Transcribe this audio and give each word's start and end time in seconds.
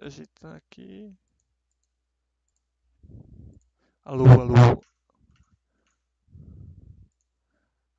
ajeitando 0.00 0.56
aqui. 0.56 1.14
Alô, 4.04 4.24
alô. 4.26 4.82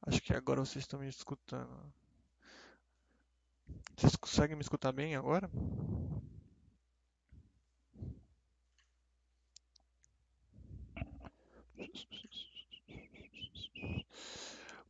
Acho 0.03 0.21
que 0.21 0.33
agora 0.33 0.59
vocês 0.59 0.83
estão 0.83 0.99
me 0.99 1.07
escutando. 1.07 1.93
Vocês 3.95 4.15
conseguem 4.15 4.55
me 4.55 4.61
escutar 4.61 4.91
bem 4.91 5.15
agora? 5.15 5.49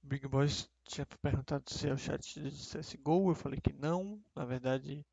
O 0.03 0.07
Big 0.07 0.27
Boss 0.27 0.69
tinha 0.85 1.05
perguntado 1.21 1.69
se 1.69 1.87
é 1.87 1.93
o 1.93 1.97
chat 1.97 2.41
de 2.41 2.49
CSGO, 2.51 3.31
eu 3.31 3.35
falei 3.35 3.59
que 3.59 3.73
não. 3.73 4.21
Na 4.35 4.45
verdade, 4.45 5.05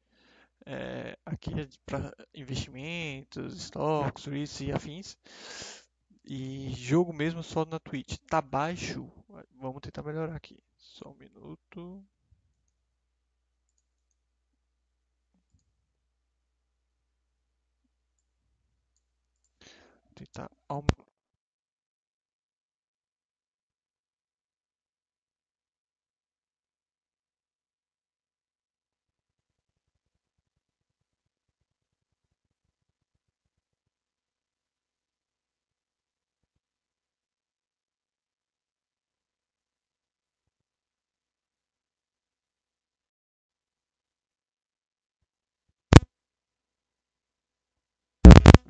é, 0.70 1.18
aqui 1.24 1.50
é 1.60 1.66
para 1.86 2.14
investimentos, 2.34 3.56
estoques, 3.56 4.26
isso 4.26 4.64
e 4.64 4.72
afins. 4.72 5.16
E 6.25 6.70
jogo 6.75 7.12
mesmo 7.12 7.43
só 7.43 7.64
na 7.64 7.78
Twitch. 7.81 8.19
Tá 8.28 8.43
baixo. 8.43 9.10
Vamos 9.58 9.81
tentar 9.81 10.02
melhorar 10.02 10.37
aqui. 10.37 10.62
Só 10.76 11.10
um 11.10 11.14
minuto. 11.14 12.04
Tentar 20.14 20.50
aumentar. 20.69 21.07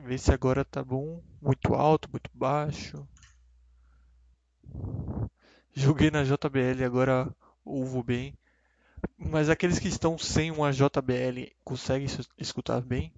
Ver 0.09 0.19
se 0.19 0.33
agora 0.33 0.65
tá 0.65 0.83
bom. 0.83 1.23
Muito 1.39 1.75
alto, 1.75 2.09
muito 2.11 2.31
baixo. 2.33 3.07
Joguei 5.75 6.11
na 6.11 6.25
JBL, 6.25 6.83
agora 6.83 7.31
ouvo 7.63 8.03
bem. 8.03 8.35
Mas 9.19 9.51
aqueles 9.51 9.79
que 9.79 9.87
estão 9.87 10.17
sem 10.17 10.51
uma 10.51 10.73
JBL 10.73 11.53
conseguem 11.63 12.07
escutar 12.39 12.81
bem? 12.81 13.13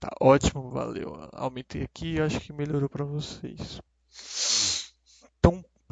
Tá 0.00 0.08
ótimo, 0.18 0.70
valeu. 0.70 1.28
Aumentei 1.34 1.82
aqui, 1.82 2.18
acho 2.18 2.40
que 2.40 2.50
melhorou 2.50 2.88
para 2.88 3.04
vocês. 3.04 3.78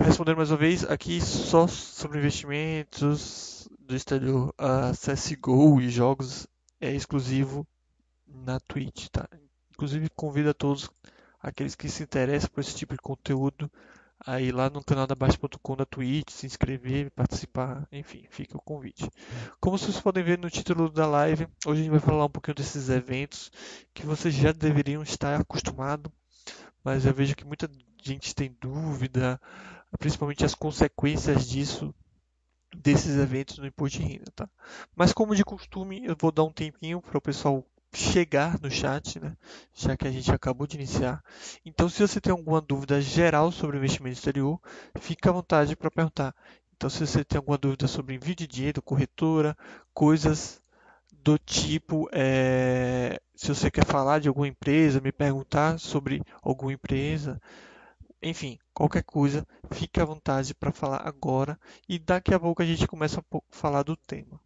Respondendo 0.03 0.39
mais 0.39 0.51
uma 0.51 0.57
vez, 0.57 0.83
aqui 0.85 1.21
só 1.21 1.67
sobre 1.67 2.19
investimentos 2.19 3.69
do 3.79 3.95
estilo 3.95 4.55
uh, 4.59 4.93
CSGO 4.93 5.79
e 5.79 5.91
jogos 5.91 6.47
é 6.81 6.91
exclusivo 6.91 7.67
na 8.27 8.59
Twitch, 8.61 9.09
tá? 9.09 9.29
Inclusive 9.75 10.09
convido 10.17 10.49
a 10.49 10.55
todos 10.55 10.89
aqueles 11.39 11.75
que 11.75 11.89
se 11.89 12.03
interessam 12.03 12.49
por 12.49 12.61
esse 12.61 12.75
tipo 12.75 12.95
de 12.95 13.01
conteúdo 13.03 13.71
aí 14.27 14.51
lá 14.51 14.71
no 14.71 14.83
canal 14.83 15.07
da 15.07 15.15
Baixa.com 15.15 15.77
da 15.77 15.85
Twitch, 15.85 16.31
se 16.31 16.47
inscrever, 16.47 17.11
participar, 17.11 17.87
enfim, 17.93 18.27
fica 18.31 18.57
o 18.57 18.63
convite. 18.63 19.07
Como 19.61 19.77
vocês 19.77 20.01
podem 20.01 20.25
ver 20.25 20.39
no 20.39 20.49
título 20.49 20.91
da 20.91 21.07
live, 21.07 21.47
hoje 21.67 21.81
a 21.81 21.85
gente 21.85 21.91
vai 21.91 22.01
falar 22.01 22.25
um 22.25 22.31
pouquinho 22.31 22.55
desses 22.55 22.89
eventos 22.89 23.53
que 23.93 24.07
vocês 24.07 24.35
já 24.35 24.51
deveriam 24.53 25.03
estar 25.03 25.39
acostumados, 25.39 26.11
mas 26.83 27.05
eu 27.05 27.13
vejo 27.13 27.37
que 27.37 27.45
muita 27.45 27.69
gente 28.03 28.35
tem 28.35 28.57
dúvida, 28.61 29.39
principalmente 29.99 30.45
as 30.45 30.55
consequências 30.55 31.49
disso 31.49 31.95
desses 32.77 33.17
eventos 33.17 33.59
no 33.59 33.67
imposto 33.67 33.99
de 33.99 34.05
renda, 34.05 34.33
tá? 34.35 34.49
Mas 34.95 35.13
como 35.13 35.35
de 35.35 35.45
costume, 35.45 36.05
eu 36.05 36.17
vou 36.19 36.31
dar 36.31 36.45
um 36.45 36.53
tempinho 36.53 37.01
para 37.01 37.19
o 37.19 37.21
pessoal 37.21 37.67
chegar 37.93 38.61
no 38.61 38.71
chat, 38.71 39.19
né? 39.19 39.37
Já 39.75 39.97
que 39.97 40.07
a 40.07 40.11
gente 40.11 40.31
acabou 40.31 40.67
de 40.67 40.77
iniciar. 40.77 41.23
Então, 41.65 41.89
se 41.89 42.01
você 42.01 42.21
tem 42.21 42.31
alguma 42.31 42.61
dúvida 42.61 43.01
geral 43.01 43.51
sobre 43.51 43.77
investimento 43.77 44.17
exterior, 44.17 44.61
fica 45.01 45.31
à 45.31 45.33
vontade 45.33 45.75
para 45.75 45.91
perguntar. 45.91 46.35
Então, 46.77 46.89
se 46.89 47.07
você 47.07 47.25
tem 47.25 47.37
alguma 47.37 47.59
dúvida 47.59 47.89
sobre 47.89 48.15
envio 48.15 48.35
de 48.35 48.47
dinheiro, 48.47 48.81
corretora, 48.81 49.57
coisas 49.93 50.63
do 51.13 51.37
tipo, 51.39 52.09
é... 52.13 53.21
se 53.35 53.49
você 53.49 53.71
quer 53.71 53.85
falar 53.85 54.21
de 54.21 54.29
alguma 54.29 54.49
empresa, 54.49 55.01
me 55.01 55.13
perguntar 55.13 55.79
sobre 55.79 56.23
alguma 56.43 56.73
empresa, 56.73 57.41
enfim, 58.23 58.59
qualquer 58.81 59.03
coisa, 59.03 59.47
fique 59.73 60.01
à 60.01 60.05
vontade 60.07 60.55
para 60.55 60.73
falar 60.73 61.07
agora 61.07 61.61
e 61.87 61.99
daqui 61.99 62.33
a 62.33 62.41
pouco 62.41 62.63
a 62.63 62.65
gente 62.67 62.87
começa 62.87 63.21
a 63.21 63.41
falar 63.51 63.83
do 63.83 63.95
tema. 63.95 64.41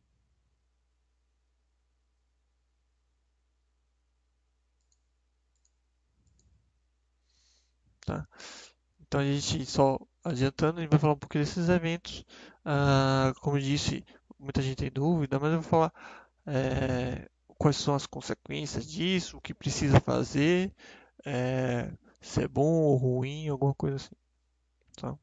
Tá? 8.04 8.26
Então 9.00 9.20
a 9.20 9.24
gente 9.24 9.64
só 9.66 9.98
adiantando, 10.24 10.78
a 10.78 10.82
gente 10.82 10.90
vai 10.90 10.98
falar 10.98 11.12
um 11.14 11.18
pouquinho 11.18 11.44
desses 11.44 11.68
eventos. 11.68 12.24
Ah, 12.64 13.32
como 13.40 13.56
eu 13.56 13.60
disse, 13.62 14.04
muita 14.38 14.60
gente 14.62 14.76
tem 14.78 14.90
dúvida, 14.90 15.38
mas 15.38 15.52
eu 15.52 15.60
vou 15.60 15.70
falar 15.70 15.92
é, 16.46 17.28
quais 17.58 17.76
são 17.76 17.94
as 17.94 18.06
consequências 18.06 18.86
disso, 18.86 19.38
o 19.38 19.40
que 19.40 19.54
precisa 19.54 20.00
fazer. 20.00 20.72
É, 21.24 21.92
se 22.20 22.42
é 22.42 22.48
bom 22.48 22.82
ou 22.82 22.96
ruim, 22.96 23.48
alguma 23.48 23.74
coisa 23.74 23.96
assim. 23.96 24.23
Tá? 24.96 25.16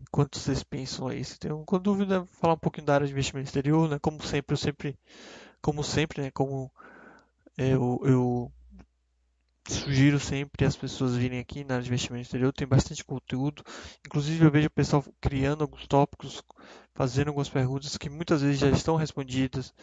Enquanto 0.00 0.38
vocês 0.38 0.62
pensam 0.62 1.08
aí, 1.08 1.24
se 1.24 1.38
tem 1.38 1.50
alguma 1.50 1.80
dúvida, 1.80 2.24
falar 2.26 2.54
um 2.54 2.58
pouquinho 2.58 2.86
da 2.86 2.94
área 2.94 3.06
de 3.06 3.12
investimento 3.12 3.48
exterior, 3.48 3.88
né? 3.88 3.98
Como 3.98 4.22
sempre, 4.22 4.52
eu 4.54 4.58
sempre, 4.58 4.98
como 5.62 5.84
sempre, 5.84 6.22
né? 6.22 6.30
Como 6.32 6.72
eu, 7.58 8.00
eu 8.04 8.52
sugiro 9.68 10.20
sempre 10.20 10.64
as 10.64 10.76
pessoas 10.76 11.16
virem 11.16 11.40
aqui 11.40 11.64
na 11.64 11.74
área 11.74 11.82
de 11.82 11.88
investimento 11.88 12.22
exterior, 12.22 12.52
tem 12.52 12.66
bastante 12.66 13.04
conteúdo. 13.04 13.64
Inclusive 14.06 14.44
eu 14.44 14.50
vejo 14.52 14.68
o 14.68 14.70
pessoal 14.70 15.04
criando 15.20 15.62
alguns 15.62 15.86
tópicos, 15.88 16.42
fazendo 16.94 17.28
algumas 17.28 17.48
perguntas 17.48 17.96
que 17.96 18.08
muitas 18.08 18.42
vezes 18.42 18.60
já 18.60 18.70
estão 18.70 18.94
respondidas, 18.96 19.74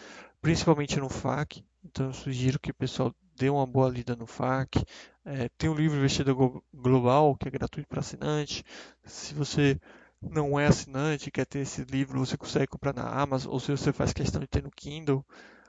principalmente 0.42 0.98
no 1.00 1.10
FAQ. 1.10 1.64
Então 1.84 2.08
eu 2.08 2.14
sugiro 2.14 2.60
que 2.60 2.72
o 2.72 2.76
pessoal 2.76 3.14
dê 3.36 3.50
uma 3.50 3.66
boa 3.66 3.90
lida 3.90 4.16
no 4.16 4.26
FAQ. 4.26 4.84
É, 5.26 5.50
tem 5.58 5.70
o 5.70 5.74
livro 5.74 5.98
Investidor 5.98 6.64
Global, 6.74 7.36
que 7.38 7.48
é 7.48 7.52
gratuito 7.52 7.88
para 7.88 8.00
assinante. 8.00 8.64
Se 9.06 9.34
você 9.34 9.80
não 10.22 10.60
é 10.60 10.68
assinante, 10.68 11.32
quer 11.32 11.46
ter 11.46 11.60
esse 11.60 11.84
livro, 11.86 12.20
você 12.20 12.38
consegue 12.38 12.68
comprar 12.68 12.94
na 12.94 13.08
Amazon, 13.08 13.54
ou 13.54 13.60
se 13.60 13.72
você 13.72 13.94
faz 13.94 14.12
questão 14.14 14.42
de 14.42 14.48
ter 14.48 14.62
no 14.64 14.72
Kindle, 14.72 15.26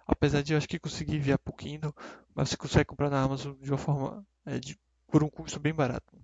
apesar 0.07 0.43
de 0.43 0.53
eu 0.53 0.59
acho 0.59 0.69
que 0.69 0.79
conseguir 0.79 1.17
enviar 1.17 1.39
para 1.39 1.53
o 1.53 1.57
Kindle, 1.57 1.95
mas 2.35 2.49
você 2.51 2.57
consegue 2.57 2.87
comprar 2.87 3.11
na 3.11 3.23
Amazon 3.23 3.55
de 3.61 3.71
uma 3.71 3.79
forma, 3.79 4.27
é, 4.45 4.59
de, 4.59 4.79
por 5.07 5.23
um 5.23 5.31
custo 5.31 5.61
bem 5.61 5.73
barato. 5.75 6.17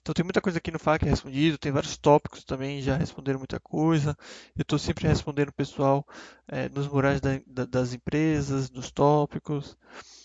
Então 0.00 0.12
tem 0.12 0.24
muita 0.24 0.40
coisa 0.40 0.58
aqui 0.58 0.70
no 0.70 0.78
FAQ 0.78 1.06
respondido, 1.06 1.56
tem 1.58 1.72
vários 1.72 1.96
tópicos 1.96 2.44
também, 2.44 2.82
já 2.82 2.96
responderam 2.96 3.38
muita 3.38 3.58
coisa. 3.58 4.16
Eu 4.56 4.62
estou 4.62 4.78
sempre 4.78 5.08
respondendo 5.08 5.48
o 5.48 5.54
pessoal 5.54 6.06
é, 6.46 6.68
nos 6.68 6.86
murais 6.86 7.20
da, 7.20 7.40
da, 7.46 7.64
das 7.64 7.94
empresas, 7.94 8.68
dos 8.68 8.90
tópicos. 8.90 9.76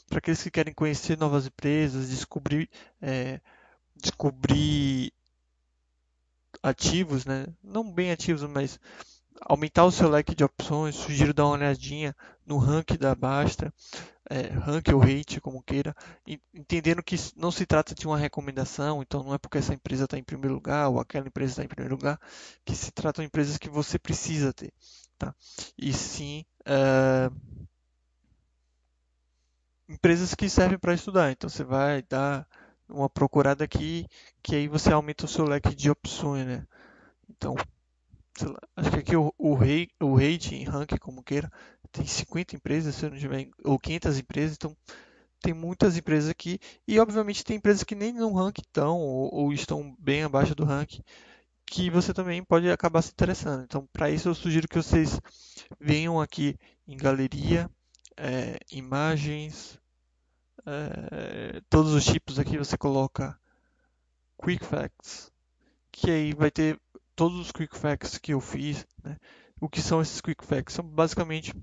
Para 0.08 0.20
aqueles 0.20 0.44
que 0.44 0.52
querem 0.52 0.74
conhecer 0.74 1.18
novas 1.18 1.48
empresas, 1.48 2.10
descobrir, 2.10 2.70
é, 3.02 3.40
descobrir 3.96 5.14
ativos, 6.62 7.26
né? 7.26 7.48
não 7.64 7.92
bem 7.92 8.12
ativos, 8.12 8.44
mas 8.44 8.80
aumentar 9.42 9.86
o 9.86 9.92
seu 9.92 10.10
leque 10.10 10.36
de 10.36 10.44
opções, 10.44 10.96
sugiro 10.96 11.34
dar 11.34 11.46
uma 11.46 11.54
olhadinha 11.54 12.16
no 12.46 12.58
ranking 12.58 12.98
da 12.98 13.14
Basta, 13.14 13.74
é, 14.30 14.48
rank 14.48 14.88
ou 14.94 15.00
rate, 15.00 15.42
como 15.42 15.62
queira, 15.62 15.96
entendendo 16.54 17.04
que 17.04 17.16
não 17.36 17.52
se 17.52 17.66
trata 17.66 17.94
de 17.94 18.08
uma 18.08 18.18
recomendação, 18.18 19.02
então 19.02 19.24
não 19.24 19.34
é 19.34 19.38
porque 19.38 19.58
essa 19.58 19.74
empresa 19.74 20.06
está 20.06 20.18
em 20.18 20.24
primeiro 20.24 20.56
lugar 20.56 20.90
ou 20.90 21.00
aquela 21.00 21.28
empresa 21.28 21.52
está 21.54 21.64
em 21.64 21.68
primeiro 21.68 21.96
lugar, 21.96 22.20
que 22.64 22.76
se 22.76 22.92
tratam 22.92 23.24
de 23.24 23.28
empresas 23.28 23.58
que 23.58 23.70
você 23.70 24.00
precisa 24.00 24.54
ter, 24.54 24.74
tá? 25.18 25.34
E 25.78 25.94
sim 25.94 26.46
é, 26.66 27.30
empresas 29.88 30.34
que 30.34 30.50
servem 30.50 30.80
para 30.80 30.94
estudar, 30.94 31.32
então 31.32 31.50
você 31.50 31.64
vai 31.64 32.02
dar 32.04 32.48
uma 32.90 33.10
procurada 33.10 33.64
aqui, 33.64 34.08
que 34.42 34.56
aí 34.56 34.68
você 34.68 34.92
aumenta 34.92 35.26
o 35.26 35.28
seu 35.28 35.46
leque 35.46 35.76
de 35.76 35.90
opções, 35.90 36.46
né? 36.46 36.66
Então, 37.30 37.56
lá, 38.44 38.60
acho 38.76 38.92
que 38.92 38.98
aqui 38.98 39.16
o, 39.16 39.34
o, 39.38 39.54
rei, 39.54 39.88
o 40.02 40.16
rating, 40.16 40.66
como 41.00 41.24
queira, 41.24 41.52
tem 41.92 42.06
50 42.06 42.56
empresas, 42.56 42.96
se 42.96 43.06
eu 43.06 43.12
não 43.12 43.18
tiver, 43.18 43.50
ou 43.64 43.80
500 43.80 44.20
empresas, 44.20 44.56
então 44.56 44.76
tem 45.42 45.54
muitas 45.54 45.96
empresas 45.96 46.30
aqui 46.30 46.60
e 46.88 47.00
obviamente 47.00 47.44
tem 47.44 47.58
empresas 47.58 47.84
que 47.84 47.96
nem 47.96 48.12
no 48.12 48.34
ranking 48.34 48.62
estão 48.62 49.00
ou, 49.00 49.34
ou 49.34 49.54
estão 49.54 49.96
bem 50.00 50.24
abaixo 50.24 50.56
do 50.56 50.66
ranking 50.66 51.04
que 51.66 51.90
você 51.90 52.14
também 52.14 52.44
pode 52.44 52.70
acabar 52.70 53.02
se 53.02 53.12
interessando. 53.12 53.64
Então, 53.64 53.88
para 53.92 54.10
isso 54.10 54.30
eu 54.30 54.36
sugiro 54.36 54.68
que 54.68 54.78
vocês 54.78 55.20
venham 55.80 56.22
aqui 56.22 56.58
em 56.88 56.96
galeria, 56.96 57.70
é, 58.16 58.58
imagens, 58.72 59.80
é, 60.66 61.62
todos 61.70 61.94
os 61.94 62.06
tipos 62.06 62.40
aqui 62.40 62.58
você 62.58 62.78
coloca 62.78 63.38
Quick 64.42 64.64
Facts, 64.66 65.32
que 65.92 66.12
aí 66.12 66.34
vai 66.34 66.52
ter 66.52 66.80
todos 67.16 67.40
os 67.40 67.52
Quick 67.52 67.78
Facts 67.78 68.18
que 68.18 68.34
eu 68.34 68.42
fiz. 68.42 68.86
Né? 69.04 69.18
O 69.60 69.70
que 69.70 69.82
são 69.82 70.02
esses 70.02 70.22
Quick 70.22 70.46
Facts? 70.46 70.76
São 70.76 70.86
basicamente 70.86 71.54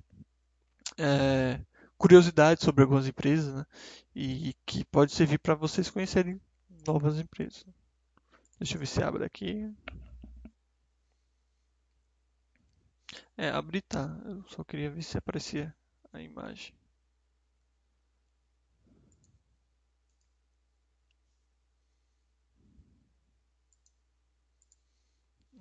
é, 0.99 1.61
curiosidades 1.99 2.65
sobre 2.65 2.83
algumas 2.83 3.07
empresas 3.07 3.55
né? 3.55 3.67
e 4.15 4.55
que 4.67 4.85
pode 4.85 5.13
servir 5.13 5.39
para 5.39 5.55
vocês 5.55 5.91
conhecerem 5.91 6.41
novas 6.87 7.19
empresas. 7.19 7.65
Deixa 8.59 8.75
eu 8.75 8.81
ver 8.81 8.87
se 8.87 9.03
abre 9.03 9.25
aqui. 9.25 9.73
É, 13.37 13.49
abrir 13.49 13.83
tá. 13.83 14.17
Eu 14.25 14.45
só 14.49 14.63
queria 14.63 14.91
ver 14.91 15.03
se 15.03 15.19
aparecia 15.19 15.75
a 16.13 16.21
imagem. 16.21 16.75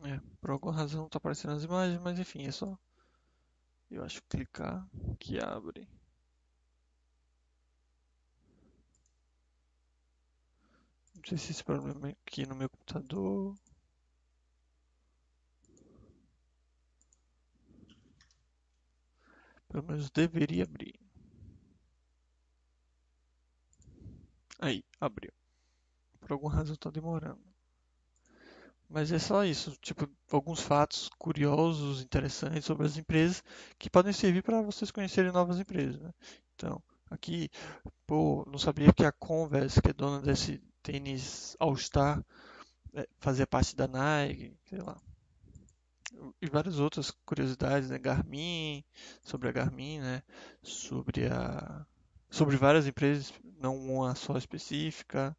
É, 0.03 0.20
por 0.41 0.51
alguma 0.51 0.74
razão 0.74 1.00
não 1.01 1.08
está 1.08 1.17
aparecendo 1.17 1.53
as 1.53 1.63
imagens, 1.63 2.00
mas 2.01 2.20
enfim, 2.20 2.46
é 2.46 2.51
só 2.51 2.77
eu 3.91 4.03
acho 4.03 4.24
clicar 4.24 4.88
que 5.20 5.38
abre. 5.39 5.88
Não 11.15 11.24
sei 11.25 11.38
se 11.38 11.51
esse 11.51 11.63
problema 11.63 12.10
é 12.10 12.12
aqui 12.12 12.46
no 12.46 12.53
meu 12.53 12.70
computador. 12.70 13.55
Pelo 19.67 19.84
menos 19.84 20.12
deveria 20.12 20.63
abrir. 20.65 21.00
Aí, 24.60 24.84
abriu. 25.00 25.34
Por 26.22 26.31
alguma 26.34 26.53
razão 26.55 26.75
está 26.75 26.89
demorando. 26.91 27.50
Mas 28.92 29.10
é 29.12 29.20
só 29.20 29.46
isso, 29.46 29.72
tipo, 29.82 30.08
alguns 30.30 30.60
fatos 30.60 31.10
curiosos, 31.18 32.02
interessantes 32.02 32.66
sobre 32.66 32.86
as 32.86 32.98
empresas 32.98 33.42
que 33.80 33.90
podem 33.90 34.12
servir 34.12 34.44
para 34.44 34.62
vocês 34.62 34.92
conhecerem 34.92 35.32
novas 35.32 35.60
empresas, 35.60 36.02
né? 36.02 36.12
Então, 36.56 36.84
aqui, 37.10 37.50
pô, 38.06 38.46
não 38.52 38.60
sabia 38.60 38.92
que 38.92 39.06
a 39.06 39.12
Converse, 39.14 39.82
que 39.82 39.90
é 39.90 39.94
dona 39.94 40.22
desse 40.22 40.62
tênis 40.84 41.56
All 41.58 41.76
Star, 41.78 42.22
é, 42.94 43.08
fazia 43.20 43.48
parte 43.48 43.76
da 43.78 43.88
Nike, 43.88 44.54
sei 44.66 44.80
lá. 44.80 44.98
E 46.42 46.48
várias 46.50 46.78
outras 46.78 47.12
curiosidades, 47.26 47.90
né? 47.90 47.98
Garmin, 47.98 48.84
sobre 49.24 49.48
a 49.48 49.52
Garmin, 49.54 50.00
né? 50.00 50.22
Sobre 50.62 51.28
a 51.28 51.86
sobre 52.30 52.58
várias 52.58 52.88
empresas, 52.88 53.34
não 53.60 53.78
uma 53.78 54.16
só 54.16 54.38
específica. 54.38 55.36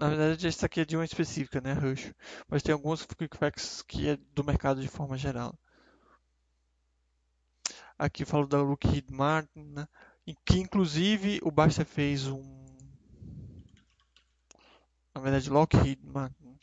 Na 0.00 0.08
verdade, 0.08 0.46
essa 0.48 0.64
aqui 0.64 0.80
é 0.80 0.84
de 0.86 0.96
uma 0.96 1.04
específica, 1.04 1.60
né, 1.60 1.74
Rush. 1.74 2.14
Mas 2.48 2.62
tem 2.62 2.72
alguns 2.72 3.04
Quick 3.04 3.36
Facts 3.36 3.82
que 3.82 4.08
é 4.08 4.16
do 4.34 4.42
mercado 4.42 4.80
de 4.80 4.88
forma 4.88 5.14
geral. 5.18 5.54
Aqui 7.98 8.24
falo 8.24 8.46
da 8.46 8.62
Lockheed 8.62 9.12
Martin, 9.12 9.60
né? 9.60 9.86
que 10.46 10.58
inclusive 10.58 11.38
o 11.42 11.50
Basta 11.50 11.84
fez 11.84 12.26
um. 12.26 12.40
Na 15.14 15.20
verdade, 15.20 15.50
Lockheed 15.50 16.00
Martin. 16.02 16.58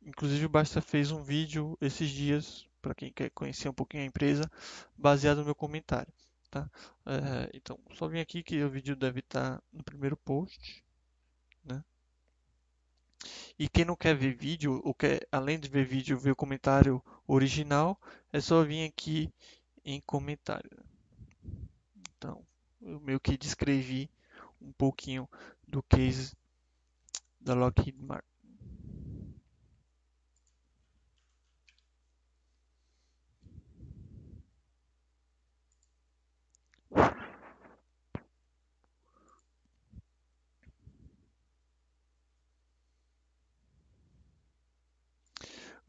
Inclusive 0.00 0.46
o 0.46 0.48
Basta 0.48 0.80
fez 0.80 1.10
um 1.10 1.20
vídeo 1.20 1.76
esses 1.80 2.10
dias, 2.10 2.64
para 2.80 2.94
quem 2.94 3.12
quer 3.12 3.30
conhecer 3.30 3.68
um 3.68 3.74
pouquinho 3.74 4.04
a 4.04 4.06
empresa, 4.06 4.48
baseado 4.96 5.38
no 5.38 5.46
meu 5.46 5.54
comentário. 5.56 6.12
Tá? 6.48 6.70
É, 7.06 7.50
então, 7.54 7.76
só 7.94 8.06
vim 8.06 8.20
aqui 8.20 8.40
que 8.44 8.62
o 8.62 8.70
vídeo 8.70 8.94
deve 8.94 9.18
estar 9.18 9.60
no 9.72 9.82
primeiro 9.82 10.16
post. 10.16 10.84
Né? 11.64 11.82
E 13.58 13.68
quem 13.68 13.84
não 13.84 13.96
quer 13.96 14.14
ver 14.14 14.34
vídeo, 14.34 14.80
ou 14.84 14.94
quer, 14.94 15.26
além 15.30 15.58
de 15.58 15.68
ver 15.68 15.84
vídeo, 15.84 16.18
ver 16.18 16.32
o 16.32 16.36
comentário 16.36 17.02
original, 17.26 18.00
é 18.32 18.40
só 18.40 18.64
vir 18.64 18.86
aqui 18.86 19.32
em 19.84 20.00
comentário. 20.00 20.70
Então, 22.16 22.44
eu 22.80 23.00
meio 23.00 23.20
que 23.20 23.36
descrevi 23.36 24.10
um 24.60 24.72
pouquinho 24.72 25.28
do 25.66 25.82
case 25.82 26.34
da 27.40 27.54
Lockheed 27.54 27.98
Martin. 27.98 28.32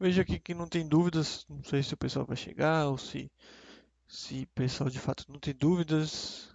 Veja 0.04 0.20
aqui 0.20 0.38
que 0.38 0.52
não 0.52 0.68
tem 0.68 0.86
dúvidas, 0.86 1.46
não 1.48 1.64
sei 1.64 1.82
se 1.82 1.94
o 1.94 1.96
pessoal 1.96 2.26
vai 2.26 2.36
chegar 2.36 2.88
ou 2.88 2.98
se 2.98 3.32
se 4.06 4.42
o 4.42 4.46
pessoal 4.54 4.90
de 4.90 4.98
fato 4.98 5.24
não 5.30 5.40
tem 5.40 5.54
dúvidas 5.54 6.54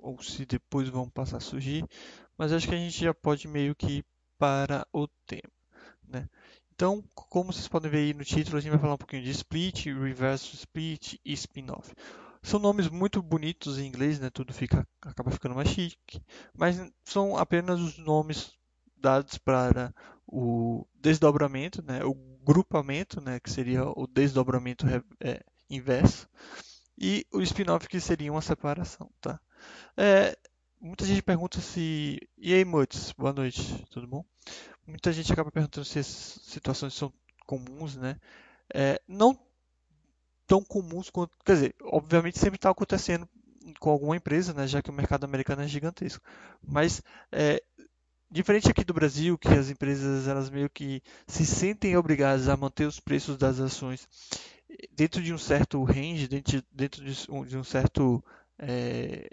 ou 0.00 0.20
se 0.20 0.44
depois 0.44 0.88
vão 0.88 1.08
passar 1.08 1.36
a 1.36 1.40
surgir, 1.40 1.86
mas 2.36 2.52
acho 2.52 2.66
que 2.66 2.74
a 2.74 2.78
gente 2.78 3.04
já 3.04 3.14
pode 3.14 3.46
meio 3.46 3.72
que 3.76 3.98
ir 3.98 4.04
para 4.36 4.84
o 4.92 5.06
tema, 5.28 5.52
né? 6.08 6.28
Então, 6.74 7.04
como 7.14 7.52
vocês 7.52 7.68
podem 7.68 7.88
ver 7.88 7.98
aí 7.98 8.14
no 8.14 8.24
título, 8.24 8.56
a 8.56 8.60
gente 8.60 8.72
vai 8.72 8.80
falar 8.80 8.94
um 8.94 8.98
pouquinho 8.98 9.22
de 9.22 9.30
split, 9.30 9.86
reverse 9.86 10.56
split 10.56 11.20
e 11.24 11.32
spin-off. 11.34 11.94
São 12.42 12.58
nomes 12.58 12.88
muito 12.88 13.22
bonitos 13.22 13.78
em 13.78 13.86
inglês, 13.86 14.18
né? 14.18 14.28
Tudo 14.28 14.52
fica 14.52 14.84
acaba 15.00 15.30
ficando 15.30 15.54
mais 15.54 15.68
chique, 15.68 16.20
mas 16.52 16.84
são 17.04 17.36
apenas 17.36 17.78
os 17.78 17.96
nomes 17.98 18.50
dados 18.96 19.38
para 19.38 19.94
o 20.26 20.84
desdobramento, 21.00 21.80
né? 21.80 22.04
O 22.04 22.31
grupamento, 22.42 23.20
né? 23.20 23.38
Que 23.40 23.50
seria 23.50 23.84
o 23.84 24.06
desdobramento 24.06 24.86
é, 25.20 25.42
inverso 25.70 26.28
e 26.98 27.26
o 27.32 27.40
spin-off 27.40 27.88
que 27.88 28.00
seria 28.00 28.32
uma 28.32 28.42
separação, 28.42 29.10
tá? 29.20 29.40
É, 29.96 30.36
muita 30.80 31.04
gente 31.04 31.22
pergunta 31.22 31.60
se... 31.60 32.18
E 32.36 32.52
aí, 32.52 32.64
Muts? 32.64 33.12
Boa 33.12 33.32
noite, 33.32 33.84
tudo 33.90 34.06
bom? 34.06 34.24
Muita 34.86 35.12
gente 35.12 35.32
acaba 35.32 35.50
perguntando 35.50 35.84
se 35.84 35.98
essas 35.98 36.40
situações 36.44 36.94
são 36.94 37.12
comuns, 37.46 37.96
né? 37.96 38.16
É, 38.74 39.00
não 39.06 39.38
tão 40.46 40.62
comuns 40.62 41.10
quanto... 41.10 41.36
Quer 41.44 41.54
dizer, 41.54 41.74
obviamente 41.82 42.38
sempre 42.38 42.56
está 42.56 42.70
acontecendo 42.70 43.28
com 43.78 43.90
alguma 43.90 44.16
empresa, 44.16 44.52
né? 44.52 44.66
Já 44.66 44.82
que 44.82 44.90
o 44.90 44.92
mercado 44.92 45.24
americano 45.24 45.62
é 45.62 45.68
gigantesco. 45.68 46.24
Mas 46.62 47.02
é, 47.30 47.62
diferente 48.32 48.70
aqui 48.70 48.82
do 48.82 48.94
Brasil, 48.94 49.36
que 49.36 49.48
as 49.48 49.68
empresas 49.68 50.26
elas 50.26 50.48
meio 50.48 50.70
que 50.70 51.02
se 51.26 51.44
sentem 51.44 51.96
obrigadas 51.96 52.48
a 52.48 52.56
manter 52.56 52.86
os 52.86 52.98
preços 52.98 53.36
das 53.36 53.60
ações 53.60 54.08
dentro 54.90 55.22
de 55.22 55.32
um 55.32 55.38
certo 55.38 55.82
range, 55.84 56.26
dentro, 56.26 56.62
dentro 56.72 57.04
de, 57.04 57.30
um, 57.30 57.44
de 57.44 57.56
um 57.58 57.62
certo 57.62 58.24
é, 58.58 59.30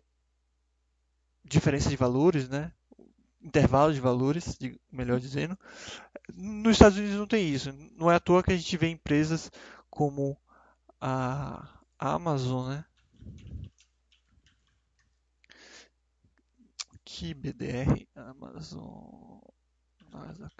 diferença 1.43 1.89
de 1.89 1.95
valores, 1.95 2.49
né? 2.49 2.71
intervalo 3.41 3.93
de 3.93 4.01
valores, 4.01 4.57
melhor 4.91 5.19
dizendo. 5.19 5.57
Nos 6.33 6.73
Estados 6.73 6.97
Unidos 6.97 7.17
não 7.17 7.27
tem 7.27 7.47
isso. 7.49 7.73
Não 7.97 8.11
é 8.11 8.15
à 8.15 8.19
toa 8.19 8.43
que 8.43 8.51
a 8.51 8.57
gente 8.57 8.77
vê 8.77 8.89
empresas 8.89 9.49
como 9.89 10.37
a 10.99 11.67
Amazon, 11.97 12.69
né? 12.69 12.85
Que 17.19 17.33
BDR, 17.33 18.07
Amazon, 18.15 19.41
Nasdaq. 20.09 20.55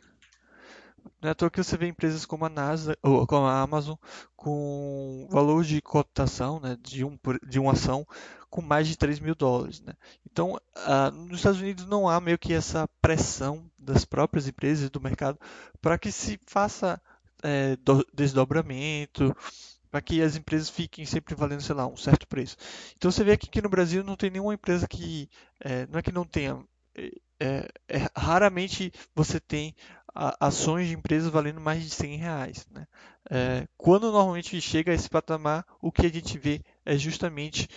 Não 1.22 1.30
é 1.30 1.32
à 1.32 1.34
toa 1.34 1.50
que 1.50 1.64
você 1.64 1.78
vê 1.78 1.88
empresas 1.88 2.26
como 2.26 2.44
a 2.44 2.50
NASA, 2.50 2.98
ou 3.02 3.26
como 3.26 3.46
a 3.46 3.62
Amazon, 3.62 3.96
com 4.36 5.26
valor 5.32 5.64
de 5.64 5.82
cotação 5.82 6.60
né, 6.60 6.78
de, 6.82 7.06
um, 7.06 7.18
de 7.48 7.60
uma 7.60 7.72
ação 7.72 8.06
com 8.50 8.62
mais 8.62 8.90
de 8.90 8.98
3 8.98 9.22
mil 9.22 9.36
dólares. 9.36 9.80
Né? 9.80 9.94
Então, 10.30 10.60
ah, 10.76 11.10
nos 11.12 11.38
Estados 11.38 11.62
Unidos 11.62 11.86
não 11.86 12.10
há 12.10 12.20
meio 12.20 12.38
que 12.38 12.52
essa 12.52 12.90
pressão 13.02 13.72
das 13.80 14.04
próprias 14.04 14.46
empresas 14.46 14.90
do 14.90 15.00
mercado 15.00 15.40
para 15.82 15.98
que 15.98 16.12
se 16.12 16.38
faça 16.46 17.02
é, 17.42 17.78
do, 17.78 18.06
desdobramento, 18.14 19.34
para 19.92 20.02
que 20.02 20.22
as 20.22 20.36
empresas 20.36 20.70
fiquem 20.70 21.06
sempre 21.06 21.36
valendo, 21.36 21.62
sei 21.62 21.76
lá, 21.76 21.88
um 21.88 21.98
certo 21.98 22.28
preço. 22.28 22.56
Então 22.96 23.12
você 23.12 23.24
vê 23.24 23.34
aqui 23.34 23.50
que 23.50 23.62
no 23.62 23.70
Brasil 23.70 24.04
não 24.04 24.16
tem 24.16 24.30
nenhuma 24.30 24.54
empresa 24.54 24.88
que, 24.88 25.30
é, 25.60 25.88
não 25.88 26.00
é 26.00 26.02
que 26.02 26.12
não 26.12 26.26
tenha, 26.26 26.64
é, 27.40 27.68
é, 27.88 28.10
raramente 28.16 28.92
você 29.16 29.40
tem 29.40 29.76
ações 30.14 30.88
de 30.88 30.94
empresas 30.96 31.32
valendo 31.32 31.62
mais 31.62 31.84
de 31.84 31.90
100 31.90 32.18
reais. 32.18 32.68
Né? 32.72 32.88
É, 33.30 33.68
quando 33.78 34.12
normalmente 34.12 34.60
chega 34.60 34.92
a 34.92 34.96
esse 34.96 35.10
patamar, 35.10 35.66
o 35.82 35.92
que 35.92 36.06
a 36.06 36.12
gente 36.12 36.38
vê 36.38 36.62
é 36.86 36.98
justamente 36.98 37.68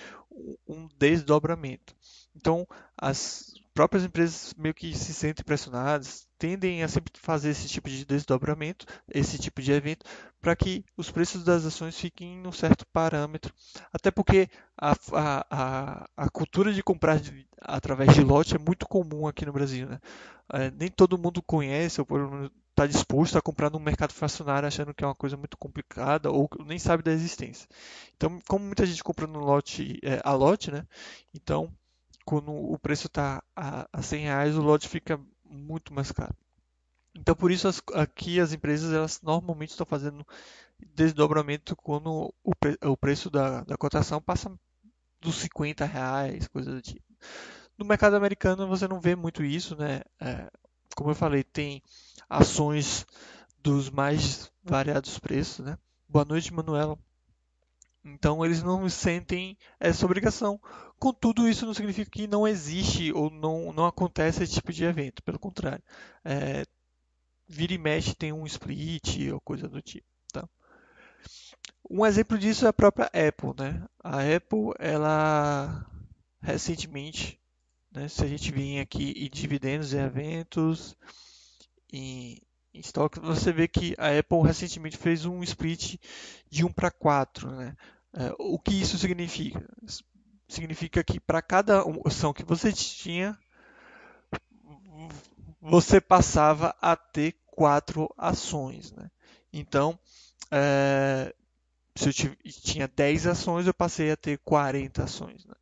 um 0.66 0.88
desdobramento. 0.99 1.95
Então, 2.35 2.66
as 2.97 3.52
próprias 3.75 4.05
empresas 4.05 4.55
meio 4.57 4.75
que 4.75 4.95
se 4.97 5.14
sentem 5.14 5.45
pressionadas, 5.45 6.26
tendem 6.38 6.83
a 6.83 6.88
sempre 6.88 7.12
fazer 7.17 7.50
esse 7.50 7.69
tipo 7.69 7.88
de 7.88 8.05
desdobramento, 8.05 8.87
esse 9.09 9.38
tipo 9.38 9.62
de 9.62 9.73
evento, 9.73 10.05
para 10.41 10.57
que 10.57 10.85
os 10.97 11.11
preços 11.11 11.45
das 11.45 11.64
ações 11.64 11.99
fiquem 11.99 12.35
em 12.35 12.47
um 12.47 12.52
certo 12.52 12.87
parâmetro. 12.93 13.55
Até 13.93 14.11
porque 14.11 14.49
a, 14.76 14.93
a, 15.12 16.07
a, 16.17 16.31
cultura 16.31 16.73
de 16.73 16.83
comprar 16.83 17.21
através 17.61 18.14
de 18.14 18.23
lote 18.23 18.57
é 18.57 18.59
muito 18.59 18.87
comum 18.87 19.26
aqui 19.26 19.47
no 19.47 19.52
Brasil. 19.52 19.88
Né? 19.88 20.00
É, 20.52 20.71
nem 20.71 20.88
todo 20.91 21.19
mundo 21.19 21.43
conhece 21.43 22.00
ou 22.00 22.07
está 22.71 22.87
disposto 22.87 23.37
a 23.38 23.43
comprar 23.43 23.71
no 23.71 23.79
mercado 23.79 24.12
fracionário 24.12 24.67
achando 24.67 24.95
que 24.95 25.05
é 25.05 25.07
uma 25.07 25.14
coisa 25.14 25.37
muito 25.37 25.57
complicada 25.57 26.31
ou 26.31 26.49
nem 26.67 26.79
sabe 26.79 27.02
da 27.02 27.12
existência. 27.12 27.69
Então, 28.17 28.38
como 28.49 28.64
muita 28.64 28.85
gente 28.85 29.05
compra 29.05 29.26
no 29.26 29.38
lote 29.38 29.99
é, 30.02 30.21
a 30.25 30.33
lote, 30.33 30.71
né? 30.71 30.87
Então 31.35 31.73
quando 32.25 32.52
o 32.52 32.79
preço 32.79 33.07
está 33.07 33.43
a, 33.55 33.88
a 33.93 34.02
100 34.02 34.25
reais, 34.25 34.57
o 34.57 34.62
lote 34.62 34.88
fica 34.88 35.21
muito 35.45 35.93
mais 35.93 36.11
caro. 36.12 36.35
Então, 37.14 37.35
por 37.35 37.50
isso, 37.50 37.69
as, 37.69 37.83
aqui 37.95 38.41
as 38.41 38.52
empresas 38.52 38.93
elas 38.93 39.21
normalmente 39.23 39.71
estão 39.71 39.87
fazendo 39.87 40.26
desdobramento 40.95 41.76
quando 41.76 42.35
o, 42.43 42.55
pre, 42.55 42.76
o 42.83 42.97
preço 42.97 43.31
da, 43.31 43.62
da 43.62 43.76
cotação 43.76 44.21
passa 44.21 44.52
dos 45.21 45.37
50 45.37 45.85
reais, 45.85 46.49
coisa 46.49 46.73
do 46.73 46.83
tipo. 46.83 47.05
No 47.79 47.85
mercado 47.85 48.17
americano 48.17 48.67
você 48.67 48.88
não 48.88 49.00
vê 49.00 49.14
muito 49.14 49.45
isso, 49.45 49.76
né? 49.76 50.02
É, 50.21 50.50
como 50.97 51.11
eu 51.11 51.14
falei, 51.14 51.45
tem 51.45 51.83
ações 52.29 53.07
dos 53.62 53.91
mais 53.91 54.50
variados 54.62 55.19
preços, 55.19 55.64
né? 55.64 55.79
Boa 56.09 56.25
noite, 56.25 56.52
Manuela. 56.52 56.99
Então 58.04 58.44
eles 58.44 58.62
não 58.62 58.88
sentem 58.88 59.56
essa 59.78 60.04
obrigação. 60.04 60.61
Contudo, 60.99 61.49
isso 61.49 61.66
não 61.66 61.75
significa 61.75 62.11
que 62.11 62.26
não 62.26 62.47
existe 62.47 63.12
ou 63.12 63.30
não, 63.30 63.73
não 63.73 63.87
acontece 63.87 64.42
esse 64.42 64.54
tipo 64.54 64.73
de 64.73 64.85
evento. 64.85 65.23
Pelo 65.23 65.38
contrário, 65.38 65.82
é, 66.25 66.64
vira 67.49 67.75
e 67.75 67.78
mexe 67.78 68.14
tem 68.14 68.32
um 68.32 68.47
split 68.47 69.30
ou 69.32 69.40
coisa 69.40 69.68
do 69.68 69.80
tipo. 69.80 70.06
Tá? 70.32 70.49
Um 71.90 72.04
exemplo 72.04 72.38
disso 72.38 72.66
é 72.66 72.68
a 72.68 72.73
própria 72.73 73.06
Apple. 73.06 73.52
Né? 73.56 73.87
A 74.02 74.21
Apple, 74.21 74.75
ela 74.78 75.87
recentemente, 76.40 77.40
né, 77.90 78.09
se 78.09 78.25
a 78.25 78.26
gente 78.26 78.50
vir 78.50 78.80
aqui 78.80 79.12
em 79.16 79.30
dividendos 79.30 79.92
e 79.92 79.97
eventos, 79.97 80.97
em, 81.92 82.40
em 82.75 82.81
estoque, 82.81 83.21
você 83.21 83.52
vê 83.52 83.69
que 83.69 83.95
a 83.99 84.19
Apple 84.19 84.43
recentemente 84.43 84.97
fez 84.97 85.25
um 85.25 85.43
split 85.43 85.97
de 86.50 86.64
1 86.64 86.73
para 86.73 86.91
4. 86.91 87.50
Né? 87.50 87.76
É, 88.14 88.35
o 88.38 88.59
que 88.59 88.81
isso 88.81 88.99
significa? 88.99 89.69
Significa 90.49 91.02
que 91.05 91.21
para 91.21 91.43
cada 91.43 91.85
ação 92.05 92.33
que 92.33 92.45
você 92.45 92.73
tinha, 92.73 93.38
você 95.61 96.00
passava 96.00 96.75
a 96.81 96.97
ter 96.97 97.37
quatro 97.47 98.12
ações. 98.17 98.93
Né? 98.93 99.11
Então, 99.52 99.99
é, 100.50 101.35
se 101.95 102.09
eu 102.09 102.37
tinha 102.62 102.88
10 102.88 103.26
ações, 103.26 103.67
eu 103.67 103.75
passei 103.75 104.11
a 104.11 104.17
ter 104.17 104.38
40 104.38 105.05
ações. 105.05 105.45
Né? 105.45 105.55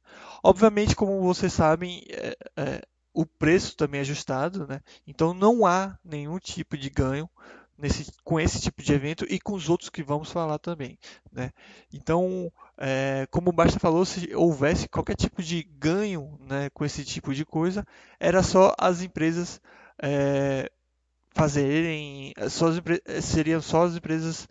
Obviamente, 0.43 0.97
como 0.97 1.21
vocês 1.23 1.53
sabem, 1.53 2.05
é, 2.09 2.37
é, 2.57 2.83
o 3.13 3.27
preço 3.27 3.77
também 3.77 3.99
é 3.99 4.03
ajustado, 4.03 4.67
né? 4.67 4.81
Então 5.07 5.35
não 5.35 5.67
há 5.67 5.99
nenhum 6.05 6.39
tipo 6.39 6.77
de 6.77 6.89
ganho 6.89 7.29
nesse, 7.81 8.13
com 8.23 8.39
esse 8.39 8.61
tipo 8.61 8.83
de 8.83 8.93
evento 8.93 9.25
e 9.29 9.41
com 9.41 9.55
os 9.55 9.69
outros 9.69 9.89
que 9.89 10.03
vamos 10.03 10.31
falar 10.31 10.59
também, 10.59 10.99
né? 11.33 11.51
Então, 11.93 12.53
é, 12.77 13.27
como 13.31 13.51
o 13.51 13.53
Basta 13.53 13.81
falou, 13.81 14.05
se 14.05 14.35
houvesse 14.35 14.89
qualquer 14.89 15.17
tipo 15.17 15.43
de 15.43 15.63
ganho, 15.63 16.39
né, 16.41 16.71
com 16.71 16.85
esse 16.85 17.05
tipo 17.05 17.35
de 17.35 17.45
coisa, 17.45 17.85
era 18.19 18.43
só 18.43 18.75
as 18.79 19.03
empresas 19.03 19.61
é, 20.01 20.71
fazerem, 21.35 22.35
só 22.49 22.69
as, 22.69 23.25
seriam 23.25 23.63
só 23.63 23.85
as 23.85 23.97
empresas 23.97 24.47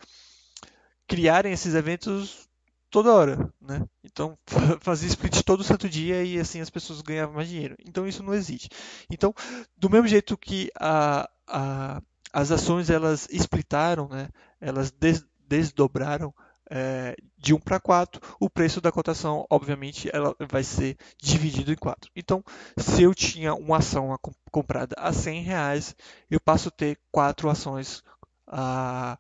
criarem 1.08 1.54
esses 1.54 1.75
eventos 1.75 2.49
toda 2.89 3.13
hora, 3.13 3.51
né? 3.62 3.86
Então 4.03 4.38
fazia 4.81 5.08
split 5.08 5.43
todo 5.43 5.63
santo 5.63 5.89
dia 5.89 6.24
e 6.24 6.39
assim 6.39 6.62
as 6.62 6.69
pessoas 6.69 7.01
ganhavam 7.01 7.36
mais 7.36 7.50
dinheiro. 7.50 7.75
Então 7.86 8.08
isso 8.08 8.24
não 8.24 8.34
existe. 8.34 8.69
Então, 9.10 9.34
do 9.77 9.89
mesmo 9.89 10.08
jeito 10.08 10.38
que 10.38 10.69
a, 10.79 11.29
a, 11.48 12.01
as 12.34 12.51
ações 12.51 12.89
elas 12.89 13.27
splitaram, 13.31 14.08
né? 14.08 14.29
Elas 14.60 14.91
des, 14.91 15.25
desdobraram 15.48 16.34
é, 16.69 17.15
de 17.38 17.53
1 17.53 17.60
para 17.60 17.79
4, 17.79 18.22
o 18.39 18.50
preço 18.50 18.79
da 18.79 18.91
cotação, 18.91 19.46
obviamente, 19.50 20.10
ela 20.13 20.36
vai 20.48 20.63
ser 20.63 20.98
dividido 21.19 21.72
em 21.72 21.75
4. 21.75 22.12
Então, 22.15 22.43
se 22.77 23.01
eu 23.01 23.15
tinha 23.15 23.55
uma 23.55 23.77
ação 23.77 24.15
comprada 24.51 24.96
a 24.98 25.12
100 25.12 25.41
reais, 25.41 25.96
eu 26.29 26.39
passo 26.39 26.69
a 26.69 26.72
ter 26.72 27.00
quatro 27.12 27.50
ações 27.50 28.03
a, 28.46 29.17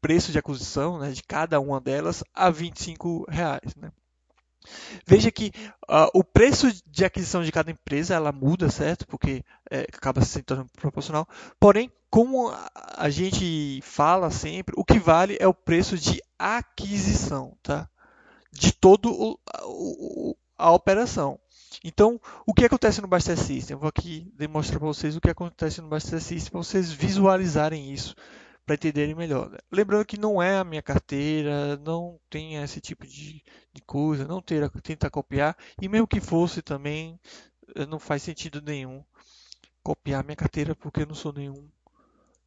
preço 0.00 0.32
de 0.32 0.38
aquisição 0.38 0.98
né, 0.98 1.10
de 1.10 1.22
cada 1.22 1.60
uma 1.60 1.80
delas 1.80 2.22
a 2.34 2.50
25 2.50 3.26
reais. 3.28 3.74
Né? 3.76 3.90
Veja 5.06 5.30
que 5.30 5.52
uh, 5.88 6.10
o 6.12 6.24
preço 6.24 6.68
de 6.86 7.04
aquisição 7.04 7.42
de 7.42 7.52
cada 7.52 7.70
empresa 7.70 8.14
ela 8.14 8.32
muda, 8.32 8.68
certo? 8.70 9.06
Porque 9.06 9.44
é, 9.70 9.82
acaba 9.82 10.20
se 10.22 10.42
tornando 10.42 10.70
proporcional. 10.76 11.28
Porém, 11.60 11.90
como 12.10 12.52
a 12.74 13.10
gente 13.10 13.80
fala 13.82 14.30
sempre, 14.30 14.74
o 14.76 14.84
que 14.84 14.98
vale 14.98 15.36
é 15.40 15.46
o 15.46 15.54
preço 15.54 15.96
de 15.96 16.20
aquisição, 16.38 17.56
tá? 17.62 17.88
De 18.52 18.74
o, 18.84 20.36
a 20.56 20.72
operação. 20.72 21.38
Então, 21.84 22.18
o 22.46 22.54
que 22.54 22.64
acontece 22.64 23.02
no 23.02 23.08
Baster 23.08 23.36
System? 23.36 23.74
Eu 23.74 23.78
vou 23.78 23.88
aqui 23.88 24.32
demonstrar 24.34 24.78
para 24.78 24.88
vocês 24.88 25.14
o 25.14 25.20
que 25.20 25.30
acontece 25.30 25.80
no 25.80 25.88
Baster 25.88 26.20
System 26.20 26.50
para 26.50 26.62
vocês 26.62 26.90
visualizarem 26.90 27.92
isso 27.92 28.14
para 28.66 28.74
entenderem 28.74 29.14
melhor. 29.14 29.48
Né? 29.48 29.58
Lembrando 29.70 30.04
que 30.04 30.18
não 30.18 30.42
é 30.42 30.58
a 30.58 30.64
minha 30.64 30.82
carteira, 30.82 31.76
não 31.78 32.18
tem 32.28 32.56
esse 32.56 32.80
tipo 32.80 33.06
de, 33.06 33.42
de 33.72 33.80
coisa, 33.82 34.26
não 34.26 34.42
ter, 34.42 34.68
tentar 34.82 35.08
copiar, 35.08 35.56
e 35.80 35.88
mesmo 35.88 36.06
que 36.06 36.20
fosse 36.20 36.60
também, 36.60 37.18
eh, 37.76 37.86
não 37.86 38.00
faz 38.00 38.22
sentido 38.24 38.60
nenhum 38.60 39.04
copiar 39.84 40.24
minha 40.24 40.36
carteira 40.36 40.74
porque 40.74 41.02
eu 41.02 41.06
não 41.06 41.14
sou 41.14 41.32
nenhum 41.32 41.70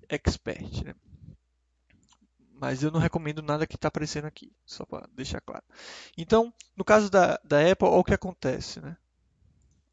expert. 0.10 0.84
Né? 0.84 0.94
Mas 2.52 2.84
eu 2.84 2.92
não 2.92 3.00
recomendo 3.00 3.42
nada 3.42 3.66
que 3.66 3.76
está 3.76 3.88
aparecendo 3.88 4.26
aqui, 4.26 4.52
só 4.66 4.86
para 4.86 5.08
deixar 5.14 5.40
claro. 5.40 5.64
Então, 6.18 6.54
no 6.76 6.84
caso 6.84 7.10
da, 7.10 7.40
da 7.46 7.72
Apple, 7.72 7.88
olha 7.88 8.00
o 8.00 8.04
que 8.04 8.14
acontece. 8.14 8.82
Né? 8.82 8.98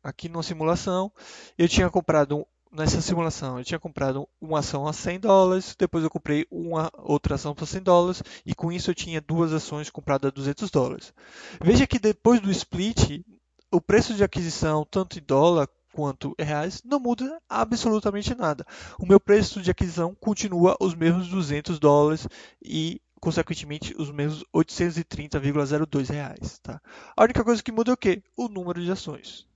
Aqui 0.03 0.29
numa 0.29 0.43
simulação, 0.43 1.13
eu 1.57 1.69
tinha 1.69 1.89
comprado 1.89 2.45
nessa 2.73 3.01
simulação, 3.01 3.59
eu 3.59 3.65
tinha 3.65 3.79
comprado 3.79 4.29
uma 4.41 4.59
ação 4.59 4.87
a 4.87 4.93
100 4.93 5.21
dólares, 5.21 5.75
depois 5.79 6.05
eu 6.05 6.11
comprei 6.11 6.47
uma 6.51 6.91
outra 6.99 7.35
ação 7.35 7.55
por 7.55 7.67
100 7.67 7.83
dólares, 7.83 8.23
e 8.45 8.55
com 8.55 8.71
isso 8.71 8.91
eu 8.91 8.95
tinha 8.95 9.21
duas 9.21 9.53
ações 9.53 9.91
compradas 9.91 10.29
a 10.29 10.35
200 10.35 10.71
dólares. 10.71 11.13
Veja 11.63 11.87
que 11.87 11.99
depois 11.99 12.41
do 12.41 12.51
split, 12.51 13.23
o 13.71 13.81
preço 13.81 14.15
de 14.15 14.25
aquisição, 14.25 14.87
tanto 14.91 15.19
em 15.19 15.23
dólar 15.23 15.69
quanto 15.93 16.35
em 16.39 16.45
reais, 16.45 16.83
não 16.85 17.01
muda 17.01 17.41
absolutamente 17.49 18.35
nada. 18.35 18.67
O 18.99 19.07
meu 19.07 19.19
preço 19.19 19.63
de 19.63 19.71
aquisição 19.71 20.15
continua 20.15 20.77
os 20.79 20.95
mesmos 20.95 21.29
200 21.29 21.79
dólares 21.79 22.29
e 22.63 23.01
consequentemente 23.19 23.95
os 23.99 24.11
mesmos 24.11 24.45
830,02 24.55 26.11
reais, 26.11 26.59
tá? 26.59 26.81
A 27.17 27.25
única 27.25 27.43
coisa 27.43 27.63
que 27.63 27.73
muda 27.73 27.91
é 27.91 27.95
o 27.95 27.97
quê? 27.97 28.23
O 28.37 28.49
número 28.49 28.83
de 28.83 28.91
ações, 28.91 29.47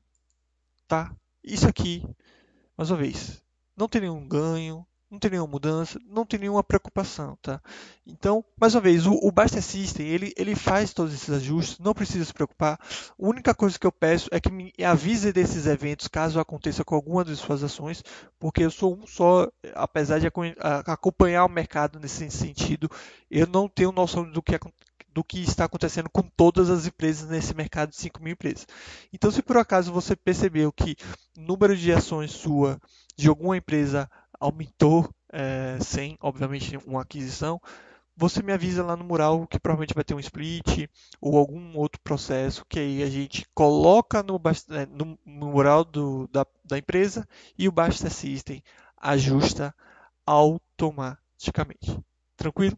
tá? 0.88 1.14
Isso 1.44 1.68
aqui 1.68 2.03
mais 2.80 2.90
uma 2.90 2.96
vez, 2.96 3.42
não 3.76 3.86
tem 3.86 4.00
nenhum 4.00 4.26
ganho, 4.26 4.86
não 5.10 5.18
tem 5.18 5.32
nenhuma 5.32 5.50
mudança, 5.50 6.00
não 6.06 6.24
tem 6.24 6.40
nenhuma 6.40 6.64
preocupação, 6.64 7.36
tá? 7.42 7.60
Então, 8.06 8.42
mais 8.58 8.74
uma 8.74 8.80
vez, 8.80 9.06
o, 9.06 9.12
o 9.20 9.30
Basta 9.30 9.60
System, 9.60 10.06
ele, 10.06 10.32
ele 10.34 10.56
faz 10.56 10.94
todos 10.94 11.12
esses 11.12 11.28
ajustes, 11.28 11.78
não 11.78 11.92
precisa 11.92 12.24
se 12.24 12.32
preocupar. 12.32 12.80
A 12.80 13.12
única 13.18 13.54
coisa 13.54 13.78
que 13.78 13.86
eu 13.86 13.92
peço 13.92 14.30
é 14.32 14.40
que 14.40 14.50
me 14.50 14.72
avise 14.82 15.30
desses 15.30 15.66
eventos, 15.66 16.08
caso 16.08 16.40
aconteça 16.40 16.82
com 16.82 16.94
alguma 16.94 17.22
das 17.22 17.38
suas 17.38 17.62
ações, 17.62 18.02
porque 18.38 18.64
eu 18.64 18.70
sou 18.70 18.96
um 18.96 19.06
só, 19.06 19.46
apesar 19.74 20.18
de 20.18 20.26
acompanhar 20.86 21.44
o 21.44 21.50
mercado 21.50 22.00
nesse 22.00 22.30
sentido, 22.30 22.90
eu 23.30 23.46
não 23.46 23.68
tenho 23.68 23.92
noção 23.92 24.24
do 24.24 24.40
que 24.40 24.54
do 25.12 25.25
que 25.25 25.40
está 25.40 25.64
acontecendo 25.64 26.09
com 26.11 26.23
todas 26.23 26.70
as 26.70 26.87
empresas 26.87 27.29
nesse 27.29 27.55
mercado 27.55 27.90
de 27.90 27.96
5 27.96 28.23
mil 28.23 28.33
empresas. 28.33 28.66
Então, 29.12 29.31
se 29.31 29.42
por 29.42 29.57
acaso 29.57 29.92
você 29.92 30.14
percebeu 30.14 30.73
que 30.73 30.96
o 31.37 31.40
número 31.40 31.77
de 31.77 31.92
ações 31.92 32.31
sua 32.31 32.81
de 33.16 33.29
alguma 33.29 33.57
empresa 33.57 34.11
aumentou 34.38 35.09
é, 35.33 35.79
sem, 35.81 36.16
obviamente, 36.20 36.77
uma 36.87 37.03
aquisição, 37.03 37.61
você 38.16 38.42
me 38.42 38.53
avisa 38.53 38.85
lá 38.85 38.96
no 38.96 39.05
mural 39.05 39.46
que 39.46 39.59
provavelmente 39.59 39.94
vai 39.94 40.05
ter 40.05 40.14
um 40.14 40.20
split 40.20 40.88
ou 41.20 41.38
algum 41.38 41.77
outro 41.77 42.01
processo 42.03 42.66
que 42.68 42.79
aí 42.79 43.03
a 43.03 43.09
gente 43.09 43.46
coloca 43.55 44.23
no, 44.23 44.38
no 44.90 45.18
mural 45.25 45.85
do, 45.85 46.29
da, 46.29 46.46
da, 46.62 46.77
empresa 46.77 47.27
e 47.59 47.66
o 47.66 47.73
Basta 47.73 48.11
System 48.11 48.62
ajusta 48.99 49.75
automaticamente. 50.27 51.99
Tranquilo? 52.37 52.77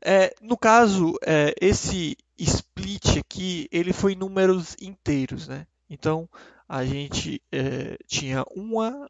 É, 0.00 0.34
no 0.40 0.56
caso, 0.56 1.14
é, 1.24 1.54
esse 1.60 2.16
split 2.38 3.18
aqui, 3.18 3.68
ele 3.72 3.92
foi 3.92 4.12
em 4.12 4.16
números 4.16 4.76
inteiros, 4.80 5.48
né? 5.48 5.66
Então, 5.88 6.28
a 6.68 6.84
gente 6.84 7.42
é, 7.50 7.96
tinha 8.06 8.44
uma 8.54 9.08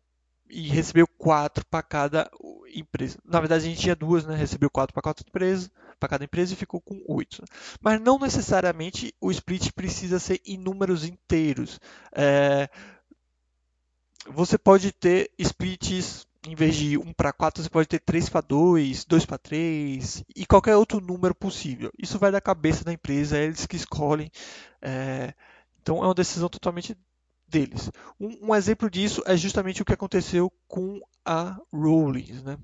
e 0.48 0.68
recebeu 0.68 1.06
quatro 1.06 1.64
para 1.66 1.82
cada 1.82 2.30
empresa. 2.74 3.18
Na 3.24 3.40
verdade, 3.40 3.66
a 3.66 3.68
gente 3.68 3.80
tinha 3.80 3.96
duas, 3.96 4.24
né? 4.24 4.36
Recebeu 4.36 4.70
quatro 4.70 4.94
para 4.94 5.02
cada 5.02 5.20
empresa, 5.26 5.70
para 5.98 6.08
cada 6.08 6.24
empresa 6.24 6.52
e 6.52 6.56
ficou 6.56 6.80
com 6.80 7.02
oito. 7.08 7.42
Mas 7.80 8.00
não 8.00 8.18
necessariamente 8.18 9.14
o 9.20 9.30
split 9.30 9.72
precisa 9.72 10.18
ser 10.18 10.40
em 10.44 10.56
números 10.56 11.04
inteiros. 11.04 11.80
É, 12.12 12.68
você 14.28 14.58
pode 14.58 14.92
ter 14.92 15.30
splits 15.38 16.25
em 16.46 16.54
vez 16.54 16.76
de 16.76 16.96
1 16.96 17.12
para 17.12 17.32
4, 17.32 17.62
você 17.62 17.68
pode 17.68 17.88
ter 17.88 17.98
3 17.98 18.28
para 18.28 18.40
2, 18.40 19.04
2 19.04 19.26
para 19.26 19.36
3 19.36 20.24
e 20.34 20.46
qualquer 20.46 20.76
outro 20.76 21.00
número 21.00 21.34
possível. 21.34 21.90
Isso 21.98 22.18
vai 22.18 22.30
da 22.30 22.40
cabeça 22.40 22.84
da 22.84 22.92
empresa, 22.92 23.36
é 23.36 23.44
eles 23.44 23.66
que 23.66 23.74
escolhem. 23.74 24.30
É... 24.80 25.34
Então 25.82 26.02
é 26.02 26.06
uma 26.06 26.14
decisão 26.14 26.48
totalmente 26.48 26.96
deles. 27.48 27.90
Um, 28.20 28.48
um, 28.48 28.54
exemplo 28.54 28.88
disso 28.88 29.22
é 29.26 29.36
justamente 29.36 29.82
o 29.82 29.84
que 29.84 29.92
aconteceu 29.92 30.52
com 30.68 31.00
a 31.24 31.56
Rollins. 31.72 32.42
Né? 32.42 32.56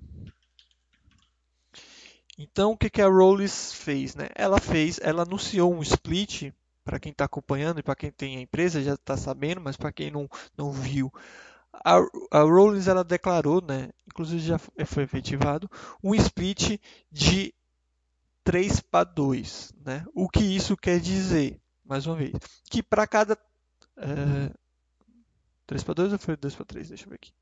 Então 2.38 2.72
o 2.72 2.76
que, 2.76 2.88
que 2.88 3.02
a 3.02 3.08
Rollins 3.08 3.72
fez? 3.72 4.14
Né? 4.14 4.28
Ela 4.36 4.60
fez, 4.60 5.00
ela 5.02 5.22
anunciou 5.22 5.74
um 5.74 5.82
split 5.82 6.52
para 6.84 7.00
quem 7.00 7.10
está 7.10 7.24
acompanhando 7.24 7.80
e 7.80 7.82
para 7.82 7.96
quem 7.96 8.10
tem 8.10 8.36
a 8.36 8.40
empresa 8.40 8.82
já 8.82 8.94
está 8.94 9.16
sabendo, 9.16 9.60
mas 9.60 9.76
para 9.76 9.92
quem 9.92 10.10
não, 10.10 10.28
não 10.56 10.72
viu, 10.72 11.12
a, 11.72 11.98
a 12.30 12.42
Rollins 12.42 12.86
ela 12.86 13.02
declarou, 13.02 13.62
né, 13.62 13.90
inclusive 14.06 14.40
já 14.40 14.58
foi 14.58 15.04
efetivado, 15.04 15.70
um 16.02 16.14
split 16.14 16.78
de 17.10 17.54
3 18.44 18.80
para 18.80 19.04
2. 19.04 19.72
Né? 19.84 20.04
O 20.14 20.28
que 20.28 20.42
isso 20.42 20.76
quer 20.76 21.00
dizer? 21.00 21.60
Mais 21.84 22.06
uma 22.06 22.16
vez, 22.16 22.32
que 22.70 22.82
para 22.82 23.06
cada. 23.06 23.36
É, 23.96 24.50
3 25.66 25.82
para 25.82 25.94
2 25.94 26.12
ou 26.12 26.18
foi 26.18 26.36
2 26.36 26.54
para 26.54 26.64
3? 26.64 26.88
Deixa 26.88 27.04
eu 27.04 27.08
ver 27.10 27.16
aqui. 27.16 27.32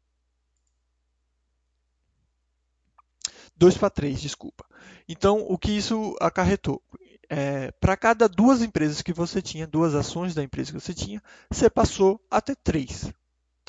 2 3.57 3.77
para 3.77 3.91
3, 3.91 4.21
desculpa. 4.21 4.65
Então, 5.09 5.45
o 5.49 5.59
que 5.59 5.71
isso 5.71 6.17
acarretou? 6.21 6.83
É, 7.29 7.71
para 7.73 7.97
cada 7.97 8.29
duas 8.29 8.63
empresas 8.63 9.03
que 9.03 9.13
você 9.13 9.43
tinha, 9.43 9.67
duas 9.67 9.95
ações 9.95 10.35
da 10.35 10.43
empresa 10.43 10.73
que 10.73 10.81
você 10.81 10.95
tinha, 10.95 11.23
você 11.51 11.69
passou 11.69 12.21
a 12.31 12.41
ter 12.41 12.57
3. 12.57 13.13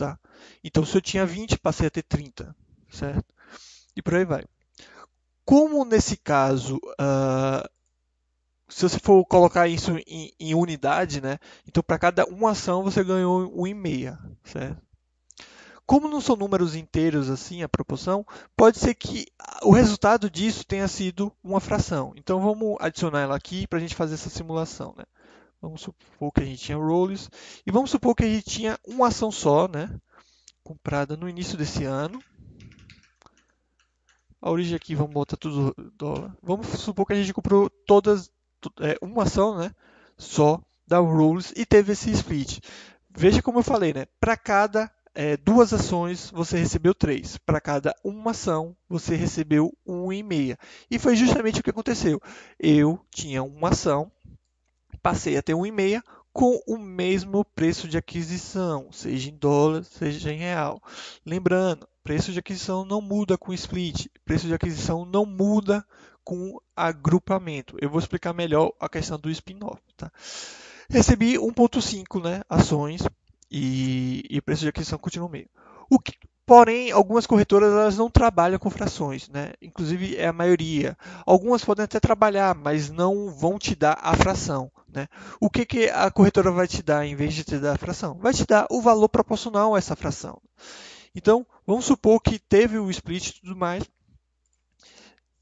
Tá? 0.01 0.17
Então, 0.63 0.83
se 0.83 0.97
eu 0.97 1.01
tinha 1.01 1.27
20, 1.27 1.59
passei 1.59 1.85
a 1.85 1.91
ter 1.91 2.01
30, 2.01 2.55
certo? 2.89 3.31
E 3.95 4.01
por 4.01 4.15
aí 4.15 4.25
vai. 4.25 4.43
Como 5.45 5.85
nesse 5.85 6.17
caso, 6.17 6.77
uh, 6.77 7.69
se 8.67 8.81
você 8.81 8.97
for 8.97 9.23
colocar 9.25 9.67
isso 9.67 9.91
em, 10.07 10.33
em 10.39 10.55
unidade, 10.55 11.21
né? 11.21 11.37
Então, 11.67 11.83
para 11.83 11.99
cada 11.99 12.25
uma 12.25 12.49
ação, 12.49 12.83
você 12.83 13.03
ganhou 13.03 13.47
1,5, 13.51 14.17
certo? 14.43 14.81
Como 15.85 16.07
não 16.07 16.19
são 16.19 16.35
números 16.35 16.73
inteiros 16.73 17.29
assim, 17.29 17.61
a 17.61 17.69
proporção, 17.69 18.25
pode 18.57 18.79
ser 18.79 18.95
que 18.95 19.27
o 19.61 19.69
resultado 19.69 20.31
disso 20.31 20.65
tenha 20.65 20.87
sido 20.87 21.31
uma 21.43 21.59
fração. 21.59 22.11
Então, 22.17 22.41
vamos 22.41 22.75
adicionar 22.79 23.19
ela 23.19 23.35
aqui 23.35 23.67
para 23.67 23.77
a 23.77 23.81
gente 23.81 23.93
fazer 23.93 24.15
essa 24.15 24.31
simulação, 24.31 24.95
né? 24.97 25.03
Vamos 25.61 25.81
supor 25.81 26.31
que 26.31 26.41
a 26.41 26.45
gente 26.45 26.63
tinha 26.63 26.77
roles. 26.77 27.29
E 27.65 27.71
vamos 27.71 27.91
supor 27.91 28.15
que 28.15 28.23
a 28.23 28.27
gente 28.27 28.49
tinha 28.49 28.79
uma 28.87 29.07
ação 29.09 29.31
só, 29.31 29.67
né? 29.67 29.89
Comprada 30.63 31.15
no 31.15 31.29
início 31.29 31.57
desse 31.57 31.83
ano. 31.83 32.21
A 34.41 34.49
origem 34.49 34.75
aqui, 34.75 34.95
vamos 34.95 35.13
botar 35.13 35.37
tudo 35.37 35.75
dólar. 35.95 36.35
Vamos 36.41 36.67
supor 36.67 37.05
que 37.05 37.13
a 37.13 37.15
gente 37.15 37.33
comprou 37.33 37.69
todas, 37.85 38.31
é, 38.79 38.97
uma 39.01 39.23
ação, 39.23 39.55
né? 39.55 39.71
Só 40.17 40.59
da 40.87 40.97
Rules 40.97 41.53
e 41.55 41.63
teve 41.63 41.93
esse 41.93 42.09
split. 42.11 42.59
Veja 43.09 43.41
como 43.41 43.59
eu 43.59 43.63
falei, 43.63 43.93
né? 43.93 44.07
Para 44.19 44.35
cada 44.35 44.91
é, 45.13 45.37
duas 45.37 45.73
ações, 45.73 46.31
você 46.31 46.57
recebeu 46.57 46.95
três. 46.95 47.37
Para 47.37 47.61
cada 47.61 47.95
uma 48.03 48.31
ação, 48.31 48.75
você 48.89 49.15
recebeu 49.15 49.71
um 49.85 50.11
e 50.11 50.23
meia. 50.23 50.57
E 50.89 50.97
foi 50.97 51.15
justamente 51.15 51.59
o 51.59 51.63
que 51.63 51.69
aconteceu. 51.69 52.19
Eu 52.59 52.99
tinha 53.11 53.43
uma 53.43 53.69
ação 53.69 54.11
passei 55.01 55.37
a 55.37 55.41
ter 55.41 55.53
1,5 55.53 56.01
com 56.33 56.61
o 56.65 56.77
mesmo 56.77 57.43
preço 57.43 57.87
de 57.87 57.97
aquisição, 57.97 58.89
seja 58.91 59.29
em 59.29 59.35
dólar, 59.35 59.83
seja 59.83 60.31
em 60.31 60.37
real. 60.37 60.81
Lembrando, 61.25 61.87
preço 62.03 62.31
de 62.31 62.39
aquisição 62.39 62.85
não 62.85 63.01
muda 63.01 63.37
com 63.37 63.53
split, 63.53 64.07
preço 64.23 64.47
de 64.47 64.53
aquisição 64.53 65.05
não 65.05 65.25
muda 65.25 65.85
com 66.23 66.57
agrupamento. 66.75 67.77
Eu 67.81 67.89
vou 67.89 67.99
explicar 67.99 68.33
melhor 68.33 68.71
a 68.79 68.87
questão 68.87 69.19
do 69.19 69.29
spin-off. 69.29 69.81
Tá? 69.97 70.11
Recebi 70.89 71.37
1,5 71.37 72.23
né, 72.23 72.41
ações 72.49 73.01
e, 73.49 74.23
e 74.29 74.41
preço 74.41 74.61
de 74.61 74.69
aquisição 74.69 74.97
continua 74.97 75.27
o 75.27 75.31
mesmo. 75.31 75.49
O 75.89 75.99
Porém, 76.45 76.91
algumas 76.91 77.25
corretoras 77.25 77.71
elas 77.71 77.97
não 77.97 78.09
trabalham 78.09 78.59
com 78.59 78.69
frações, 78.69 79.29
né? 79.29 79.53
Inclusive 79.61 80.17
é 80.17 80.27
a 80.27 80.33
maioria. 80.33 80.97
Algumas 81.25 81.63
podem 81.63 81.85
até 81.85 81.99
trabalhar, 81.99 82.55
mas 82.55 82.89
não 82.89 83.29
vão 83.29 83.57
te 83.57 83.75
dar 83.75 83.97
a 84.01 84.15
fração, 84.15 84.71
né? 84.91 85.07
O 85.39 85.49
que, 85.49 85.65
que 85.65 85.89
a 85.89 86.11
corretora 86.11 86.51
vai 86.51 86.67
te 86.67 86.83
dar 86.83 87.05
em 87.05 87.15
vez 87.15 87.33
de 87.33 87.43
te 87.43 87.57
dar 87.57 87.75
a 87.75 87.77
fração? 87.77 88.17
Vai 88.19 88.33
te 88.33 88.45
dar 88.45 88.67
o 88.69 88.81
valor 88.81 89.07
proporcional 89.07 89.75
a 89.75 89.77
essa 89.77 89.95
fração. 89.95 90.41
Então, 91.15 91.45
vamos 91.65 91.85
supor 91.85 92.21
que 92.21 92.39
teve 92.39 92.77
o 92.79 92.89
split 92.89 93.29
e 93.29 93.41
tudo 93.41 93.55
mais, 93.55 93.83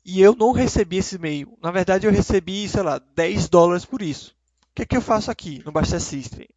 e 0.04 0.22
eu 0.22 0.36
não 0.36 0.52
recebi 0.52 0.98
esse 0.98 1.16
e-mail. 1.16 1.58
Na 1.62 1.72
verdade, 1.72 2.08
eu 2.08 2.12
recebi, 2.12 2.68
sei 2.68 2.82
lá, 2.82 3.00
10 3.16 3.48
dólares 3.48 3.86
por 3.86 4.02
isso. 4.02 4.36
O 4.72 4.76
que, 4.76 4.86
que 4.86 4.98
eu 4.98 5.02
faço 5.02 5.30
aqui 5.30 5.62
no 5.66 5.72
Basta 5.72 6.00
System? 6.00 6.48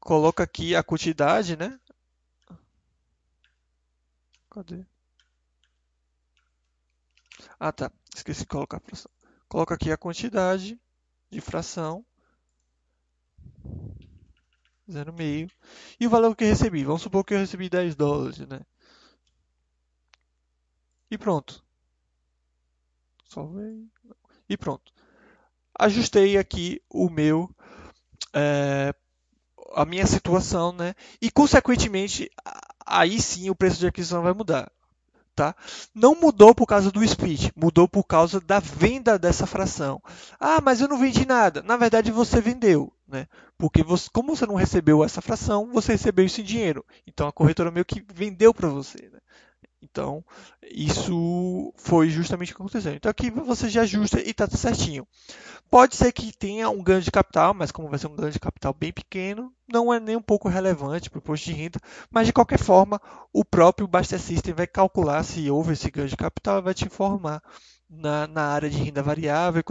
Coloco 0.00 0.42
aqui 0.42 0.74
a 0.74 0.82
quantidade, 0.82 1.56
né? 1.56 1.78
Cadê? 4.50 4.84
Ah, 7.58 7.72
tá. 7.72 7.90
Esqueci 8.14 8.40
de 8.40 8.46
colocar 8.46 8.78
a 8.78 8.80
fração. 8.80 9.10
Coloca 9.48 9.74
aqui 9.74 9.90
a 9.90 9.96
quantidade 9.96 10.78
de 11.30 11.40
fração. 11.40 12.04
0,5. 14.88 15.50
E 15.98 16.06
o 16.06 16.10
valor 16.10 16.34
que 16.34 16.44
eu 16.44 16.48
recebi. 16.48 16.84
Vamos 16.84 17.02
supor 17.02 17.24
que 17.24 17.34
eu 17.34 17.38
recebi 17.38 17.68
10 17.68 17.94
dólares, 17.94 18.38
né? 18.40 18.60
E 21.10 21.16
pronto. 21.16 21.64
Salvei. 23.28 23.88
E 24.48 24.56
pronto. 24.56 24.92
Ajustei 25.78 26.36
aqui 26.36 26.82
o 26.90 27.08
meu 27.08 27.48
é, 28.34 28.94
a 29.74 29.84
minha 29.84 30.06
situação, 30.06 30.72
né? 30.72 30.94
E 31.20 31.30
consequentemente 31.30 32.30
aí 32.86 33.20
sim 33.20 33.50
o 33.50 33.54
preço 33.54 33.78
de 33.78 33.86
aquisição 33.86 34.22
vai 34.22 34.32
mudar. 34.32 34.70
Tá? 35.34 35.54
Não 35.94 36.14
mudou 36.14 36.54
por 36.54 36.66
causa 36.66 36.90
do 36.90 37.02
split, 37.02 37.50
mudou 37.56 37.88
por 37.88 38.04
causa 38.04 38.40
da 38.40 38.58
venda 38.60 39.18
dessa 39.18 39.46
fração. 39.46 40.02
Ah, 40.38 40.60
mas 40.60 40.80
eu 40.80 40.88
não 40.88 40.98
vendi 40.98 41.24
nada. 41.24 41.62
Na 41.62 41.76
verdade, 41.76 42.10
você 42.10 42.40
vendeu, 42.42 42.92
né? 43.08 43.26
Porque 43.56 43.82
você, 43.82 44.10
como 44.12 44.36
você 44.36 44.44
não 44.44 44.54
recebeu 44.54 45.02
essa 45.02 45.22
fração, 45.22 45.70
você 45.72 45.92
recebeu 45.92 46.26
isso 46.26 46.40
em 46.40 46.44
dinheiro. 46.44 46.84
Então 47.06 47.26
a 47.26 47.32
corretora 47.32 47.70
meio 47.70 47.86
que 47.86 48.04
vendeu 48.12 48.52
para 48.52 48.68
você. 48.68 49.08
Né? 49.10 49.18
Então, 49.82 50.22
isso 50.62 51.72
foi 51.76 52.10
justamente 52.10 52.52
o 52.52 52.56
que 52.56 52.60
aconteceu. 52.60 52.92
Então, 52.92 53.10
aqui 53.10 53.30
você 53.30 53.68
já 53.68 53.82
ajusta 53.82 54.20
e 54.20 54.30
está 54.30 54.46
certinho. 54.46 55.06
Pode 55.70 55.96
ser 55.96 56.12
que 56.12 56.36
tenha 56.36 56.68
um 56.68 56.82
ganho 56.82 57.00
de 57.00 57.10
capital, 57.10 57.54
mas 57.54 57.72
como 57.72 57.88
vai 57.88 57.98
ser 57.98 58.06
um 58.06 58.16
ganho 58.16 58.30
de 58.30 58.38
capital 58.38 58.74
bem 58.74 58.92
pequeno, 58.92 59.52
não 59.72 59.92
é 59.92 59.98
nem 59.98 60.16
um 60.16 60.22
pouco 60.22 60.48
relevante 60.48 61.08
para 61.08 61.18
o 61.18 61.20
imposto 61.20 61.46
de 61.46 61.54
renda. 61.54 61.80
Mas, 62.10 62.26
de 62.26 62.32
qualquer 62.32 62.58
forma, 62.58 63.00
o 63.32 63.44
próprio 63.44 63.88
Baster 63.88 64.20
System 64.20 64.52
vai 64.52 64.66
calcular 64.66 65.22
se 65.22 65.50
houve 65.50 65.72
esse 65.72 65.90
ganho 65.90 66.08
de 66.08 66.16
capital 66.16 66.58
e 66.58 66.62
vai 66.62 66.74
te 66.74 66.84
informar 66.84 67.42
na, 67.88 68.26
na 68.26 68.42
área 68.42 68.68
de 68.68 68.76
renda 68.76 69.02
variável 69.02 69.62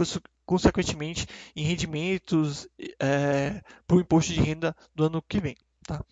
consequentemente, 0.44 1.28
em 1.54 1.62
rendimentos 1.62 2.68
é, 2.98 3.62
para 3.86 3.96
o 3.96 4.00
imposto 4.00 4.32
de 4.32 4.40
renda 4.40 4.76
do 4.92 5.04
ano 5.04 5.22
que 5.22 5.40
vem. 5.40 5.56
Tá? 5.86 6.04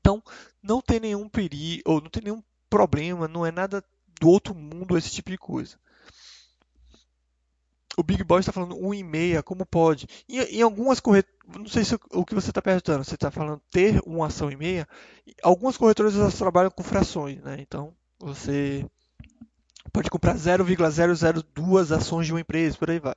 Então, 0.00 0.22
não 0.62 0.80
tem 0.80 1.00
nenhum 1.00 1.28
perigo, 1.28 1.82
ou 1.84 2.00
não 2.00 2.08
tem 2.08 2.22
nenhum 2.22 2.40
problema, 2.68 3.28
não 3.28 3.44
é 3.44 3.50
nada 3.50 3.82
do 4.20 4.28
outro 4.28 4.54
mundo 4.54 4.96
esse 4.96 5.10
tipo 5.10 5.30
de 5.30 5.38
coisa. 5.38 5.76
O 7.96 8.02
Big 8.02 8.22
Boy 8.22 8.40
está 8.40 8.52
falando 8.52 8.76
1,5, 8.76 9.42
como 9.42 9.64
pode? 9.64 10.06
Em, 10.28 10.38
em 10.58 10.62
algumas 10.62 11.00
corretoras, 11.00 11.36
não 11.56 11.66
sei 11.66 11.82
se 11.82 11.98
o 12.12 12.24
que 12.26 12.34
você 12.34 12.50
está 12.50 12.60
perguntando, 12.60 13.02
você 13.02 13.14
está 13.14 13.30
falando 13.30 13.62
ter 13.70 14.02
uma 14.04 14.26
ação 14.26 14.50
e 14.50 14.56
meia. 14.56 14.86
Algumas 15.42 15.78
corretoras 15.78 16.14
elas 16.14 16.34
trabalham 16.34 16.70
com 16.70 16.82
frações, 16.82 17.40
né? 17.42 17.56
Então 17.60 17.94
você 18.18 18.84
pode 19.92 20.10
comprar 20.10 20.36
0,002 20.36 21.90
ações 21.90 22.26
de 22.26 22.32
uma 22.34 22.40
empresa, 22.40 22.76
por 22.76 22.90
aí 22.90 22.98
vai. 22.98 23.14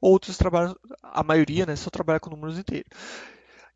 Outros 0.00 0.38
trabalham, 0.38 0.74
a 1.02 1.22
maioria, 1.22 1.66
né, 1.66 1.76
só 1.76 1.90
trabalha 1.90 2.18
com 2.18 2.30
números 2.30 2.58
inteiros. 2.58 2.88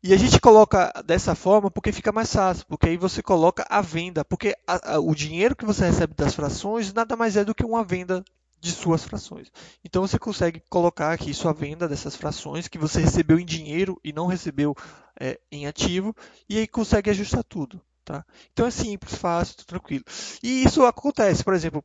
E 0.03 0.13
a 0.13 0.17
gente 0.17 0.39
coloca 0.39 0.91
dessa 1.05 1.33
forma 1.33 1.71
porque 1.71 1.91
fica 1.91 2.11
mais 2.11 2.31
fácil, 2.31 2.65
porque 2.67 2.87
aí 2.87 2.97
você 2.97 3.23
coloca 3.23 3.65
a 3.67 3.81
venda, 3.81 4.23
porque 4.23 4.55
a, 4.67 4.95
a, 4.95 4.99
o 4.99 5.15
dinheiro 5.15 5.55
que 5.55 5.65
você 5.65 5.85
recebe 5.85 6.13
das 6.13 6.35
frações 6.35 6.93
nada 6.93 7.15
mais 7.15 7.35
é 7.35 7.43
do 7.43 7.55
que 7.55 7.65
uma 7.65 7.83
venda 7.83 8.23
de 8.59 8.71
suas 8.71 9.03
frações. 9.03 9.51
Então 9.83 10.05
você 10.05 10.19
consegue 10.19 10.61
colocar 10.69 11.11
aqui 11.11 11.33
sua 11.33 11.53
venda 11.53 11.87
dessas 11.87 12.15
frações 12.15 12.67
que 12.67 12.77
você 12.77 13.01
recebeu 13.01 13.39
em 13.39 13.45
dinheiro 13.45 13.99
e 14.03 14.13
não 14.13 14.27
recebeu 14.27 14.75
é, 15.19 15.39
em 15.51 15.65
ativo, 15.65 16.15
e 16.47 16.57
aí 16.59 16.67
consegue 16.67 17.09
ajustar 17.09 17.43
tudo. 17.43 17.81
Tá? 18.05 18.25
Então 18.53 18.65
é 18.65 18.71
simples, 18.71 19.15
fácil, 19.15 19.57
tranquilo. 19.65 20.05
E 20.41 20.63
isso 20.63 20.85
acontece, 20.85 21.43
por 21.43 21.53
exemplo, 21.53 21.83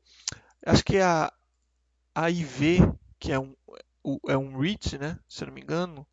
acho 0.64 0.84
que 0.84 0.98
a, 0.98 1.32
a 2.14 2.30
IV, 2.30 2.92
que 3.18 3.32
é 3.32 3.38
um, 3.40 3.54
é 4.28 4.36
um 4.36 4.58
REIT, 4.58 4.98
né, 4.98 5.18
se 5.28 5.42
eu 5.42 5.48
não 5.48 5.54
me 5.54 5.62
engano, 5.62 6.06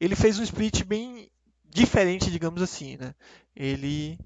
ele 0.00 0.16
fez 0.16 0.38
um 0.38 0.42
split 0.42 0.84
bem 0.84 1.30
diferente, 1.64 2.30
digamos 2.30 2.62
assim, 2.62 2.96
né? 2.96 3.14
Ele 3.56 4.18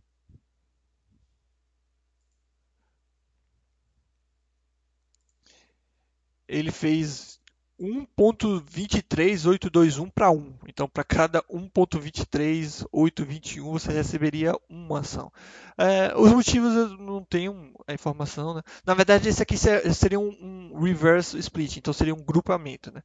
ele 6.49 6.71
fez 6.73 7.38
1.23821 7.81 10.11
para 10.11 10.31
1. 10.31 10.55
Então, 10.67 10.89
para 10.89 11.05
cada 11.05 11.43
1.23821 11.45 13.63
você 13.63 13.93
receberia 13.93 14.53
uma 14.69 15.01
ação. 15.01 15.33
É, 15.77 16.13
os 16.17 16.33
motivos 16.33 16.75
eu 16.75 16.89
não 16.99 17.23
tenho 17.23 17.73
a 17.87 17.93
informação. 17.93 18.55
Né? 18.55 18.63
Na 18.85 18.95
verdade, 18.95 19.29
esse 19.29 19.43
aqui 19.43 19.57
seria 19.57 20.19
um, 20.19 20.81
reverse 20.81 21.39
split, 21.39 21.77
então 21.77 21.93
seria 21.93 22.15
um 22.15 22.23
grupamento. 22.23 22.93
Né? 22.93 23.03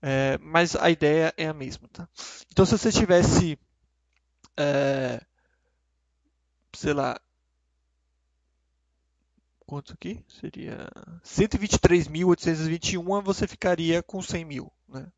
É, 0.00 0.38
mas 0.38 0.76
a 0.76 0.88
ideia 0.88 1.34
é 1.36 1.48
a 1.48 1.54
mesma. 1.54 1.88
Tá? 1.92 2.08
Então, 2.50 2.64
se 2.64 2.78
você 2.78 2.92
tivesse, 2.92 3.58
é, 4.56 5.20
sei 6.74 6.92
lá, 6.92 7.20
quanto 9.72 9.94
aqui? 9.94 10.22
Seria 10.28 10.86
123.821, 11.24 13.22
você 13.22 13.48
ficaria 13.48 14.02
com 14.02 14.20
100 14.20 14.44
mil. 14.44 14.70
Né? 14.86 15.10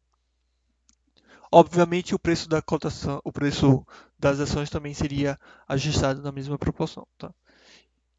Obviamente 1.51 2.15
o 2.15 2.21
preço 2.21 2.49
da 2.49 2.63
cotação, 2.63 3.21
o 3.25 3.33
preço 3.33 3.85
das 4.17 4.39
ações 4.39 4.71
também 4.71 4.95
seria 4.95 5.37
ajustado 5.67 6.23
na 6.23 6.31
mesma 6.31 6.57
proporção. 6.57 7.05
Tá? 7.19 7.35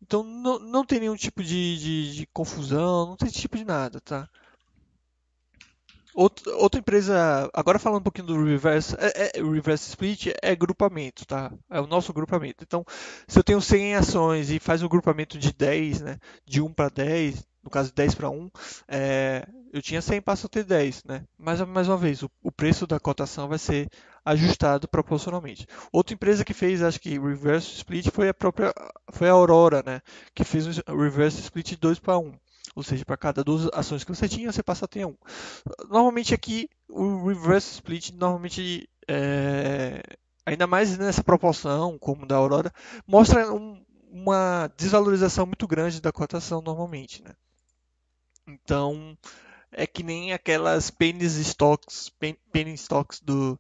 Então 0.02 0.26
não, 0.26 0.60
não 0.60 0.86
tem 0.86 1.00
nenhum 1.00 1.16
tipo 1.16 1.42
de, 1.42 1.78
de, 1.78 2.16
de 2.16 2.28
confusão, 2.34 3.08
não 3.08 3.16
tem 3.16 3.30
tipo 3.30 3.56
de 3.56 3.64
nada. 3.64 4.02
Tá? 4.02 4.28
Outra, 6.16 6.56
outra 6.56 6.80
empresa, 6.80 7.50
agora 7.54 7.78
falando 7.78 8.00
um 8.00 8.04
pouquinho 8.04 8.28
do 8.28 8.46
reverse, 8.46 8.96
é, 8.98 9.38
é, 9.38 9.44
reverse 9.44 9.90
split 9.90 10.28
é 10.42 10.56
grupamento, 10.56 11.26
tá? 11.26 11.52
É 11.70 11.82
o 11.82 11.88
nosso 11.88 12.14
grupamento. 12.14 12.64
Então, 12.64 12.86
se 13.28 13.38
eu 13.38 13.44
tenho 13.44 13.60
100 13.60 13.96
ações 13.96 14.50
e 14.50 14.58
faz 14.58 14.82
um 14.82 14.88
grupamento 14.88 15.38
de 15.38 15.52
10, 15.52 16.00
né? 16.00 16.18
De 16.46 16.62
1 16.62 16.72
para 16.72 16.88
10, 16.88 17.46
no 17.62 17.70
caso 17.70 17.94
10 17.94 18.16
para 18.16 18.30
1, 18.30 18.50
é, 18.88 19.46
eu 19.74 19.82
tinha 19.82 20.02
100, 20.02 20.22
passo 20.22 20.46
a 20.46 20.50
ter 20.50 20.64
10, 20.64 21.04
né? 21.04 21.26
Mas, 21.38 21.60
mais 21.62 21.90
uma 21.90 21.98
vez, 21.98 22.24
o, 22.24 22.32
o, 22.42 22.50
preço 22.50 22.88
da 22.88 22.98
cotação 22.98 23.50
vai 23.50 23.58
ser 23.58 23.90
ajustado 24.24 24.88
proporcionalmente. 24.88 25.68
Outra 25.92 26.14
empresa 26.14 26.46
que 26.46 26.54
fez, 26.54 26.82
acho 26.82 27.02
que 27.02 27.20
reverse 27.20 27.74
split 27.76 28.10
foi 28.10 28.30
a 28.30 28.34
própria, 28.34 28.74
foi 29.12 29.28
a 29.28 29.34
Aurora, 29.34 29.84
né? 29.86 30.02
Que 30.34 30.46
fez 30.46 30.66
um 30.88 30.98
reverse 30.98 31.42
split 31.42 31.72
de 31.72 31.76
2 31.76 32.00
para 32.00 32.18
1. 32.18 32.32
Ou 32.76 32.84
seja, 32.84 33.06
para 33.06 33.18
cada 33.18 33.44
duas 33.44 33.70
ações 33.74 34.04
que 34.04 34.14
você 34.14 34.28
tinha, 34.28 34.52
você 34.52 34.64
passa 34.64 34.86
a 34.86 34.88
ter 34.88 35.06
um. 35.06 35.16
Normalmente 35.90 36.34
aqui, 36.34 36.70
o 36.90 37.28
reverse 37.28 37.74
split, 37.74 38.12
normalmente, 38.12 38.90
é, 39.08 40.02
ainda 40.46 40.66
mais 40.66 40.98
nessa 40.98 41.24
proporção, 41.24 41.98
como 41.98 42.26
da 42.26 42.36
Aurora, 42.36 42.72
mostra 43.08 43.52
um, 43.54 43.84
uma 44.12 44.72
desvalorização 44.78 45.46
muito 45.46 45.68
grande 45.68 46.02
da 46.02 46.12
cotação 46.12 46.62
normalmente. 46.62 47.22
Né? 47.24 47.32
Então, 48.48 49.18
é 49.72 49.86
que 49.86 50.04
nem 50.04 50.34
aquelas 50.34 50.90
penny 50.90 51.26
stocks, 51.26 52.12
penny 52.52 52.74
stocks 52.76 53.20
do, 53.20 53.60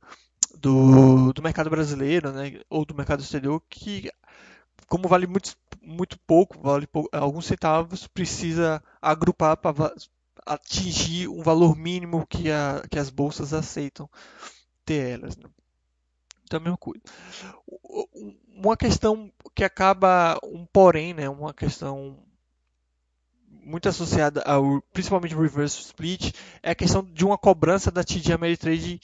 do, 0.57 1.33
do 1.33 1.41
mercado 1.41 1.69
brasileiro, 1.69 2.31
né, 2.31 2.59
ou 2.69 2.85
do 2.85 2.95
mercado 2.95 3.21
exterior, 3.21 3.61
que 3.69 4.09
como 4.87 5.07
vale 5.07 5.27
muito, 5.27 5.55
muito 5.81 6.17
pouco, 6.19 6.59
vale 6.59 6.87
alguns 7.11 7.45
centavos, 7.45 8.07
precisa 8.07 8.81
agrupar 9.01 9.57
para 9.57 9.93
atingir 10.45 11.27
um 11.27 11.41
valor 11.41 11.75
mínimo 11.75 12.25
que, 12.27 12.51
a, 12.51 12.83
que 12.89 12.99
as 12.99 13.09
bolsas 13.09 13.53
aceitam 13.53 14.09
ter 14.85 15.19
elas. 15.19 15.35
Né? 15.35 15.49
Então, 16.43 16.57
a 16.57 16.63
mesma 16.63 16.77
coisa. 16.77 17.01
Uma 18.53 18.77
questão 18.77 19.31
que 19.53 19.63
acaba, 19.63 20.39
um 20.43 20.65
porém, 20.65 21.13
né, 21.13 21.27
uma 21.27 21.53
questão 21.53 22.19
muito 23.47 23.89
associada 23.89 24.41
ao, 24.43 24.81
principalmente 24.93 25.35
reverse 25.35 25.81
split, 25.81 26.33
é 26.61 26.71
a 26.71 26.75
questão 26.75 27.03
de 27.03 27.25
uma 27.25 27.37
cobrança 27.37 27.91
da 27.91 28.03
TD 28.03 28.31
Ameritrade 28.31 28.99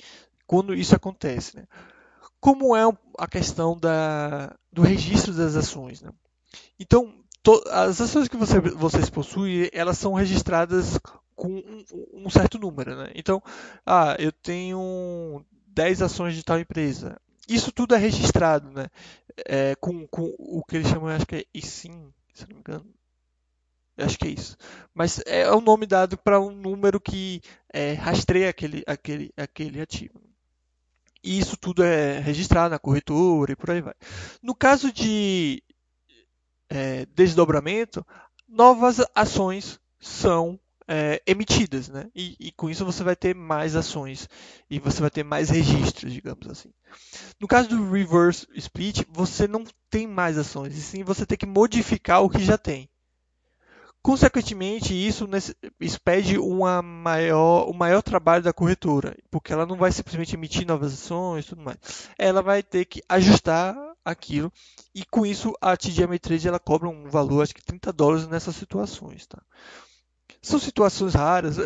quando 0.45 0.75
isso 0.75 0.95
acontece. 0.95 1.57
Né? 1.57 1.67
Como 2.41 2.75
é 2.75 2.81
a 3.19 3.27
questão 3.27 3.77
da, 3.77 4.53
do 4.73 4.81
registro 4.81 5.31
das 5.31 5.55
ações. 5.55 6.01
Né? 6.01 6.09
Então, 6.79 7.13
to, 7.43 7.63
as 7.69 8.01
ações 8.01 8.27
que 8.27 8.35
você, 8.35 8.59
vocês 8.59 9.09
possuem, 9.11 9.69
elas 9.71 9.99
são 9.99 10.13
registradas 10.13 10.99
com 11.35 11.49
um, 11.53 11.85
um, 12.25 12.29
certo 12.31 12.57
número. 12.57 12.95
Né? 12.95 13.11
Então, 13.13 13.41
ah, 13.85 14.15
eu 14.17 14.31
tenho 14.31 15.45
10 15.67 16.01
ações 16.01 16.35
de 16.35 16.43
tal 16.43 16.59
empresa. 16.59 17.21
Isso 17.47 17.71
tudo 17.71 17.93
é 17.93 17.97
registrado 17.97 18.71
né? 18.71 18.87
É, 19.45 19.75
com, 19.75 20.07
com 20.07 20.33
o 20.37 20.63
que 20.63 20.77
eles 20.77 20.87
chamam, 20.87 21.09
acho 21.09 21.25
que 21.25 21.35
é 21.35 21.45
ISIN, 21.53 22.11
se 22.33 22.47
não 22.47 22.55
me 22.55 22.59
engano. 22.59 22.85
Acho 23.97 24.17
que 24.17 24.27
é 24.27 24.31
isso. 24.31 24.57
Mas 24.95 25.21
é 25.27 25.49
o 25.51 25.61
nome 25.61 25.85
dado 25.85 26.17
para 26.17 26.39
um 26.39 26.49
número 26.51 26.99
que 26.99 27.41
é, 27.71 27.93
rastreia 27.93 28.49
aquele, 28.49 28.83
aquele, 28.87 29.31
aquele 29.37 29.79
ativo. 29.79 30.30
E 31.23 31.37
isso 31.37 31.55
tudo 31.57 31.83
é 31.83 32.19
registrado 32.19 32.71
na 32.71 32.79
corretora 32.79 33.51
e 33.51 33.55
por 33.55 33.69
aí 33.69 33.81
vai. 33.81 33.93
No 34.41 34.55
caso 34.55 34.91
de 34.91 35.63
é, 36.69 37.05
desdobramento, 37.07 38.05
novas 38.47 38.97
ações 39.13 39.79
são 39.99 40.59
é, 40.87 41.21
emitidas, 41.25 41.87
né? 41.87 42.09
E, 42.13 42.35
e, 42.39 42.51
com 42.51 42.69
isso 42.69 42.83
você 42.83 43.01
vai 43.01 43.15
ter 43.15 43.33
mais 43.33 43.77
ações 43.77 44.27
e 44.69 44.77
você 44.77 44.99
vai 44.99 45.09
ter 45.09 45.23
mais 45.23 45.49
registros, 45.49 46.11
digamos 46.11 46.49
assim. 46.49 46.69
No 47.39 47.47
caso 47.47 47.69
do 47.69 47.91
reverse 47.91 48.45
split, 48.55 49.03
você 49.09 49.47
não 49.47 49.63
tem 49.89 50.05
mais 50.05 50.37
ações, 50.37 50.75
e 50.75 50.81
sim 50.81 51.03
você 51.03 51.25
tem 51.25 51.37
que 51.37 51.45
modificar 51.45 52.21
o 52.21 52.29
que 52.29 52.43
já 52.43 52.57
tem. 52.57 52.89
Consequentemente, 54.01 54.95
isso, 54.95 55.29
isso 55.79 56.01
pede 56.01 56.39
uma 56.39 56.81
maior, 56.81 57.69
um 57.69 57.73
maior 57.73 58.01
trabalho 58.01 58.43
da 58.43 58.51
corretora, 58.51 59.15
porque 59.29 59.53
ela 59.53 59.65
não 59.65 59.75
vai 59.75 59.91
simplesmente 59.91 60.33
emitir 60.33 60.65
novas 60.65 60.93
ações 60.93 61.45
e 61.45 61.49
tudo 61.49 61.61
mais. 61.61 61.77
Ela 62.17 62.41
vai 62.41 62.63
ter 62.63 62.85
que 62.85 63.03
ajustar 63.07 63.75
aquilo 64.03 64.51
e 64.95 65.05
com 65.05 65.23
isso 65.23 65.53
a 65.61 65.77
TD 65.77 66.03
Ameritrade 66.03 66.47
ela 66.47 66.59
cobra 66.59 66.89
um 66.89 67.07
valor, 67.09 67.43
acho 67.43 67.53
que 67.53 67.63
30 67.63 67.93
dólares 67.93 68.27
nessas 68.27 68.55
situações. 68.55 69.27
Tá? 69.27 69.39
São 70.41 70.57
situações 70.59 71.13
raras. 71.13 71.57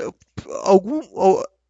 Algum, 0.63 1.01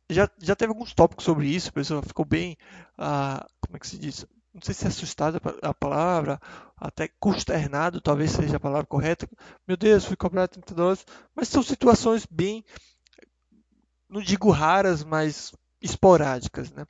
já, 0.10 0.28
já 0.40 0.56
teve 0.56 0.72
alguns 0.72 0.96
tópicos 0.96 1.26
sobre 1.26 1.48
isso, 1.48 1.70
a 1.70 1.74
pessoa 1.74 2.02
ficou 2.02 2.26
bem, 2.26 2.58
ah, 2.98 3.46
como 3.62 3.78
é 3.78 3.80
que 3.80 3.88
se 3.88 4.00
diz? 4.00 4.26
Não 4.56 4.62
sei 4.62 4.74
se 4.74 4.86
é 4.86 4.88
assustado 4.88 5.42
a 5.62 5.74
palavra, 5.74 6.40
até 6.78 7.10
consternado 7.20 8.00
talvez 8.00 8.32
seja 8.32 8.56
a 8.56 8.60
palavra 8.60 8.86
correta. 8.86 9.30
Meu 9.68 9.76
Deus, 9.76 10.06
fui 10.06 10.16
cobrado 10.16 10.52
30 10.52 10.74
dólares. 10.74 11.06
Mas 11.36 11.50
são 11.50 11.62
situações 11.62 12.26
bem, 12.26 12.64
não 14.10 14.22
digo 14.22 14.50
raras, 14.50 15.04
mas 15.04 15.52
esporádicas. 15.82 16.72
Né? 16.72 16.88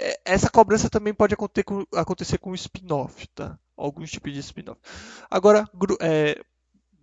É, 0.00 0.18
essa 0.24 0.48
cobrança 0.48 0.88
também 0.88 1.12
pode 1.12 1.34
acontecer 1.34 1.64
com, 1.64 1.84
acontecer 1.94 2.38
com 2.38 2.54
spin-off, 2.54 3.26
tá? 3.28 3.58
alguns 3.76 4.10
tipos 4.10 4.32
de 4.32 4.38
spin-off. 4.38 4.80
Agora, 5.30 5.68
é, 6.00 6.40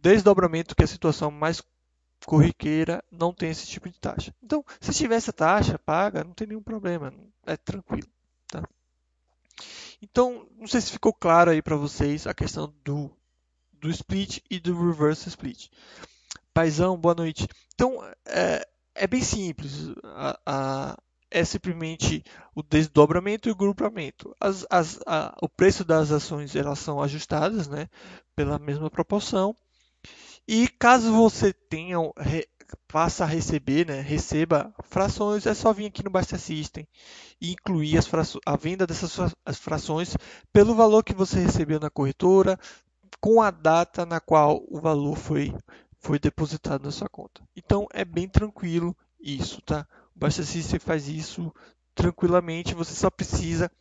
desdobramento, 0.02 0.76
que 0.76 0.82
é 0.82 0.86
a 0.86 0.88
situação 0.88 1.30
mais 1.30 1.62
corriqueira, 2.26 3.04
não 3.12 3.32
tem 3.32 3.52
esse 3.52 3.68
tipo 3.68 3.88
de 3.88 4.00
taxa. 4.00 4.34
Então, 4.42 4.66
se 4.80 4.94
tiver 4.94 5.16
essa 5.16 5.32
taxa 5.32 5.78
paga, 5.78 6.24
não 6.24 6.34
tem 6.34 6.48
nenhum 6.48 6.64
problema, 6.64 7.14
é 7.46 7.56
tranquilo. 7.56 8.10
Tá? 8.48 8.64
Então, 10.02 10.48
não 10.58 10.68
sei 10.68 10.82
se 10.82 10.92
ficou 10.92 11.14
claro 11.14 11.52
aí 11.52 11.62
para 11.62 11.76
vocês 11.76 12.26
a 12.26 12.34
questão 12.34 12.74
do, 12.84 13.12
do 13.74 13.90
split 13.90 14.40
e 14.50 14.60
do 14.60 14.74
reverse 14.74 15.30
split. 15.30 15.70
Paizão, 16.54 16.98
boa 16.98 17.14
noite. 17.14 17.48
Então, 17.74 18.04
é, 18.26 18.68
é 18.96 19.08
bem 19.08 19.22
simples. 19.22 19.90
A, 20.04 20.40
a, 20.46 20.98
é 21.30 21.46
simplesmente 21.46 22.24
o 22.54 22.62
desdobramento 22.62 23.48
e 23.48 23.52
o 23.52 23.56
grupamento. 23.56 24.36
As, 24.40 24.66
as, 24.70 25.00
a, 25.06 25.36
o 25.42 25.48
preço 25.48 25.86
das 25.86 26.12
ações 26.12 26.56
elas 26.56 26.80
são 26.80 27.02
ajustadas 27.02 27.68
né, 27.68 27.88
pela 28.36 28.60
mesma 28.60 28.90
proporção. 28.90 29.56
E 30.48 30.68
caso 30.68 31.14
você 31.14 31.54
tenha, 31.54 31.98
passa 32.88 33.24
a 33.24 33.28
receber, 33.28 33.88
né, 33.88 34.02
receba 34.02 34.74
frações, 34.84 35.46
é 35.46 35.54
só 35.54 35.74
vir 35.74 35.88
aqui 35.88 36.04
no 36.04 36.10
Basta 36.10 36.38
System 36.38 36.88
e 37.40 37.52
incluir 37.52 37.98
as 37.98 38.10
a 38.46 38.56
venda 38.56 38.86
dessas 38.86 39.34
as 39.46 39.58
frações 39.58 40.16
pelo 40.52 40.76
valor 40.76 41.04
que 41.04 41.14
você 41.14 41.40
recebeu 41.40 41.80
na 41.80 41.90
corretora, 41.90 42.60
com 43.20 43.42
a 43.42 43.52
data 43.52 44.06
na 44.06 44.20
qual 44.20 44.64
o 44.68 44.80
valor 44.80 45.16
foi, 45.16 45.54
foi 46.00 46.20
depositado 46.20 46.84
na 46.84 46.92
sua 46.92 47.10
conta. 47.10 47.42
Então 47.56 47.88
é 47.92 48.04
bem 48.04 48.28
tranquilo 48.28 48.96
isso, 49.20 49.62
tá? 49.62 49.88
O 50.16 50.20
Basta 50.20 50.44
System 50.44 50.80
faz 50.80 51.08
isso 51.08 51.54
tranquilamente, 51.94 52.74
você 52.74 52.94
só 52.94 53.10
precisa 53.10 53.72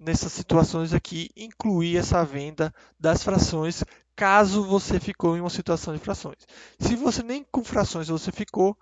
nessas 0.00 0.32
situações 0.32 0.94
aqui 0.94 1.28
incluir 1.36 1.98
essa 1.98 2.24
venda 2.24 2.74
das 2.98 3.22
frações 3.22 3.84
caso 4.16 4.64
você 4.64 4.98
ficou 4.98 5.36
em 5.36 5.40
uma 5.40 5.50
situação 5.50 5.94
de 5.94 6.00
frações. 6.00 6.38
Se 6.78 6.96
você 6.96 7.22
nem 7.22 7.44
com 7.44 7.62
frações 7.62 8.08
você 8.08 8.32
ficou 8.32 8.76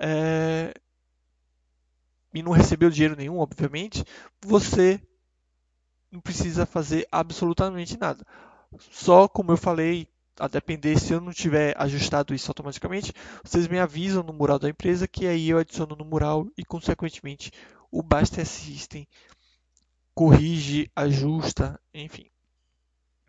é, 0.00 0.72
e 2.32 2.42
não 2.42 2.52
recebeu 2.52 2.88
dinheiro 2.88 3.16
nenhum, 3.16 3.38
obviamente, 3.38 4.04
você 4.40 5.00
não 6.10 6.20
precisa 6.20 6.64
fazer 6.64 7.06
absolutamente 7.10 7.98
nada. 7.98 8.24
Só 8.92 9.26
como 9.26 9.50
eu 9.52 9.56
falei, 9.56 10.08
a 10.38 10.46
depender 10.46 10.98
se 10.98 11.12
eu 11.12 11.20
não 11.20 11.32
tiver 11.32 11.74
ajustado 11.76 12.32
isso 12.32 12.50
automaticamente, 12.50 13.12
vocês 13.44 13.66
me 13.66 13.78
avisam 13.78 14.22
no 14.22 14.32
mural 14.32 14.58
da 14.58 14.68
empresa 14.68 15.08
que 15.08 15.26
aí 15.26 15.50
eu 15.50 15.58
adiciono 15.58 15.96
no 15.96 16.04
mural 16.04 16.46
e 16.56 16.64
consequentemente 16.64 17.50
o 17.90 18.02
Basta 18.02 18.44
System 18.44 19.06
corrige, 20.20 20.92
ajusta, 20.94 21.80
enfim. 21.94 22.26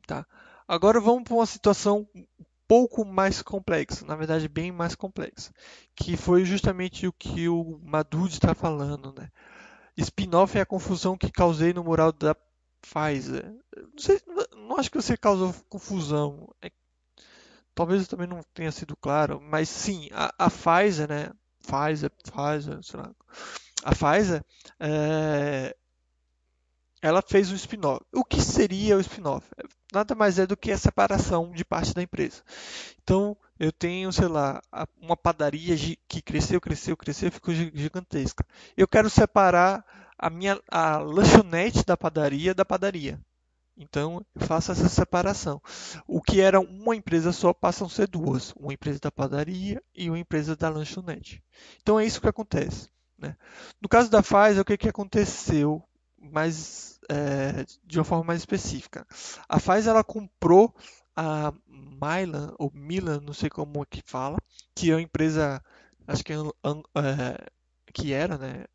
Tá? 0.05 0.27
Agora 0.67 0.99
vamos 0.99 1.23
para 1.23 1.35
uma 1.35 1.45
situação 1.45 2.05
um 2.13 2.25
pouco 2.67 3.05
mais 3.05 3.41
complexa, 3.41 4.05
na 4.05 4.13
verdade 4.13 4.49
bem 4.49 4.73
mais 4.73 4.93
complexa, 4.93 5.53
que 5.95 6.17
foi 6.17 6.43
justamente 6.43 7.07
o 7.07 7.13
que 7.13 7.47
o 7.47 7.79
Madud 7.81 8.33
está 8.33 8.53
falando. 8.53 9.13
Né? 9.17 9.29
Spin-off 9.95 10.57
é 10.57 10.61
a 10.61 10.65
confusão 10.65 11.17
que 11.17 11.31
causei 11.31 11.71
no 11.71 11.81
mural 11.81 12.11
da 12.11 12.35
Pfizer. 12.81 13.45
Não, 13.73 13.97
sei, 13.97 14.21
não 14.51 14.77
acho 14.77 14.91
que 14.91 15.01
você 15.01 15.15
causou 15.15 15.55
confusão. 15.69 16.53
É, 16.61 16.69
talvez 17.73 18.01
eu 18.01 18.07
também 18.09 18.27
não 18.27 18.43
tenha 18.53 18.71
sido 18.73 18.97
claro, 18.97 19.39
mas 19.39 19.69
sim, 19.69 20.09
a, 20.11 20.33
a 20.37 20.49
Pfizer, 20.49 21.07
né? 21.07 21.31
Pfizer, 21.61 22.11
Pfizer, 22.21 22.83
sei 22.83 22.99
lá. 22.99 23.15
A 23.81 23.91
Pfizer 23.95 24.43
é, 24.77 25.73
ela 27.01 27.21
fez 27.21 27.51
um 27.51 27.55
spin-off. 27.55 28.05
O 28.13 28.23
que 28.23 28.39
seria 28.39 28.95
o 28.95 29.01
spin-off? 29.01 29.47
Nada 29.91 30.13
mais 30.13 30.37
é 30.37 30.45
do 30.45 30.55
que 30.55 30.71
a 30.71 30.77
separação 30.77 31.51
de 31.51 31.65
parte 31.65 31.93
da 31.93 32.01
empresa. 32.01 32.43
Então, 33.03 33.35
eu 33.59 33.71
tenho, 33.71 34.11
sei 34.13 34.27
lá, 34.27 34.61
uma 35.01 35.17
padaria 35.17 35.75
que 36.07 36.21
cresceu, 36.21 36.61
cresceu, 36.61 36.95
cresceu, 36.95 37.31
ficou 37.31 37.53
gigantesca. 37.53 38.45
Eu 38.77 38.87
quero 38.87 39.09
separar 39.09 39.83
a 40.17 40.29
minha 40.29 40.59
a 40.69 40.99
lanchonete 40.99 41.83
da 41.83 41.97
padaria 41.97 42.53
da 42.53 42.63
padaria. 42.63 43.19
Então, 43.75 44.23
eu 44.35 44.45
faço 44.45 44.71
essa 44.71 44.87
separação. 44.87 45.59
O 46.05 46.21
que 46.21 46.39
era 46.39 46.59
uma 46.59 46.95
empresa 46.95 47.31
só 47.31 47.51
passam 47.51 47.87
a 47.87 47.89
ser 47.89 48.07
duas: 48.07 48.53
uma 48.55 48.73
empresa 48.73 48.99
da 49.01 49.11
padaria 49.11 49.81
e 49.95 50.07
uma 50.09 50.19
empresa 50.19 50.55
da 50.55 50.69
lanchonete. 50.69 51.43
Então, 51.81 51.99
é 51.99 52.05
isso 52.05 52.21
que 52.21 52.29
acontece. 52.29 52.89
Né? 53.17 53.35
No 53.81 53.89
caso 53.89 54.09
da 54.09 54.21
Pfizer, 54.21 54.61
o 54.61 54.65
que, 54.65 54.77
que 54.77 54.89
aconteceu? 54.89 55.83
mais 56.21 56.90
é, 57.09 57.65
de 57.85 57.99
uma 57.99 58.05
forma 58.05 58.25
mais 58.25 58.39
específica. 58.39 59.05
A 59.47 59.57
Pfizer 59.59 59.91
ela 59.91 60.03
comprou 60.03 60.73
a 61.15 61.53
Milan 61.67 62.53
ou 62.57 62.71
Milan, 62.73 63.21
não 63.21 63.33
sei 63.33 63.49
como 63.49 63.81
é 63.81 63.85
que 63.89 64.01
fala, 64.05 64.37
que 64.75 64.91
é 64.91 64.95
uma 64.95 65.01
empresa, 65.01 65.61
acho 66.07 66.23
que 66.23 66.33
é, 66.33 66.37
é 66.37 67.45
que 67.93 68.13
era, 68.13 68.37
né, 68.37 68.65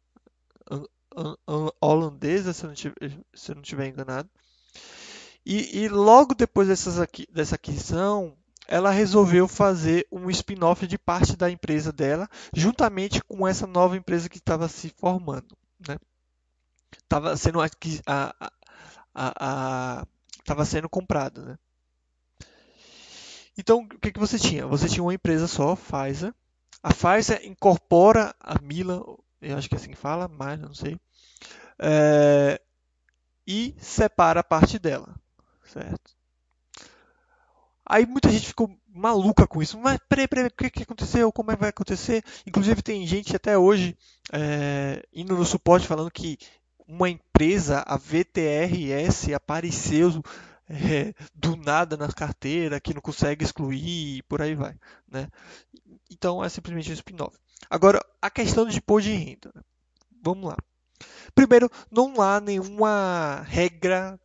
holandesa, 1.81 2.53
se 2.53 2.65
eu 2.65 2.69
não 2.69 2.75
tiver, 2.75 2.95
se 3.35 3.51
eu 3.51 3.55
não 3.55 3.63
tiver 3.63 3.89
enganado. 3.89 4.29
E, 5.45 5.85
e 5.85 5.89
logo 5.89 6.35
depois 6.35 6.69
dessas 6.69 6.99
aqui, 6.99 7.27
dessa 7.33 7.55
aquisição, 7.55 8.37
ela 8.67 8.91
resolveu 8.91 9.47
fazer 9.47 10.07
um 10.11 10.29
spin-off 10.29 10.87
de 10.87 10.99
parte 10.99 11.37
da 11.37 11.51
empresa 11.51 11.93
dela, 11.93 12.29
juntamente 12.53 13.23
com 13.23 13.47
essa 13.47 13.67
nova 13.67 13.97
empresa 13.97 14.29
que 14.29 14.39
estava 14.39 14.69
se 14.69 14.89
formando. 14.89 15.57
Né? 15.89 15.97
Estava 17.03 17.37
sendo 17.37 17.61
a, 17.61 17.69
a, 18.07 18.35
a, 19.15 20.07
a 20.49 20.65
sendo 20.65 20.89
comprada, 20.89 21.43
né? 21.43 21.59
Então, 23.59 23.81
o 23.81 23.99
que, 23.99 24.13
que 24.13 24.21
você 24.21 24.39
tinha? 24.39 24.67
Você 24.67 24.89
tinha 24.89 25.03
uma 25.03 25.15
empresa 25.15 25.47
só, 25.47 25.77
Pfizer. 25.77 26.35
A 26.83 26.93
Pfizer 26.93 27.45
incorpora 27.45 28.35
a 28.39 28.61
Milan, 28.61 29.03
eu 29.41 29.57
acho 29.57 29.69
que 29.69 29.75
é 29.75 29.79
assim 29.79 29.91
que 29.91 29.97
fala, 29.97 30.29
mas 30.29 30.61
não 30.61 30.75
sei, 30.75 30.99
é, 31.79 32.61
e 33.47 33.75
separa 33.79 34.41
a 34.41 34.45
parte 34.45 34.79
dela, 34.79 35.15
certo? 35.65 36.15
Aí 37.85 38.05
muita 38.05 38.31
gente 38.31 38.49
ficou 38.49 38.77
maluca 38.89 39.47
com 39.47 39.63
isso. 39.63 39.79
Mas 39.79 39.99
peraí, 40.09 40.27
peraí, 40.27 40.47
o 40.47 40.51
que, 40.51 40.71
que 40.71 40.83
aconteceu? 40.83 41.31
Como 41.31 41.53
é 41.53 41.55
que 41.55 41.61
vai 41.61 41.71
acontecer? 41.71 42.25
Inclusive 42.45 42.83
tem 42.83 43.07
gente 43.07 43.37
até 43.37 43.57
hoje 43.57 43.97
é, 44.33 45.05
indo 45.13 45.37
no 45.37 45.45
suporte 45.45 45.87
falando 45.87 46.11
que 46.11 46.37
uma 46.87 47.09
empresa, 47.09 47.83
a 47.87 47.97
VTRS, 47.97 49.33
apareceu 49.35 50.23
é, 50.69 51.15
do 51.35 51.57
nada 51.57 51.97
na 51.97 52.09
carteira, 52.09 52.81
que 52.81 52.95
não 52.95 53.01
consegue 53.01 53.45
excluir 53.45 54.19
e 54.19 54.23
por 54.23 54.43
aí 54.43 54.55
vai. 54.55 54.75
Né? 55.09 55.29
Então 56.11 56.43
é 56.43 56.49
simplesmente 56.49 56.91
um 56.91 56.95
spin-off. 56.95 57.37
Agora, 57.69 58.05
a 58.21 58.31
questão 58.31 58.67
de 58.67 58.79
imposto 58.79 59.09
de 59.09 59.17
renda. 59.17 59.51
Né? 59.55 59.63
Vamos 60.23 60.49
lá. 60.49 60.57
Primeiro, 61.35 61.71
não 61.91 62.21
há 62.21 62.41
nenhuma 62.41 63.43
regra 63.47 64.19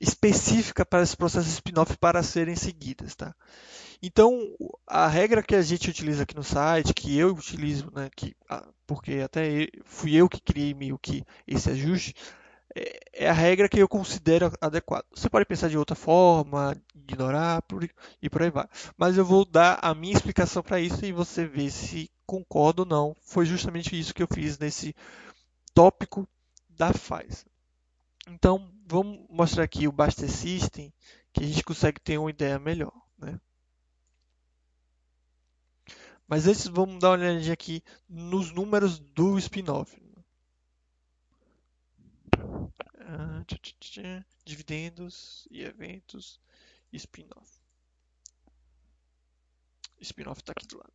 específica 0.00 0.84
para 0.84 1.02
esse 1.02 1.16
processo 1.16 1.48
spin-off 1.48 1.96
para 1.98 2.22
serem 2.22 2.56
seguidas. 2.56 3.14
Tá? 3.14 3.34
Então, 4.02 4.54
a 4.86 5.06
regra 5.06 5.42
que 5.42 5.54
a 5.54 5.62
gente 5.62 5.90
utiliza 5.90 6.22
aqui 6.22 6.36
no 6.36 6.44
site, 6.44 6.94
que 6.94 7.16
eu 7.16 7.30
utilizo, 7.34 7.90
né, 7.94 8.08
que, 8.14 8.36
porque 8.86 9.20
até 9.24 9.68
fui 9.84 10.14
eu 10.14 10.28
que 10.28 10.40
criei 10.40 10.74
meio 10.74 10.98
que 10.98 11.24
esse 11.46 11.70
ajuste, 11.70 12.14
é, 12.74 13.24
é 13.24 13.28
a 13.30 13.32
regra 13.32 13.68
que 13.68 13.78
eu 13.78 13.88
considero 13.88 14.52
adequada. 14.60 15.04
Você 15.14 15.30
pode 15.30 15.46
pensar 15.46 15.68
de 15.68 15.78
outra 15.78 15.96
forma, 15.96 16.76
ignorar 16.94 17.62
e 18.20 18.28
por 18.28 18.42
aí 18.42 18.50
vai. 18.50 18.68
Mas 18.98 19.16
eu 19.16 19.24
vou 19.24 19.44
dar 19.44 19.78
a 19.80 19.94
minha 19.94 20.12
explicação 20.14 20.62
para 20.62 20.78
isso 20.78 21.04
e 21.04 21.12
você 21.12 21.46
vê 21.46 21.70
se 21.70 22.10
concorda 22.26 22.82
ou 22.82 22.86
não. 22.86 23.16
Foi 23.22 23.46
justamente 23.46 23.98
isso 23.98 24.12
que 24.12 24.22
eu 24.22 24.28
fiz 24.30 24.58
nesse 24.58 24.94
tópico 25.72 26.28
da 26.68 26.92
faz. 26.92 27.46
Então, 28.28 28.70
vamos 28.86 29.24
mostrar 29.30 29.64
aqui 29.64 29.88
o 29.88 29.92
Basta 29.92 30.28
System, 30.28 30.92
que 31.32 31.44
a 31.44 31.46
gente 31.46 31.62
consegue 31.62 32.00
ter 32.00 32.18
uma 32.18 32.30
ideia 32.30 32.58
melhor. 32.58 32.92
Né? 33.18 33.40
Mas 36.28 36.46
antes 36.46 36.66
vamos 36.66 36.98
dar 36.98 37.10
uma 37.10 37.18
olhadinha 37.18 37.52
aqui 37.52 37.82
nos 38.08 38.50
números 38.50 38.98
do 38.98 39.38
spin-off. 39.38 39.96
Ah, 43.00 43.44
dividendos 44.44 45.46
e 45.50 45.62
eventos 45.62 46.40
spin-off. 46.92 47.60
Spin-off 50.00 50.40
está 50.40 50.52
aqui 50.52 50.66
do 50.66 50.78
lado. 50.78 50.92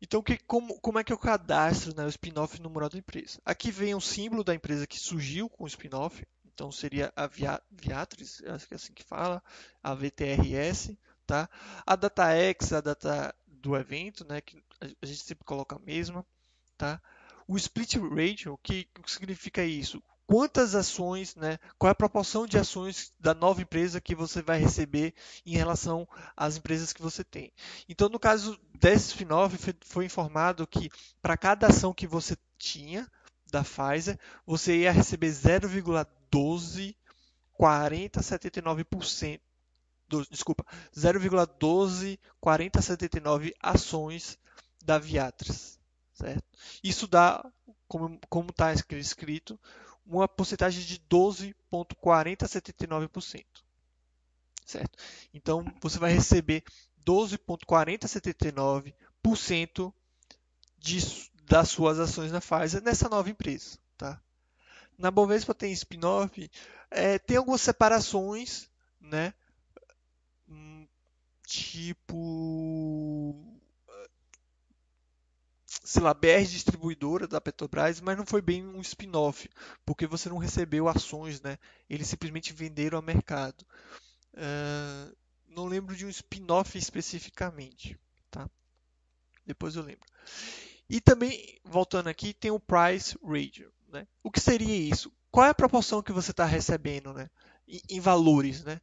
Então, 0.00 0.22
que, 0.22 0.38
como, 0.38 0.78
como, 0.80 0.98
é 0.98 1.04
que 1.04 1.12
eu 1.12 1.18
cadastro 1.18 1.94
né, 1.96 2.04
o 2.04 2.08
spin-off 2.08 2.60
no 2.60 2.70
mural 2.70 2.88
da 2.88 2.98
empresa? 2.98 3.40
Aqui 3.44 3.70
vem 3.70 3.94
o 3.94 4.00
símbolo 4.00 4.44
da 4.44 4.54
empresa 4.54 4.86
que 4.86 4.98
surgiu 4.98 5.48
com 5.48 5.64
o 5.64 5.66
spin-off. 5.66 6.24
Então, 6.44 6.70
seria 6.70 7.12
a 7.16 7.26
Via, 7.26 7.60
Viatris, 7.70 8.42
acho 8.46 8.68
que 8.68 8.74
é 8.74 8.76
assim 8.76 8.92
que 8.92 9.02
fala, 9.02 9.42
a 9.82 9.94
VTRS. 9.94 10.96
Tá? 11.26 11.48
A 11.86 11.96
DataX, 11.96 12.74
a 12.74 12.82
data 12.82 13.34
do 13.64 13.74
evento, 13.74 14.26
né, 14.28 14.42
que 14.42 14.62
a 14.80 15.06
gente 15.06 15.24
sempre 15.24 15.44
coloca 15.44 15.76
a 15.76 15.78
mesma, 15.78 16.24
tá? 16.76 17.00
O 17.48 17.56
split 17.56 17.96
ratio, 17.96 18.52
o 18.52 18.58
que, 18.58 18.84
que 18.84 19.10
significa 19.10 19.64
isso? 19.64 20.02
Quantas 20.26 20.74
ações, 20.74 21.34
né, 21.34 21.58
qual 21.78 21.88
é 21.88 21.92
a 21.92 21.94
proporção 21.94 22.46
de 22.46 22.58
ações 22.58 23.12
da 23.18 23.34
nova 23.34 23.62
empresa 23.62 24.00
que 24.00 24.14
você 24.14 24.42
vai 24.42 24.58
receber 24.58 25.14
em 25.46 25.56
relação 25.56 26.06
às 26.36 26.58
empresas 26.58 26.92
que 26.92 27.02
você 27.02 27.24
tem. 27.24 27.52
Então, 27.88 28.08
no 28.08 28.18
caso 28.18 28.58
desse 28.74 29.08
spin-off, 29.08 29.56
foi 29.82 30.04
informado 30.04 30.66
que 30.66 30.90
para 31.20 31.36
cada 31.36 31.66
ação 31.68 31.92
que 31.92 32.06
você 32.06 32.36
tinha 32.58 33.10
da 33.50 33.62
Pfizer, 33.62 34.18
você 34.46 34.78
ia 34.78 34.92
receber 34.92 35.28
0,12 35.28 36.94
4079% 37.58 39.40
desculpa, 40.30 40.64
0,124079 40.96 43.52
ações 43.60 44.38
da 44.84 44.98
Viatris, 44.98 45.80
certo? 46.12 46.44
Isso 46.82 47.06
dá, 47.08 47.42
como 47.88 48.20
está 48.50 48.72
escrito, 48.72 49.58
uma 50.06 50.28
porcentagem 50.28 50.84
de 50.84 50.98
12,4079%, 51.00 53.44
certo? 54.64 54.98
Então, 55.32 55.64
você 55.80 55.98
vai 55.98 56.12
receber 56.12 56.62
12,4079% 57.04 59.92
de, 60.78 61.00
das 61.44 61.70
suas 61.70 61.98
ações 61.98 62.30
na 62.30 62.40
Pfizer 62.40 62.80
nessa 62.82 63.08
nova 63.08 63.28
empresa. 63.30 63.78
Tá? 63.96 64.20
Na 64.98 65.10
Bovespa 65.10 65.54
tem 65.54 65.72
spin-off, 65.72 66.50
é, 66.90 67.18
tem 67.18 67.36
algumas 67.36 67.60
separações, 67.60 68.70
né? 69.00 69.34
Tipo 71.46 73.34
sei 75.84 76.02
lá, 76.02 76.14
BR 76.14 76.44
distribuidora 76.46 77.28
da 77.28 77.40
Petrobras, 77.40 78.00
mas 78.00 78.16
não 78.16 78.24
foi 78.24 78.40
bem 78.40 78.64
um 78.66 78.80
spin-off, 78.80 79.50
porque 79.84 80.06
você 80.06 80.28
não 80.30 80.38
recebeu 80.38 80.88
ações, 80.88 81.42
né? 81.42 81.58
Eles 81.88 82.08
simplesmente 82.08 82.52
venderam 82.52 82.96
ao 82.96 83.02
mercado. 83.02 83.66
Uh, 84.32 85.14
não 85.46 85.66
lembro 85.66 85.94
de 85.94 86.06
um 86.06 86.08
spin-off 86.08 86.76
especificamente, 86.76 87.98
tá? 88.30 88.48
Depois 89.46 89.76
eu 89.76 89.82
lembro. 89.82 90.06
E 90.88 91.00
também, 91.00 91.60
voltando 91.64 92.08
aqui, 92.08 92.32
tem 92.32 92.50
o 92.50 92.60
Price 92.60 93.16
Radio. 93.22 93.72
Né? 93.88 94.06
O 94.22 94.30
que 94.30 94.40
seria 94.40 94.74
isso? 94.74 95.12
Qual 95.30 95.46
é 95.46 95.50
a 95.50 95.54
proporção 95.54 96.02
que 96.02 96.12
você 96.12 96.30
está 96.30 96.44
recebendo 96.44 97.12
né? 97.12 97.30
em, 97.68 97.80
em 97.90 98.00
valores? 98.00 98.64
Né? 98.64 98.80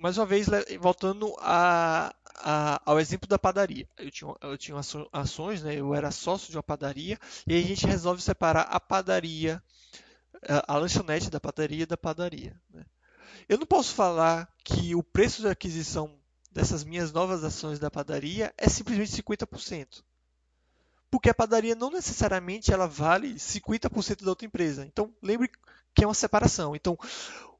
Mais 0.00 0.16
uma 0.16 0.24
vez, 0.24 0.46
voltando 0.80 1.36
a, 1.40 2.14
a, 2.36 2.80
ao 2.86 2.98
exemplo 2.98 3.28
da 3.28 3.38
padaria. 3.38 3.86
Eu 3.98 4.10
tinha, 4.10 4.34
eu 4.40 4.56
tinha 4.56 4.80
ações, 5.12 5.62
né? 5.62 5.74
eu 5.74 5.94
era 5.94 6.10
sócio 6.10 6.50
de 6.50 6.56
uma 6.56 6.62
padaria, 6.62 7.18
e 7.46 7.54
a 7.54 7.60
gente 7.60 7.86
resolve 7.86 8.22
separar 8.22 8.62
a 8.62 8.80
padaria, 8.80 9.62
a, 10.48 10.74
a 10.74 10.78
lanchonete 10.78 11.28
da 11.28 11.38
padaria 11.38 11.86
da 11.86 11.98
padaria. 11.98 12.58
Né? 12.72 12.86
Eu 13.46 13.58
não 13.58 13.66
posso 13.66 13.94
falar 13.94 14.50
que 14.64 14.94
o 14.94 15.02
preço 15.02 15.42
de 15.42 15.48
aquisição 15.48 16.18
dessas 16.50 16.82
minhas 16.82 17.12
novas 17.12 17.44
ações 17.44 17.78
da 17.78 17.90
padaria 17.90 18.54
é 18.56 18.70
simplesmente 18.70 19.22
50%. 19.22 20.02
Porque 21.10 21.28
a 21.28 21.34
padaria 21.34 21.74
não 21.74 21.90
necessariamente 21.90 22.72
ela 22.72 22.86
vale 22.86 23.34
50% 23.34 24.24
da 24.24 24.30
outra 24.30 24.46
empresa. 24.46 24.86
Então, 24.86 25.12
lembre 25.22 25.50
que 25.94 26.04
é 26.04 26.06
uma 26.06 26.14
separação. 26.14 26.74
Então, 26.74 26.96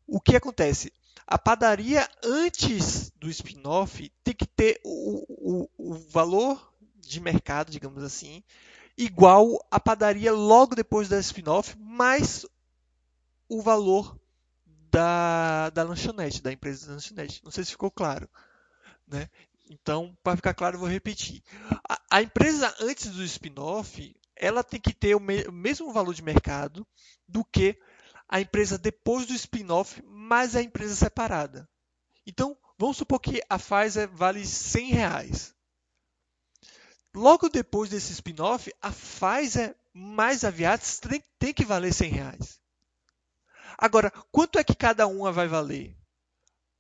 o 0.06 0.20
que 0.20 0.36
acontece? 0.36 0.90
A 1.26 1.38
padaria 1.38 2.08
antes 2.24 3.10
do 3.16 3.28
spin-off 3.28 4.10
tem 4.24 4.34
que 4.34 4.46
ter 4.46 4.80
o, 4.84 5.24
o, 5.76 5.90
o 5.92 5.94
valor 5.94 6.72
de 6.96 7.20
mercado, 7.20 7.70
digamos 7.70 8.02
assim, 8.02 8.42
igual 8.96 9.64
à 9.70 9.80
padaria 9.80 10.32
logo 10.32 10.74
depois 10.74 11.08
da 11.08 11.18
spin-off, 11.18 11.76
mais 11.78 12.44
o 13.48 13.62
valor 13.62 14.18
da, 14.90 15.70
da 15.70 15.82
lanchonete, 15.82 16.42
da 16.42 16.52
empresa 16.52 16.86
da 16.86 16.94
lanchonete. 16.94 17.42
Não 17.44 17.50
sei 17.50 17.64
se 17.64 17.72
ficou 17.72 17.90
claro. 17.90 18.28
Né? 19.06 19.28
Então, 19.70 20.16
para 20.22 20.36
ficar 20.36 20.54
claro, 20.54 20.76
eu 20.76 20.80
vou 20.80 20.88
repetir. 20.88 21.42
A, 21.88 22.00
a 22.10 22.22
empresa 22.22 22.74
antes 22.80 23.10
do 23.10 23.24
spin-off, 23.24 24.14
ela 24.36 24.64
tem 24.64 24.80
que 24.80 24.92
ter 24.92 25.14
o, 25.14 25.20
me, 25.20 25.42
o 25.44 25.52
mesmo 25.52 25.92
valor 25.92 26.14
de 26.14 26.22
mercado 26.22 26.86
do 27.28 27.44
que 27.44 27.78
a 28.28 28.40
empresa 28.40 28.78
depois 28.78 29.26
do 29.26 29.34
spin-off, 29.34 30.02
mais 30.30 30.54
a 30.54 30.62
empresa 30.62 30.94
separada. 30.94 31.68
Então, 32.24 32.56
vamos 32.78 32.96
supor 32.96 33.18
que 33.18 33.42
a 33.48 33.58
Pfizer 33.58 34.08
vale 34.12 34.46
100 34.46 34.92
reais. 34.92 35.52
Logo 37.12 37.48
depois 37.48 37.90
desse 37.90 38.12
spin-off, 38.12 38.72
a 38.80 38.92
Pfizer 38.92 39.74
mais 39.92 40.44
a 40.44 40.50
Viatris 40.50 41.00
tem, 41.00 41.20
tem, 41.36 41.52
que 41.52 41.64
valer 41.64 41.92
100 41.92 42.12
reais. 42.12 42.60
Agora, 43.76 44.12
quanto 44.30 44.56
é 44.60 44.62
que 44.62 44.76
cada 44.76 45.08
uma 45.08 45.32
vai 45.32 45.48
valer? 45.48 45.96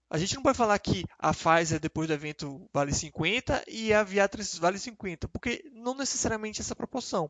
A 0.08 0.16
gente 0.16 0.36
não 0.36 0.42
pode 0.44 0.56
falar 0.56 0.78
que 0.78 1.04
a 1.18 1.34
Pfizer 1.34 1.80
depois 1.80 2.06
do 2.06 2.14
evento 2.14 2.68
vale 2.72 2.94
50 2.94 3.64
e 3.66 3.92
a 3.92 4.04
Viatris 4.04 4.56
vale 4.58 4.78
50, 4.78 5.26
porque 5.26 5.68
não 5.72 5.96
necessariamente 5.96 6.60
essa 6.60 6.76
proporção. 6.76 7.28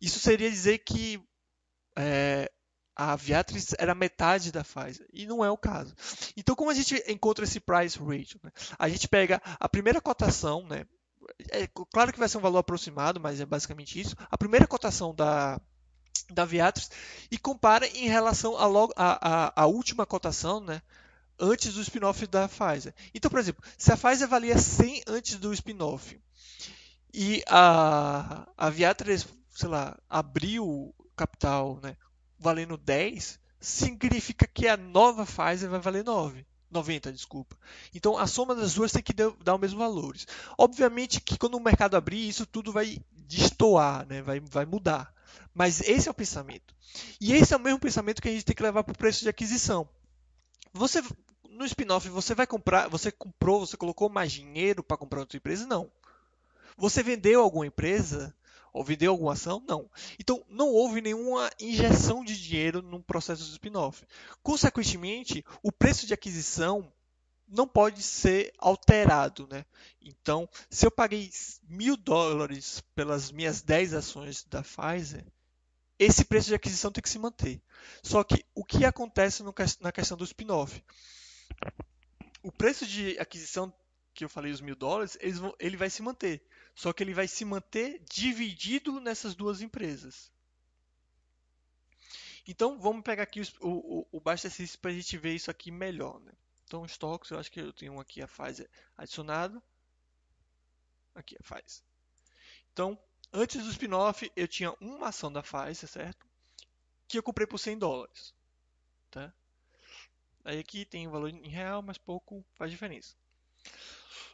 Isso 0.00 0.18
seria 0.18 0.50
dizer 0.50 0.78
que 0.78 1.22
é, 1.96 2.50
a 3.00 3.16
Viatris 3.16 3.74
era 3.78 3.94
metade 3.94 4.52
da 4.52 4.62
Pfizer, 4.62 5.06
e 5.10 5.26
não 5.26 5.42
é 5.42 5.50
o 5.50 5.56
caso. 5.56 5.94
Então, 6.36 6.54
como 6.54 6.70
a 6.70 6.74
gente 6.74 7.02
encontra 7.08 7.44
esse 7.46 7.58
price 7.58 7.98
ratio? 7.98 8.38
Né? 8.42 8.50
A 8.78 8.90
gente 8.90 9.08
pega 9.08 9.40
a 9.58 9.66
primeira 9.66 10.02
cotação, 10.02 10.66
né? 10.66 10.84
é 11.50 11.66
claro 11.90 12.12
que 12.12 12.18
vai 12.18 12.28
ser 12.28 12.36
um 12.36 12.42
valor 12.42 12.58
aproximado, 12.58 13.18
mas 13.18 13.40
é 13.40 13.46
basicamente 13.46 13.98
isso. 13.98 14.14
A 14.30 14.36
primeira 14.36 14.66
cotação 14.66 15.14
da, 15.14 15.58
da 16.28 16.44
Viatris 16.44 16.90
e 17.30 17.38
compara 17.38 17.86
em 17.86 18.06
relação 18.06 18.54
à 18.54 18.66
a, 18.96 19.46
a, 19.46 19.62
a, 19.62 19.66
última 19.66 20.04
cotação, 20.04 20.60
né? 20.60 20.82
antes 21.38 21.72
do 21.72 21.80
spin-off 21.80 22.26
da 22.26 22.48
Pfizer. 22.48 22.94
Então, 23.14 23.30
por 23.30 23.40
exemplo, 23.40 23.64
se 23.78 23.90
a 23.90 23.96
Pfizer 23.96 24.28
valia 24.28 24.58
100 24.58 25.04
antes 25.06 25.36
do 25.36 25.54
spin-off 25.54 26.20
e 27.14 27.42
a, 27.48 28.46
a 28.58 28.68
Viatris, 28.68 29.26
sei 29.54 29.70
lá, 29.70 29.98
abriu 30.06 30.94
capital 31.16 31.78
né, 31.82 31.96
valendo 32.40 32.76
10, 32.76 33.38
significa 33.60 34.46
que 34.46 34.66
a 34.66 34.76
nova 34.76 35.26
Pfizer 35.26 35.68
vai 35.68 35.78
valer 35.78 36.02
9. 36.02 36.46
90, 36.70 37.12
desculpa. 37.12 37.56
Então 37.94 38.16
a 38.16 38.26
soma 38.26 38.54
das 38.54 38.74
duas 38.74 38.92
tem 38.92 39.02
que 39.02 39.12
dar 39.12 39.54
os 39.54 39.60
mesmos 39.60 39.78
valores. 39.78 40.26
Obviamente 40.56 41.20
que 41.20 41.36
quando 41.36 41.56
o 41.56 41.60
mercado 41.60 41.96
abrir, 41.96 42.28
isso 42.28 42.46
tudo 42.46 42.72
vai 42.72 42.98
destoar, 43.12 44.06
né? 44.06 44.22
vai, 44.22 44.40
vai 44.40 44.64
mudar. 44.64 45.12
Mas 45.52 45.80
esse 45.80 46.08
é 46.08 46.10
o 46.10 46.14
pensamento. 46.14 46.74
E 47.20 47.32
esse 47.32 47.52
é 47.52 47.56
o 47.56 47.60
mesmo 47.60 47.78
pensamento 47.78 48.22
que 48.22 48.28
a 48.28 48.32
gente 48.32 48.44
tem 48.44 48.54
que 48.54 48.62
levar 48.62 48.84
para 48.84 48.92
o 48.92 48.98
preço 48.98 49.22
de 49.22 49.28
aquisição. 49.28 49.88
Você 50.72 51.02
no 51.50 51.64
spin-off 51.66 52.08
você 52.08 52.34
vai 52.34 52.46
comprar, 52.46 52.88
você 52.88 53.10
comprou, 53.10 53.66
você 53.66 53.76
colocou 53.76 54.08
mais 54.08 54.32
dinheiro 54.32 54.82
para 54.82 54.96
comprar 54.96 55.20
outra 55.20 55.36
empresa? 55.36 55.66
Não. 55.66 55.90
Você 56.76 57.02
vendeu 57.02 57.42
alguma 57.42 57.66
empresa? 57.66 58.34
Ou 58.72 58.84
vendeu 58.84 59.12
alguma 59.12 59.32
ação? 59.32 59.62
Não. 59.66 59.90
Então, 60.18 60.44
não 60.48 60.68
houve 60.68 61.00
nenhuma 61.00 61.50
injeção 61.60 62.24
de 62.24 62.40
dinheiro 62.40 62.82
no 62.82 63.02
processo 63.02 63.44
de 63.44 63.50
spin-off. 63.50 64.04
Consequentemente, 64.42 65.44
o 65.62 65.72
preço 65.72 66.06
de 66.06 66.14
aquisição 66.14 66.92
não 67.48 67.66
pode 67.66 68.02
ser 68.02 68.52
alterado. 68.58 69.48
Né? 69.50 69.64
Então, 70.00 70.48
se 70.68 70.86
eu 70.86 70.90
paguei 70.90 71.30
mil 71.68 71.96
dólares 71.96 72.82
pelas 72.94 73.32
minhas 73.32 73.60
10 73.60 73.94
ações 73.94 74.44
da 74.44 74.62
Pfizer, 74.62 75.24
esse 75.98 76.24
preço 76.24 76.48
de 76.48 76.54
aquisição 76.54 76.90
tem 76.90 77.02
que 77.02 77.10
se 77.10 77.18
manter. 77.18 77.60
Só 78.02 78.24
que 78.24 78.44
o 78.54 78.64
que 78.64 78.84
acontece 78.84 79.42
na 79.80 79.92
questão 79.92 80.16
do 80.16 80.24
spin-off? 80.24 80.82
O 82.42 82.50
preço 82.50 82.86
de 82.86 83.18
aquisição 83.18 83.70
que 84.14 84.24
eu 84.24 84.28
falei, 84.28 84.50
os 84.50 84.60
mil 84.60 84.74
dólares, 84.74 85.18
ele 85.58 85.76
vai 85.76 85.90
se 85.90 86.02
manter. 86.02 86.42
Só 86.80 86.94
que 86.94 87.02
ele 87.02 87.12
vai 87.12 87.28
se 87.28 87.44
manter 87.44 88.02
dividido 88.10 89.00
nessas 89.00 89.34
duas 89.34 89.60
empresas. 89.60 90.32
Então, 92.48 92.80
vamos 92.80 93.02
pegar 93.02 93.24
aqui 93.24 93.42
o, 93.42 93.44
o, 93.60 94.08
o 94.10 94.18
baixo 94.18 94.46
exercício 94.46 94.78
para 94.78 94.90
a 94.90 94.94
gente 94.94 95.18
ver 95.18 95.34
isso 95.34 95.50
aqui 95.50 95.70
melhor. 95.70 96.18
Né? 96.20 96.32
Então, 96.64 96.82
estoques, 96.86 97.30
eu 97.30 97.38
acho 97.38 97.52
que 97.52 97.60
eu 97.60 97.70
tenho 97.70 98.00
aqui 98.00 98.22
a 98.22 98.26
Pfizer 98.26 98.66
adicionada. 98.96 99.62
Aqui 101.14 101.36
a 101.38 101.42
Pfizer. 101.42 101.82
Então, 102.72 102.98
antes 103.30 103.62
do 103.62 103.70
spin-off, 103.70 104.32
eu 104.34 104.48
tinha 104.48 104.74
uma 104.80 105.08
ação 105.08 105.30
da 105.30 105.42
Pfizer, 105.42 105.86
certo? 105.86 106.26
Que 107.06 107.18
eu 107.18 107.22
comprei 107.22 107.46
por 107.46 107.58
100 107.58 107.76
dólares. 107.76 108.32
Tá? 109.10 109.30
Aí 110.42 110.58
aqui 110.58 110.86
tem 110.86 111.06
o 111.06 111.10
valor 111.10 111.28
em 111.28 111.46
real, 111.46 111.82
mas 111.82 111.98
pouco 111.98 112.42
faz 112.54 112.70
diferença. 112.70 113.14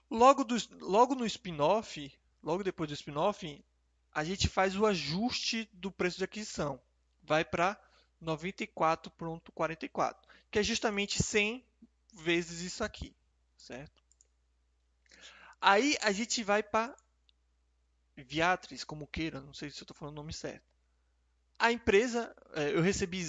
Logo, 0.09 0.45
do, 0.45 0.55
logo 0.79 1.17
no 1.17 1.27
spin-off, 1.27 2.17
logo 2.47 2.63
depois 2.63 2.89
do 2.89 2.95
spin-off, 2.95 3.63
a 4.13 4.23
gente 4.23 4.47
faz 4.49 4.77
o 4.77 4.87
ajuste 4.87 5.69
do 5.73 5.91
preço 5.91 6.19
de 6.19 6.25
aquisição. 6.25 6.81
Vai 7.25 7.45
para 7.45 7.77
94,44, 8.23 10.17
que 10.49 10.61
é 10.61 10.63
justamente 10.63 11.21
100 11.21 11.67
vezes 12.15 12.61
isso 12.61 12.85
aqui, 12.85 13.13
certo? 13.57 14.01
Aí 15.61 15.99
a 16.01 16.13
gente 16.13 16.45
vai 16.45 16.63
para 16.63 16.97
Viatris, 18.17 18.85
como 18.85 19.09
queira, 19.09 19.41
não 19.41 19.53
sei 19.53 19.69
se 19.71 19.81
eu 19.81 19.83
estou 19.83 19.97
falando 19.97 20.15
o 20.15 20.19
nome 20.23 20.33
certo. 20.33 20.65
A 21.59 21.73
empresa, 21.73 22.33
é, 22.53 22.71
eu 22.77 22.81
recebi 22.81 23.25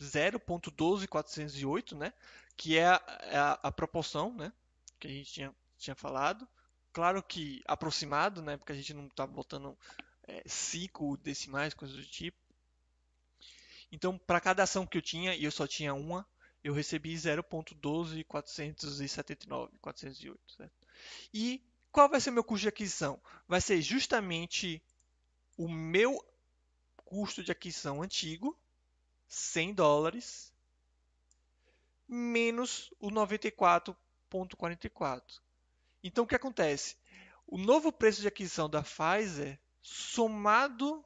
0.12408, 0.00 1.96
né? 1.96 2.12
Que 2.56 2.76
é 2.78 2.88
a, 2.88 3.00
é 3.20 3.36
a, 3.38 3.52
a 3.62 3.70
proporção, 3.70 4.34
né? 4.34 4.52
Que 4.98 5.06
a 5.06 5.10
gente 5.10 5.32
tinha, 5.32 5.54
tinha 5.78 5.94
falado. 5.94 6.48
Claro 6.96 7.22
que 7.22 7.62
aproximado, 7.66 8.40
né? 8.40 8.56
Porque 8.56 8.72
a 8.72 8.74
gente 8.74 8.94
não 8.94 9.06
está 9.06 9.26
botando 9.26 9.76
é, 10.26 10.42
cinco 10.46 11.18
decimais, 11.18 11.74
coisas 11.74 11.94
do 11.94 12.06
tipo. 12.06 12.38
Então, 13.92 14.16
para 14.16 14.40
cada 14.40 14.62
ação 14.62 14.86
que 14.86 14.96
eu 14.96 15.02
tinha, 15.02 15.34
e 15.34 15.44
eu 15.44 15.50
só 15.50 15.66
tinha 15.66 15.92
uma, 15.92 16.26
eu 16.64 16.72
recebi 16.72 17.12
0.12479, 17.12 19.72
408, 19.78 20.40
certo? 20.56 20.72
E 21.34 21.62
qual 21.92 22.08
vai 22.08 22.18
ser 22.18 22.30
meu 22.30 22.42
custo 22.42 22.62
de 22.62 22.68
aquisição? 22.68 23.20
Vai 23.46 23.60
ser 23.60 23.82
justamente 23.82 24.82
o 25.54 25.68
meu 25.68 26.24
custo 27.04 27.44
de 27.44 27.52
aquisição 27.52 28.00
antigo, 28.00 28.58
100 29.28 29.74
dólares, 29.74 30.50
menos 32.08 32.90
o 32.98 33.10
94,44. 33.10 35.44
Então, 36.06 36.24
o 36.24 36.26
que 36.26 36.34
acontece? 36.34 36.96
o 37.46 37.56
novo 37.56 37.90
preço 37.92 38.20
de 38.20 38.28
aquisição 38.28 38.68
da 38.68 38.82
Pfizer 38.82 39.58
somado 39.80 41.02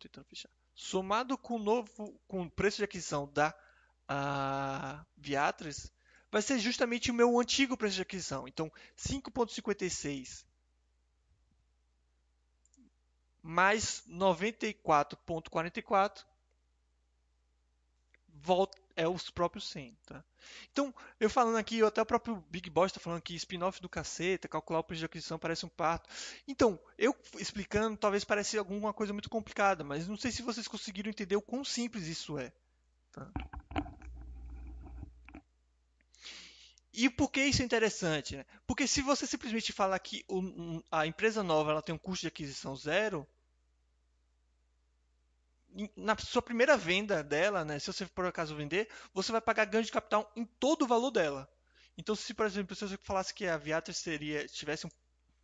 tentando 0.00 0.24
fechar. 0.24 0.48
Somado 0.74 1.36
com 1.36 1.56
o 1.56 1.58
novo 1.58 2.18
com 2.26 2.44
o 2.44 2.50
preço 2.50 2.78
de 2.78 2.84
aquisição 2.84 3.30
da 3.30 3.54
a 4.08 5.04
Viatris, 5.18 5.92
vai 6.30 6.40
ser 6.40 6.58
justamente 6.58 7.10
o 7.10 7.14
meu 7.14 7.38
antigo 7.38 7.76
preço 7.76 7.96
de 7.96 8.02
aquisição. 8.02 8.48
Então, 8.48 8.72
5.56 8.96 10.46
mais 13.42 14.02
94.44 14.08 16.24
volta 18.28 18.81
é 19.02 19.08
os 19.08 19.30
próprios 19.30 19.68
100, 19.68 19.96
tá? 20.06 20.24
Então, 20.70 20.94
eu 21.18 21.28
falando 21.28 21.56
aqui, 21.56 21.82
até 21.82 22.00
o 22.00 22.06
próprio 22.06 22.44
Big 22.48 22.70
Boss 22.70 22.90
está 22.90 23.00
falando 23.00 23.20
que 23.20 23.34
spin-off 23.34 23.80
do 23.80 23.88
caceta, 23.88 24.48
calcular 24.48 24.80
o 24.80 24.84
preço 24.84 25.00
de 25.00 25.06
aquisição 25.06 25.38
parece 25.38 25.66
um 25.66 25.68
parto. 25.68 26.08
Então, 26.46 26.78
eu 26.98 27.16
explicando, 27.38 27.96
talvez 27.96 28.24
pareça 28.24 28.58
alguma 28.58 28.92
coisa 28.92 29.12
muito 29.12 29.30
complicada, 29.30 29.84
mas 29.84 30.08
não 30.08 30.16
sei 30.16 30.30
se 30.30 30.42
vocês 30.42 30.68
conseguiram 30.68 31.10
entender 31.10 31.36
o 31.36 31.42
quão 31.42 31.64
simples 31.64 32.06
isso 32.06 32.38
é. 32.38 32.52
Tá? 33.12 33.30
E 36.92 37.08
por 37.08 37.30
que 37.30 37.42
isso 37.42 37.62
é 37.62 37.64
interessante? 37.64 38.36
Né? 38.36 38.44
Porque 38.66 38.86
se 38.86 39.00
você 39.00 39.26
simplesmente 39.26 39.72
falar 39.72 39.98
que 39.98 40.24
a 40.90 41.06
empresa 41.06 41.42
nova 41.42 41.70
ela 41.70 41.82
tem 41.82 41.94
um 41.94 41.98
custo 41.98 42.22
de 42.22 42.28
aquisição 42.28 42.76
zero, 42.76 43.26
na 45.96 46.16
sua 46.18 46.42
primeira 46.42 46.76
venda 46.76 47.22
dela, 47.22 47.64
né, 47.64 47.78
se 47.78 47.86
você 47.86 48.06
por 48.06 48.26
acaso 48.26 48.54
vender, 48.54 48.88
você 49.14 49.32
vai 49.32 49.40
pagar 49.40 49.64
ganho 49.64 49.84
de 49.84 49.92
capital 49.92 50.30
em 50.36 50.44
todo 50.44 50.82
o 50.82 50.86
valor 50.86 51.10
dela. 51.10 51.48
Então, 51.96 52.14
se 52.14 52.34
por 52.34 52.46
exemplo, 52.46 52.74
se 52.74 52.86
você 52.86 52.96
falasse 52.96 53.34
que 53.34 53.46
a 53.46 53.56
Viatris 53.56 53.98
seria, 53.98 54.46
tivesse 54.48 54.86
um, 54.86 54.90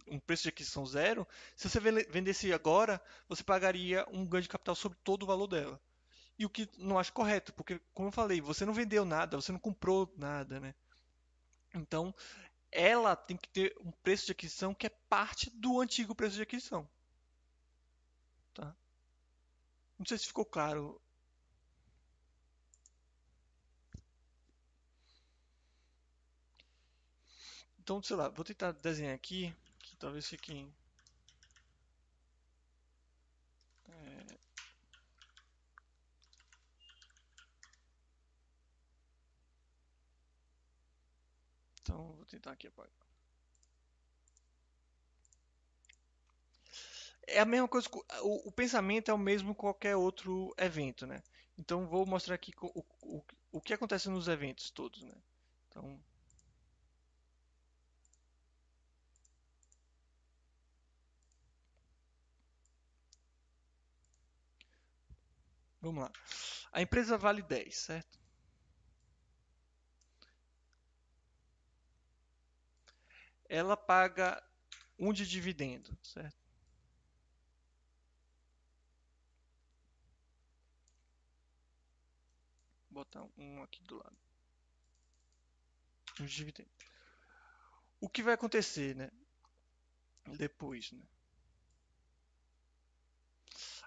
um, 0.08 0.18
preço 0.18 0.44
de 0.44 0.48
aquisição 0.50 0.84
zero, 0.86 1.26
se 1.56 1.68
você 1.68 1.80
vendesse 1.80 2.52
agora, 2.52 3.00
você 3.28 3.42
pagaria 3.42 4.06
um 4.10 4.26
ganho 4.26 4.42
de 4.42 4.48
capital 4.48 4.74
sobre 4.74 4.98
todo 5.04 5.22
o 5.22 5.26
valor 5.26 5.46
dela. 5.46 5.80
E 6.38 6.46
o 6.46 6.50
que 6.50 6.68
não 6.78 6.98
acho 6.98 7.12
correto, 7.12 7.52
porque, 7.52 7.80
como 7.92 8.08
eu 8.08 8.12
falei, 8.12 8.40
você 8.40 8.64
não 8.64 8.72
vendeu 8.72 9.04
nada, 9.04 9.36
você 9.36 9.50
não 9.50 9.58
comprou 9.58 10.12
nada, 10.16 10.60
né? 10.60 10.74
Então, 11.74 12.14
ela 12.70 13.16
tem 13.16 13.36
que 13.36 13.48
ter 13.48 13.74
um 13.80 13.90
preço 13.90 14.26
de 14.26 14.32
aquisição 14.32 14.74
que 14.74 14.86
é 14.86 14.90
parte 15.08 15.50
do 15.50 15.80
antigo 15.80 16.14
preço 16.14 16.36
de 16.36 16.42
aquisição. 16.42 16.88
Tá? 18.54 18.74
Não 19.98 20.06
sei 20.06 20.18
se 20.18 20.26
ficou 20.26 20.44
claro. 20.46 21.00
Então, 27.80 28.00
sei 28.02 28.14
lá, 28.16 28.28
vou 28.28 28.44
tentar 28.44 28.72
desenhar 28.72 29.14
aqui, 29.14 29.52
que 29.80 29.96
talvez 29.96 30.28
fique 30.28 30.68
é... 33.88 34.38
Então, 41.82 42.12
vou 42.12 42.24
tentar 42.26 42.52
aqui 42.52 42.66
apagar. 42.68 43.07
É 47.28 47.40
a 47.40 47.44
mesma 47.44 47.68
coisa, 47.68 47.88
o, 48.22 48.48
o, 48.48 48.52
pensamento 48.52 49.10
é 49.10 49.14
o 49.14 49.18
mesmo 49.18 49.54
qualquer 49.54 49.96
outro 49.96 50.54
evento, 50.58 51.06
né? 51.06 51.22
Então 51.58 51.86
vou 51.86 52.06
mostrar 52.06 52.34
aqui 52.34 52.52
o, 52.62 52.84
o, 53.02 53.24
o 53.52 53.60
que 53.60 53.74
acontece 53.74 54.08
nos 54.08 54.28
eventos 54.28 54.70
todos, 54.70 55.02
né? 55.02 55.14
Então 55.68 56.00
Vamos 65.80 66.02
lá. 66.04 66.12
A 66.72 66.82
empresa 66.82 67.16
vale 67.16 67.42
10, 67.42 67.74
certo? 67.76 68.18
Ela 73.48 73.76
paga 73.76 74.42
1 74.98 75.12
de 75.12 75.26
dividendo, 75.26 75.96
certo? 76.02 76.37
Botar 82.98 83.24
um 83.36 83.62
aqui 83.62 83.82
do 83.84 83.96
lado. 83.96 84.16
Os 86.20 86.30
dividendos. 86.32 86.72
O 88.00 88.08
que 88.08 88.22
vai 88.22 88.34
acontecer, 88.34 88.96
né? 88.96 89.10
Depois, 90.36 90.90
né? 90.92 91.02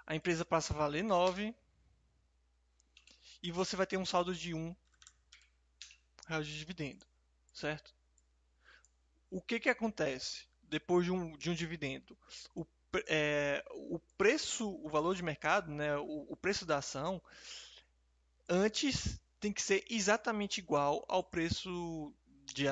A 0.06 0.16
empresa 0.16 0.46
passa 0.46 0.74
a 0.74 0.78
valer 0.78 1.04
9 1.04 1.54
e 3.44 3.52
você 3.52 3.76
vai 3.76 3.86
ter 3.86 3.98
um 3.98 4.06
saldo 4.06 4.34
de 4.34 4.54
1 4.54 4.76
real 6.28 6.44
de 6.44 6.58
dividendo, 6.58 7.06
certo? 7.54 7.94
O 9.30 9.42
que 9.42 9.60
que 9.60 9.70
acontece 9.70 10.48
depois 10.64 11.06
de 11.06 11.12
um, 11.12 11.38
de 11.38 11.50
um 11.50 11.54
dividendo? 11.54 12.18
O, 12.56 12.66
é, 13.08 13.64
o 13.72 14.00
preço, 14.18 14.70
o 14.84 14.90
valor 14.90 15.16
de 15.16 15.24
mercado, 15.24 15.72
né, 15.72 15.98
o, 15.98 16.28
o 16.30 16.36
preço 16.36 16.66
da 16.66 16.78
ação, 16.78 17.22
antes 18.50 19.20
tem 19.40 19.52
que 19.52 19.62
ser 19.62 19.84
exatamente 19.90 20.60
igual 20.60 21.04
ao 21.08 21.24
preço 21.24 22.14
de, 22.54 22.66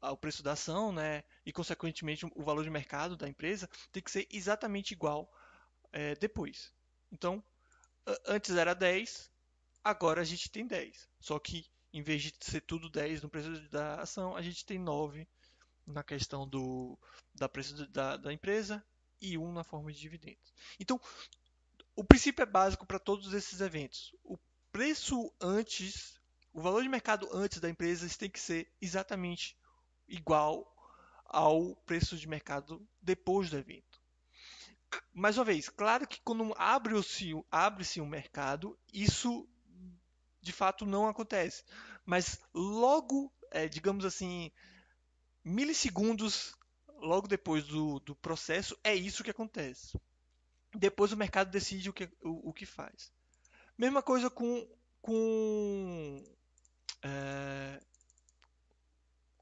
ao 0.00 0.16
preço 0.16 0.42
da 0.42 0.52
ação, 0.52 0.92
né? 0.92 1.24
E 1.44 1.52
consequentemente 1.52 2.24
o 2.24 2.42
valor 2.42 2.62
de 2.62 2.70
mercado 2.70 3.16
da 3.16 3.28
empresa 3.28 3.68
tem 3.90 4.02
que 4.02 4.10
ser 4.10 4.28
exatamente 4.30 4.92
igual 4.92 5.30
é, 5.92 6.14
depois. 6.14 6.72
Então, 7.10 7.42
antes 8.26 8.54
era 8.56 8.74
10, 8.74 9.30
agora 9.82 10.20
a 10.20 10.24
gente 10.24 10.50
tem 10.50 10.66
10. 10.66 11.08
Só 11.20 11.38
que 11.38 11.66
em 11.92 12.02
vez 12.02 12.22
de 12.22 12.32
ser 12.40 12.62
tudo 12.62 12.88
10 12.88 13.22
no 13.22 13.28
preço 13.28 13.50
da 13.68 13.96
ação, 13.96 14.34
a 14.34 14.42
gente 14.42 14.64
tem 14.64 14.78
9 14.78 15.28
na 15.86 16.02
questão 16.02 16.48
do 16.48 16.98
da 17.34 17.48
preço 17.48 17.86
da, 17.88 18.16
da 18.16 18.32
empresa 18.32 18.84
e 19.20 19.36
1 19.36 19.52
na 19.52 19.64
forma 19.64 19.92
de 19.92 20.00
dividendos. 20.00 20.52
Então, 20.80 21.00
o 21.94 22.02
princípio 22.02 22.42
é 22.42 22.46
básico 22.46 22.86
para 22.86 22.98
todos 22.98 23.32
esses 23.34 23.60
eventos. 23.60 24.14
O 24.24 24.38
preço 24.72 25.32
antes, 25.40 26.18
o 26.52 26.60
valor 26.60 26.82
de 26.82 26.88
mercado 26.88 27.28
antes 27.32 27.60
da 27.60 27.68
empresa 27.68 28.08
tem 28.18 28.30
que 28.30 28.40
ser 28.40 28.72
exatamente 28.80 29.56
igual 30.08 30.66
ao 31.26 31.76
preço 31.86 32.16
de 32.16 32.26
mercado 32.26 32.86
depois 33.00 33.50
do 33.50 33.58
evento. 33.58 34.00
Mais 35.12 35.38
uma 35.38 35.44
vez, 35.44 35.68
claro 35.68 36.06
que 36.06 36.20
quando 36.22 36.54
abre-se 36.56 37.32
abre 37.50 37.84
um 38.00 38.06
mercado, 38.06 38.78
isso 38.92 39.48
de 40.40 40.52
fato 40.52 40.84
não 40.84 41.06
acontece. 41.06 41.64
Mas 42.04 42.40
logo, 42.52 43.32
é, 43.50 43.68
digamos 43.68 44.04
assim, 44.04 44.50
milissegundos 45.44 46.54
logo 46.98 47.26
depois 47.26 47.64
do, 47.64 48.00
do 48.00 48.14
processo, 48.16 48.78
é 48.82 48.94
isso 48.94 49.24
que 49.24 49.30
acontece. 49.30 49.98
Depois 50.74 51.12
o 51.12 51.16
mercado 51.16 51.50
decide 51.50 51.90
o 51.90 51.92
que, 51.92 52.10
o, 52.22 52.50
o 52.50 52.52
que 52.52 52.64
faz. 52.66 53.12
Mesma 53.76 54.02
coisa 54.02 54.30
com 54.30 54.68
com 55.00 56.24
é, 57.02 57.80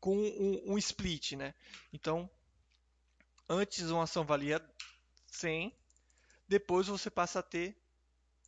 com 0.01 0.17
um, 0.17 0.73
um, 0.73 0.79
split, 0.79 1.33
né? 1.33 1.55
Então, 1.93 2.29
antes 3.49 3.91
uma 3.91 4.05
ação 4.05 4.25
valia 4.25 4.65
100, 5.27 5.77
depois 6.49 6.87
você 6.87 7.11
passa 7.11 7.41
a 7.41 7.43
ter, 7.43 7.77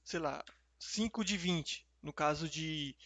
sei 0.02 0.18
lá, 0.18 0.42
5 0.78 1.22
de 1.24 1.36
20, 1.36 1.86
no 2.02 2.12
caso 2.12 2.48
de, 2.48 2.96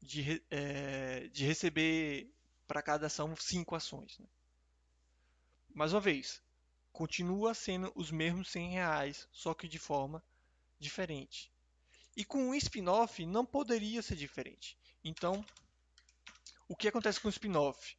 de, 0.00 0.42
é, 0.50 1.26
de 1.28 1.44
receber 1.44 2.32
para 2.66 2.80
cada 2.82 3.06
ação 3.06 3.34
5 3.36 3.74
ações. 3.74 4.18
Né? 4.18 4.26
Mais 5.74 5.92
uma 5.92 6.00
vez, 6.00 6.40
continua 6.92 7.52
sendo 7.54 7.92
os 7.94 8.10
mesmos 8.10 8.48
100 8.50 8.70
reais, 8.70 9.28
só 9.32 9.52
que 9.52 9.68
de 9.68 9.78
forma 9.78 10.22
diferente. 10.78 11.52
E 12.16 12.24
com 12.24 12.48
um 12.48 12.54
spin-off 12.54 13.24
não 13.26 13.44
poderia 13.44 14.00
ser 14.00 14.16
diferente. 14.16 14.78
Então, 15.04 15.44
o 16.66 16.74
que 16.74 16.88
acontece 16.88 17.20
com 17.20 17.28
o 17.28 17.30
spin-off? 17.30 17.96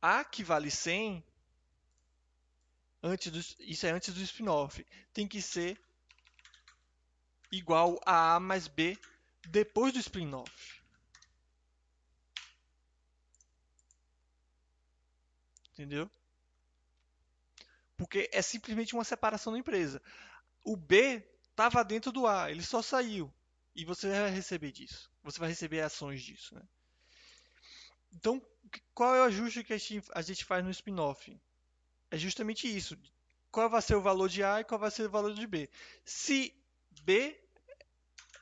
A 0.00 0.24
que 0.24 0.44
vale 0.44 0.70
100, 0.70 1.24
antes 3.02 3.32
do, 3.32 3.38
isso 3.64 3.86
é 3.86 3.90
antes 3.90 4.14
do 4.14 4.22
spin-off, 4.22 4.86
tem 5.12 5.26
que 5.26 5.42
ser 5.42 5.80
igual 7.50 8.00
a 8.06 8.36
A 8.36 8.40
mais 8.40 8.68
B 8.68 8.96
depois 9.44 9.92
do 9.92 9.98
spin-off. 9.98 10.82
Entendeu? 15.72 16.08
Porque 17.96 18.30
é 18.32 18.40
simplesmente 18.40 18.94
uma 18.94 19.04
separação 19.04 19.52
da 19.52 19.58
empresa. 19.58 20.00
O 20.64 20.76
B 20.76 21.31
estava 21.52 21.84
dentro 21.84 22.10
do 22.10 22.26
A, 22.26 22.50
ele 22.50 22.62
só 22.62 22.82
saiu. 22.82 23.32
E 23.74 23.84
você 23.84 24.08
vai 24.08 24.30
receber 24.30 24.72
disso. 24.72 25.10
Você 25.22 25.38
vai 25.38 25.48
receber 25.48 25.80
ações 25.80 26.22
disso. 26.22 26.54
Né? 26.54 26.62
Então, 28.12 28.42
qual 28.94 29.14
é 29.14 29.20
o 29.20 29.24
ajuste 29.24 29.64
que 29.64 29.72
a 29.72 29.78
gente, 29.78 30.10
a 30.14 30.20
gente 30.20 30.44
faz 30.44 30.64
no 30.64 30.70
spin-off? 30.70 31.40
É 32.10 32.18
justamente 32.18 32.66
isso. 32.66 32.98
Qual 33.50 33.68
vai 33.70 33.80
ser 33.80 33.94
o 33.94 34.02
valor 34.02 34.28
de 34.28 34.42
A 34.42 34.60
e 34.60 34.64
qual 34.64 34.78
vai 34.78 34.90
ser 34.90 35.06
o 35.06 35.10
valor 35.10 35.34
de 35.34 35.46
B. 35.46 35.70
Se 36.04 36.54
B 37.02 37.38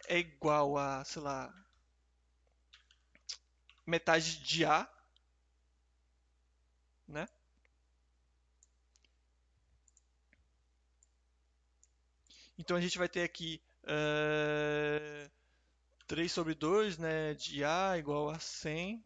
é 0.09 0.19
igual 0.19 0.77
a, 0.77 1.05
sei 1.05 1.23
lá, 1.23 1.53
metade 3.87 4.39
de 4.39 4.65
A, 4.65 4.89
né? 7.07 7.29
Então 12.61 12.77
a 12.77 12.81
gente 12.81 12.99
vai 12.99 13.09
ter 13.09 13.23
aqui 13.23 13.59
uh, 13.85 13.89
eh, 13.89 15.31
3 16.07 16.31
sobre 16.31 16.55
2 16.55 16.99
né, 16.99 17.33
de 17.33 17.65
A 17.65 17.97
igual 17.97 18.29
a 18.29 18.39
100. 18.39 19.03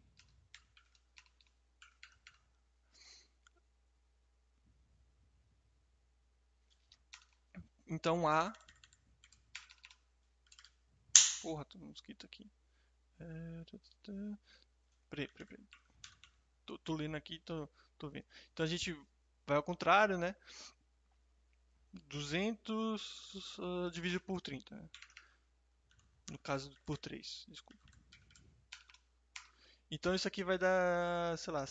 Então 7.87 8.27
A. 8.27 8.51
Porra, 11.41 11.63
tem 11.63 11.81
um 11.81 11.85
mosquito 11.85 12.25
aqui. 12.25 12.51
É... 13.21 13.63
Peraí, 15.09 15.29
peraí, 15.29 15.47
peraí. 15.47 15.65
Tô, 16.65 16.77
tô 16.79 16.93
lendo 16.93 17.15
aqui, 17.15 17.39
tô, 17.39 17.69
tô 17.97 18.09
vendo. 18.09 18.25
Então 18.51 18.65
a 18.65 18.67
gente 18.67 18.91
vai 19.47 19.55
ao 19.55 19.63
contrário, 19.63 20.17
né? 20.17 20.35
200 22.07 23.57
uh, 23.57 23.91
dividido 23.91 24.21
por 24.21 24.41
30. 24.41 24.75
Né? 24.75 24.89
No 26.31 26.39
caso, 26.39 26.71
por 26.85 26.97
3, 26.97 27.45
desculpa. 27.47 27.83
Então 29.89 30.13
isso 30.15 30.27
aqui 30.27 30.43
vai 30.43 30.57
dar, 30.57 31.37
sei 31.37 31.53
lá, 31.53 31.63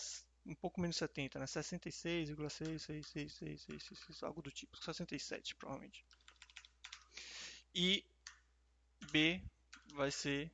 um 0.46 0.54
pouco 0.54 0.80
menos 0.80 0.96
70, 0.96 1.38
né? 1.38 1.44
66,66666, 1.46 4.22
algo 4.22 4.40
do 4.40 4.50
tipo. 4.50 4.74
67, 4.76 5.54
provavelmente. 5.56 6.02
E 7.74 8.04
B 9.10 9.42
vai 9.94 10.10
ser 10.10 10.50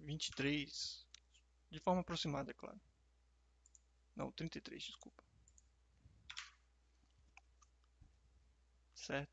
23, 0.00 1.06
de 1.70 1.78
forma 1.80 2.00
aproximada, 2.00 2.50
é 2.50 2.54
claro. 2.54 2.80
Não, 4.16 4.32
33, 4.32 4.82
desculpa. 4.82 5.27
Certo? 9.08 9.32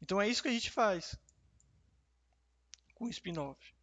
Então 0.00 0.20
é 0.20 0.28
isso 0.28 0.40
que 0.40 0.48
a 0.48 0.52
gente 0.52 0.70
faz 0.70 1.16
com 2.94 3.06
o 3.06 3.10
spin-off. 3.10 3.74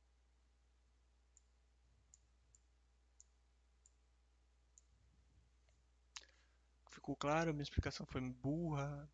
Ficou 6.89 7.13
claro? 7.13 7.53
Minha 7.53 7.63
explicação 7.63 8.05
foi 8.05 8.21
burra? 8.21 9.09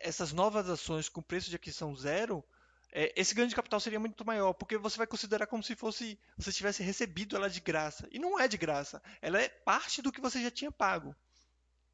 essas 0.00 0.32
novas 0.32 0.68
ações 0.68 1.08
com 1.08 1.22
preço 1.22 1.50
de 1.50 1.56
aquisição 1.56 1.96
zero, 1.96 2.44
é, 2.92 3.12
esse 3.16 3.34
ganho 3.34 3.48
de 3.48 3.54
capital 3.54 3.78
seria 3.78 4.00
muito 4.00 4.24
maior, 4.24 4.52
porque 4.52 4.76
você 4.76 4.98
vai 4.98 5.06
considerar 5.06 5.46
como 5.46 5.62
se 5.62 5.76
fosse 5.76 6.18
você 6.36 6.52
tivesse 6.52 6.82
recebido 6.82 7.36
ela 7.36 7.48
de 7.48 7.60
graça. 7.60 8.08
E 8.10 8.18
não 8.18 8.38
é 8.38 8.48
de 8.48 8.56
graça, 8.56 9.02
ela 9.22 9.40
é 9.40 9.48
parte 9.48 10.02
do 10.02 10.10
que 10.10 10.20
você 10.20 10.42
já 10.42 10.50
tinha 10.50 10.72
pago. 10.72 11.14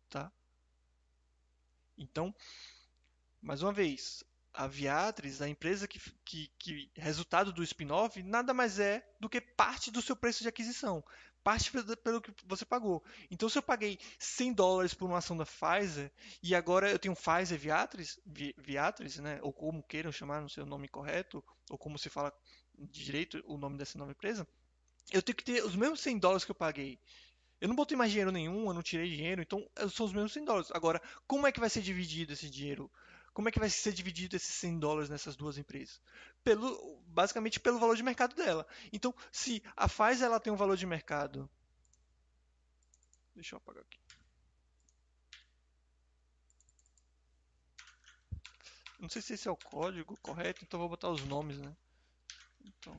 Tá? 0.08 0.30
Então, 1.98 2.34
mais 3.42 3.62
uma 3.62 3.72
vez, 3.72 4.24
a 4.52 4.66
Viatris, 4.66 5.42
a 5.42 5.48
empresa 5.48 5.86
que, 5.86 6.00
que, 6.24 6.50
que 6.58 6.90
resultado 6.94 7.52
do 7.52 7.62
spin-off, 7.62 8.22
nada 8.22 8.54
mais 8.54 8.78
é 8.78 9.06
do 9.20 9.28
que 9.28 9.40
parte 9.40 9.90
do 9.90 10.00
seu 10.00 10.16
preço 10.16 10.42
de 10.42 10.48
aquisição 10.48 11.04
parte 11.46 11.70
pelo 11.70 12.20
que 12.20 12.32
você 12.44 12.64
pagou. 12.64 13.04
Então, 13.30 13.48
se 13.48 13.56
eu 13.56 13.62
paguei 13.62 14.00
100 14.18 14.52
dólares 14.52 14.94
por 14.94 15.06
uma 15.06 15.18
ação 15.18 15.36
da 15.36 15.46
Pfizer 15.46 16.10
e 16.42 16.56
agora 16.56 16.90
eu 16.90 16.98
tenho 16.98 17.14
Pfizer 17.14 17.56
Viatris, 17.56 18.18
Viatris, 18.58 19.18
né, 19.18 19.38
ou 19.42 19.52
como 19.52 19.80
queiram 19.84 20.10
chamar, 20.10 20.40
não 20.40 20.48
sei 20.48 20.64
o 20.64 20.66
nome 20.66 20.88
correto, 20.88 21.44
ou 21.70 21.78
como 21.78 22.00
se 22.00 22.10
fala 22.10 22.32
de 22.76 23.04
direito 23.04 23.40
o 23.46 23.56
nome 23.56 23.78
dessa 23.78 23.96
nova 23.96 24.10
empresa, 24.10 24.44
eu 25.12 25.22
tenho 25.22 25.36
que 25.36 25.44
ter 25.44 25.64
os 25.64 25.76
mesmos 25.76 26.00
100 26.00 26.18
dólares 26.18 26.44
que 26.44 26.50
eu 26.50 26.54
paguei. 26.56 26.98
Eu 27.60 27.68
não 27.68 27.76
botei 27.76 27.96
mais 27.96 28.10
dinheiro 28.10 28.32
nenhum, 28.32 28.66
eu 28.66 28.74
não 28.74 28.82
tirei 28.82 29.08
dinheiro, 29.08 29.40
então 29.40 29.70
são 29.88 30.04
os 30.04 30.12
mesmos 30.12 30.32
100 30.32 30.44
dólares. 30.44 30.72
Agora, 30.72 31.00
como 31.28 31.46
é 31.46 31.52
que 31.52 31.60
vai 31.60 31.70
ser 31.70 31.80
dividido 31.80 32.32
esse 32.32 32.50
dinheiro? 32.50 32.90
Como 33.36 33.50
é 33.50 33.52
que 33.52 33.58
vai 33.58 33.68
ser 33.68 33.92
dividido 33.92 34.34
esses 34.34 34.54
100 34.54 34.78
dólares 34.78 35.10
nessas 35.10 35.36
duas 35.36 35.58
empresas? 35.58 36.00
Pelo, 36.42 36.98
basicamente 37.08 37.60
pelo 37.60 37.78
valor 37.78 37.94
de 37.94 38.02
mercado 38.02 38.34
dela. 38.34 38.66
Então, 38.90 39.14
se 39.30 39.62
a 39.76 39.86
Pfizer 39.86 40.24
ela 40.24 40.40
tem 40.40 40.50
um 40.50 40.56
valor 40.56 40.74
de 40.74 40.86
mercado. 40.86 41.46
Deixa 43.34 43.54
eu 43.54 43.58
apagar 43.58 43.82
aqui. 43.82 44.00
Não 48.98 49.10
sei 49.10 49.20
se 49.20 49.34
esse 49.34 49.46
é 49.46 49.50
o 49.50 49.56
código 49.56 50.16
correto, 50.22 50.64
então 50.64 50.80
vou 50.80 50.88
botar 50.88 51.10
os 51.10 51.22
nomes, 51.24 51.58
né? 51.58 51.76
Então, 52.64 52.98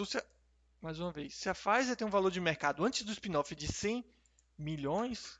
Então, 0.00 0.06
se 0.06 0.26
mais 0.80 0.98
uma 0.98 1.12
vez, 1.12 1.34
se 1.34 1.50
a 1.50 1.54
Pfizer 1.54 1.94
tem 1.94 2.06
um 2.06 2.10
valor 2.10 2.30
de 2.30 2.40
mercado 2.40 2.82
antes 2.82 3.02
do 3.02 3.12
spin-off 3.12 3.54
de 3.54 3.70
100 3.70 4.02
milhões, 4.56 5.38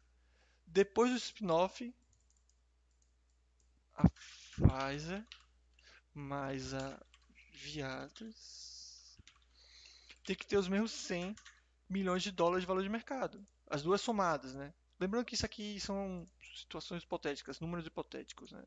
depois 0.67 1.11
do 1.11 1.17
spin-off, 1.17 1.95
a 3.95 4.07
Pfizer 4.11 5.25
mais 6.13 6.75
a 6.75 7.01
Viatris 7.55 9.19
tem 10.25 10.37
que 10.37 10.47
ter 10.47 10.59
os 10.59 10.69
mesmos 10.69 10.93
100 10.93 11.35
milhões 11.89 12.23
de 12.23 12.31
dólares 12.31 12.65
de 12.65 12.67
valor 12.67 12.83
de 12.83 12.91
mercado. 12.91 13.43
As 13.67 13.83
duas 13.83 14.03
somadas, 14.03 14.55
né? 14.55 14.75
Lembrando 14.99 15.25
que 15.25 15.35
isso 15.35 15.47
aqui 15.47 15.81
são 15.81 16.29
situações 16.55 17.03
hipotéticas, 17.03 17.61
números 17.61 17.87
hipotéticos, 17.87 18.53
né? 18.53 18.63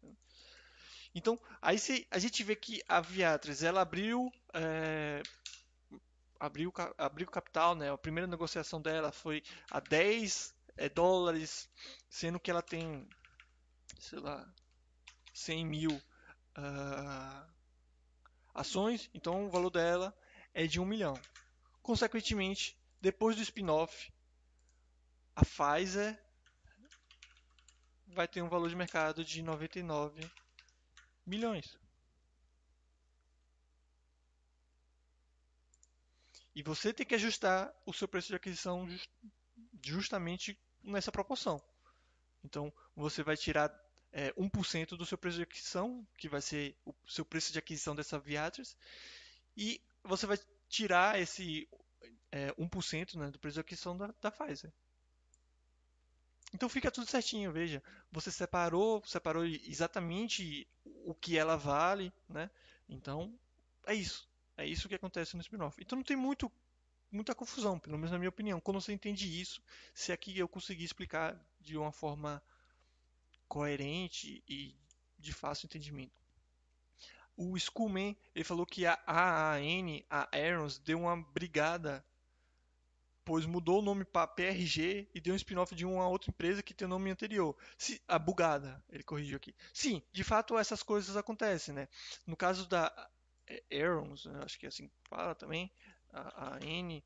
Então, 1.14 1.39
aí 1.62 1.78
se 1.78 2.08
a 2.10 2.18
gente 2.18 2.44
vê 2.44 2.56
que 2.56 2.82
a 2.88 3.00
Viatris 3.00 3.62
ela 3.62 3.82
abriu 3.82 4.34
é, 4.56 5.22
abriu, 6.44 6.74
abriu 6.98 7.28
capital, 7.28 7.74
né? 7.74 7.89
A 7.89 7.98
primeira 7.98 8.28
negociação 8.28 8.82
dela 8.82 9.14
foi 9.14 9.41
a 9.72 9.80
10 9.80 10.54
é, 10.76 10.89
dólares, 10.89 11.70
sendo 12.10 12.38
que 12.38 12.52
ela 12.52 12.62
tem, 12.62 13.08
sei 13.98 14.20
lá, 14.20 14.46
100 15.34 15.66
mil 15.66 15.91
uh, 16.58 17.50
ações, 18.54 19.10
então 19.14 19.46
o 19.46 19.50
valor 19.50 19.70
dela 19.70 20.14
é 20.54 20.68
de 20.68 20.82
1 20.82 20.86
milhão. 20.86 21.18
Consequentemente, 21.82 22.78
depois 23.00 23.38
do 23.38 23.41
spin-off, 23.41 24.12
a 25.36 25.46
Pfizer 25.46 26.22
vai 28.08 28.28
ter 28.28 28.41
um 28.41 28.50
valor 28.50 28.70
de 28.70 28.76
mercado 28.76 29.24
de 29.24 29.41
99 29.41 30.30
milhões. 31.26 31.78
E 36.56 36.62
você 36.62 36.93
tem 36.93 37.06
que 37.06 37.16
ajustar 37.16 37.74
o 37.86 37.93
seu 37.93 38.08
preço 38.08 38.30
de 38.30 38.36
aquisição 38.36 38.88
justamente 39.82 40.58
nessa 40.84 41.12
proporção. 41.12 41.62
Então, 42.43 42.72
você 42.95 43.24
vai 43.24 43.36
tirar 43.36 43.74
é, 44.12 44.32
1% 44.34 44.89
do 44.95 45.06
seu 45.06 45.18
preço 45.18 45.38
de 45.38 45.43
aquisição, 45.43 46.06
que 46.18 46.30
vai 46.30 46.41
ser 46.41 46.76
o 46.86 46.93
seu 47.08 47.26
preço 47.26 47.51
de 47.51 47.60
aquisição 47.60 47.95
dessa 47.95 48.20
Viatris, 48.20 48.78
e 49.58 49.82
você 50.04 50.26
vai 50.28 50.38
tirar 50.70 51.20
esse 51.20 51.68
é, 52.32 52.51
1% 52.54 53.16
né, 53.16 53.32
do 53.32 53.39
preço 53.39 53.56
de 53.56 53.62
aquisição 53.62 53.97
da, 53.97 54.14
da 54.22 54.32
Pfizer. 54.32 54.72
Então 56.54 56.70
fica 56.70 56.91
tudo 56.91 57.08
certinho, 57.08 57.51
veja. 57.51 57.82
Você 58.12 58.30
separou, 58.30 59.04
separou 59.06 59.43
exatamente 59.43 60.68
o 60.86 61.16
que 61.16 61.36
ela 61.36 61.58
vale, 61.58 62.14
né? 62.30 62.49
Então, 62.88 63.34
é 63.88 63.95
isso. 63.95 64.30
É 64.58 64.66
isso 64.66 64.88
que 64.88 64.95
acontece 64.95 65.36
no 65.36 65.41
spin-off. 65.41 65.82
Então 65.82 65.95
não 65.95 66.04
tem 66.04 66.16
muito, 66.16 66.51
muita 67.12 67.34
confusão, 67.34 67.80
pelo 67.80 67.97
menos 67.97 68.12
na 68.12 68.18
minha 68.18 68.30
opinião. 68.30 68.60
Quando 68.60 68.80
você 68.80 68.93
entende 68.93 69.41
isso, 69.41 69.62
se 69.93 70.12
aqui 70.12 70.38
eu 70.38 70.47
conseguir 70.47 70.84
explicar 70.84 71.39
de 71.60 71.78
uma 71.78 71.91
forma 71.91 72.41
coerente 73.47 74.43
e 74.47 74.76
de 75.18 75.32
fácil 75.32 75.66
entendimento. 75.66 76.24
O 77.36 77.58
Skullman, 77.58 78.16
ele 78.36 78.43
falou 78.43 78.66
que 78.66 78.86
a 78.86 78.99
AAN, 79.08 80.01
a 80.10 80.30
Aarons, 80.36 80.78
deu 80.78 80.99
uma 80.99 81.16
brigada, 81.16 82.06
pois 83.26 83.45
mudou 83.45 83.80
o 83.80 83.82
nome 83.82 84.06
para 84.06 84.28
PRG 84.28 85.08
e 85.14 85.20
deu 85.20 85.34
um 85.34 85.38
spin-off 85.38 85.74
de 85.74 85.86
uma 85.86 86.08
outra 86.08 86.30
empresa 86.30 86.62
que 86.62 86.76
tem 86.76 86.86
o 86.86 86.89
nome 86.89 87.10
anterior. 87.10 87.56
Se, 87.78 87.99
a 88.08 88.20
bugada, 88.20 88.84
ele 88.89 89.04
corrigiu 89.04 89.38
aqui. 89.38 89.56
Sim, 89.74 90.01
de 90.12 90.24
fato 90.24 90.58
essas 90.58 90.84
coisas 90.84 91.18
acontecem, 91.18 91.74
né? 91.74 91.88
No 92.28 92.36
caso 92.36 92.68
da 92.68 93.10
Aarons, 93.72 94.28
acho 94.44 94.60
que 94.60 94.66
é 94.66 94.70
assim 94.70 94.88
que 94.88 94.96
fala 95.10 95.36
também, 95.36 95.72
a, 96.12 96.56
a 96.56 96.60
N, 96.62 97.04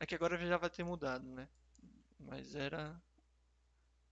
é 0.00 0.06
que 0.06 0.14
agora 0.14 0.36
já 0.36 0.56
vai 0.56 0.70
ter 0.70 0.84
mudado, 0.84 1.26
né? 1.26 1.48
Mas 2.18 2.54
era, 2.54 3.00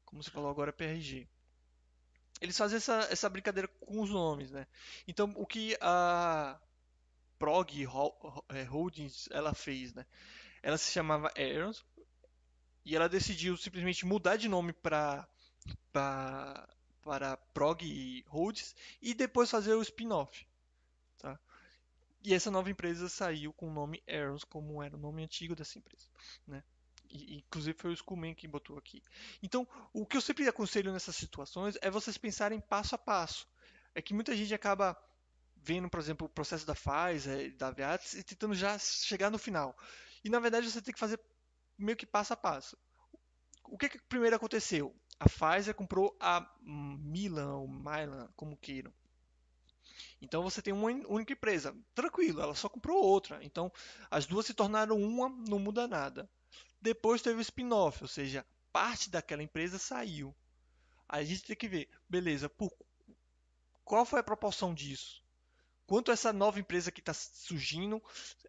como 0.05 0.23
você 0.23 0.31
falou 0.31 0.51
agora, 0.51 0.70
é 0.70 0.73
PRG. 0.73 1.29
Eles 2.41 2.57
fazem 2.57 2.77
essa, 2.77 3.01
essa 3.11 3.29
brincadeira 3.29 3.68
com 3.68 4.01
os 4.01 4.11
nomes, 4.11 4.51
né? 4.51 4.66
Então, 5.07 5.33
o 5.37 5.47
que 5.47 5.77
a 5.81 6.61
Prog 7.39 7.70
é, 8.49 8.62
Holdings 8.64 9.29
ela 9.31 9.55
fez, 9.55 9.95
né? 9.95 10.07
Ela 10.62 10.79
se 10.79 10.91
chamava 10.93 11.33
Aarons 11.37 11.85
e 12.85 12.97
ela 12.97 13.09
decidiu 13.09 13.57
simplesmente 13.57 14.05
mudar 14.05 14.37
de 14.37 14.49
nome 14.49 14.73
para 14.73 15.29
para 15.93 17.37
Prog 17.53 18.25
Holdings 18.29 18.75
e 19.01 19.14
depois 19.14 19.51
fazer 19.51 19.75
o 19.75 19.83
spin-off. 19.83 20.47
E 22.25 22.33
essa 22.35 22.51
nova 22.51 22.70
empresa 22.70 23.09
saiu 23.09 23.53
com 23.53 23.68
o 23.68 23.73
nome 23.73 24.03
Aarons, 24.09 24.45
como 24.45 24.83
era 24.83 24.97
o 24.97 24.99
nome 24.99 25.25
antigo 25.25 25.57
dessa 25.57 25.79
empresa. 25.79 26.07
Né? 26.47 26.62
E, 27.11 27.39
inclusive 27.39 27.77
foi 27.77 27.91
o 27.91 27.95
Skullman 27.95 28.35
que 28.35 28.47
botou 28.47 28.79
aqui. 28.79 29.03
Então, 29.43 29.66
o 29.93 30.07
que 30.07 30.16
eu 30.16 30.20
sempre 30.20 30.47
aconselho 30.49 30.93
nessas 30.93 31.16
situações 31.16 31.77
é 31.83 31.91
vocês 31.91 32.16
pensarem 32.16 32.61
passo 32.61 32.95
a 32.95 32.99
passo. 32.99 33.47
É 33.95 34.01
que 34.01 34.14
muita 34.14 34.35
gente 34.37 34.55
acaba 34.55 34.97
vendo, 35.57 35.89
por 35.89 36.01
exemplo, 36.01 36.27
o 36.27 36.31
processo 36.31 36.66
da 36.66 36.75
Pfizer, 36.75 37.57
da 37.57 37.70
Viatris 37.70 38.14
e 38.14 38.23
tentando 38.23 38.55
já 38.55 38.79
chegar 38.79 39.31
no 39.31 39.39
final. 39.39 39.77
E 40.25 40.29
na 40.29 40.41
verdade 40.41 40.70
você 40.70 40.81
tem 40.81 40.95
que 40.95 41.01
fazer 41.01 41.20
meio 41.79 41.97
que 41.97 42.07
passo 42.07 42.33
a 42.33 42.37
passo. 42.37 42.77
O 43.64 43.77
que, 43.77 43.89
que 43.89 44.03
primeiro 44.03 44.37
aconteceu? 44.37 44.95
A 45.18 45.29
Pfizer 45.29 45.75
comprou 45.75 46.16
a 46.20 46.49
Milan, 46.62 47.55
ou 47.57 47.68
Milan, 47.68 48.29
como 48.35 48.57
queiram. 48.57 48.93
Então 50.20 50.42
você 50.42 50.62
tem 50.62 50.72
uma 50.72 50.88
única 51.09 51.32
empresa. 51.32 51.76
Tranquilo, 51.94 52.40
ela 52.40 52.55
só 52.55 52.68
comprou 52.68 53.03
outra. 53.03 53.42
Então 53.42 53.72
as 54.11 54.26
duas 54.26 54.46
se 54.46 54.55
tornaram 54.55 55.00
uma, 55.00 55.28
não 55.28 55.59
muda 55.59 55.88
nada. 55.88 56.28
Depois 56.80 57.22
teve 57.22 57.38
o 57.38 57.40
spin-off, 57.40 58.03
ou 58.03 58.09
seja, 58.09 58.44
parte 58.72 59.11
daquela 59.11 59.42
empresa 59.42 59.78
saiu. 59.78 60.34
A 61.09 61.22
gente 61.22 61.44
tem 61.44 61.57
que 61.57 61.68
ver, 61.68 61.88
beleza, 62.09 62.48
por, 62.48 62.72
qual 63.84 64.07
foi 64.07 64.20
a 64.20 64.24
proporção 64.24 64.74
disso? 64.74 65.22
Quanto 65.86 66.11
essa 66.11 66.32
nova 66.32 66.59
empresa 66.59 66.90
que 66.90 67.00
está 67.00 67.12
surgindo 67.12 68.03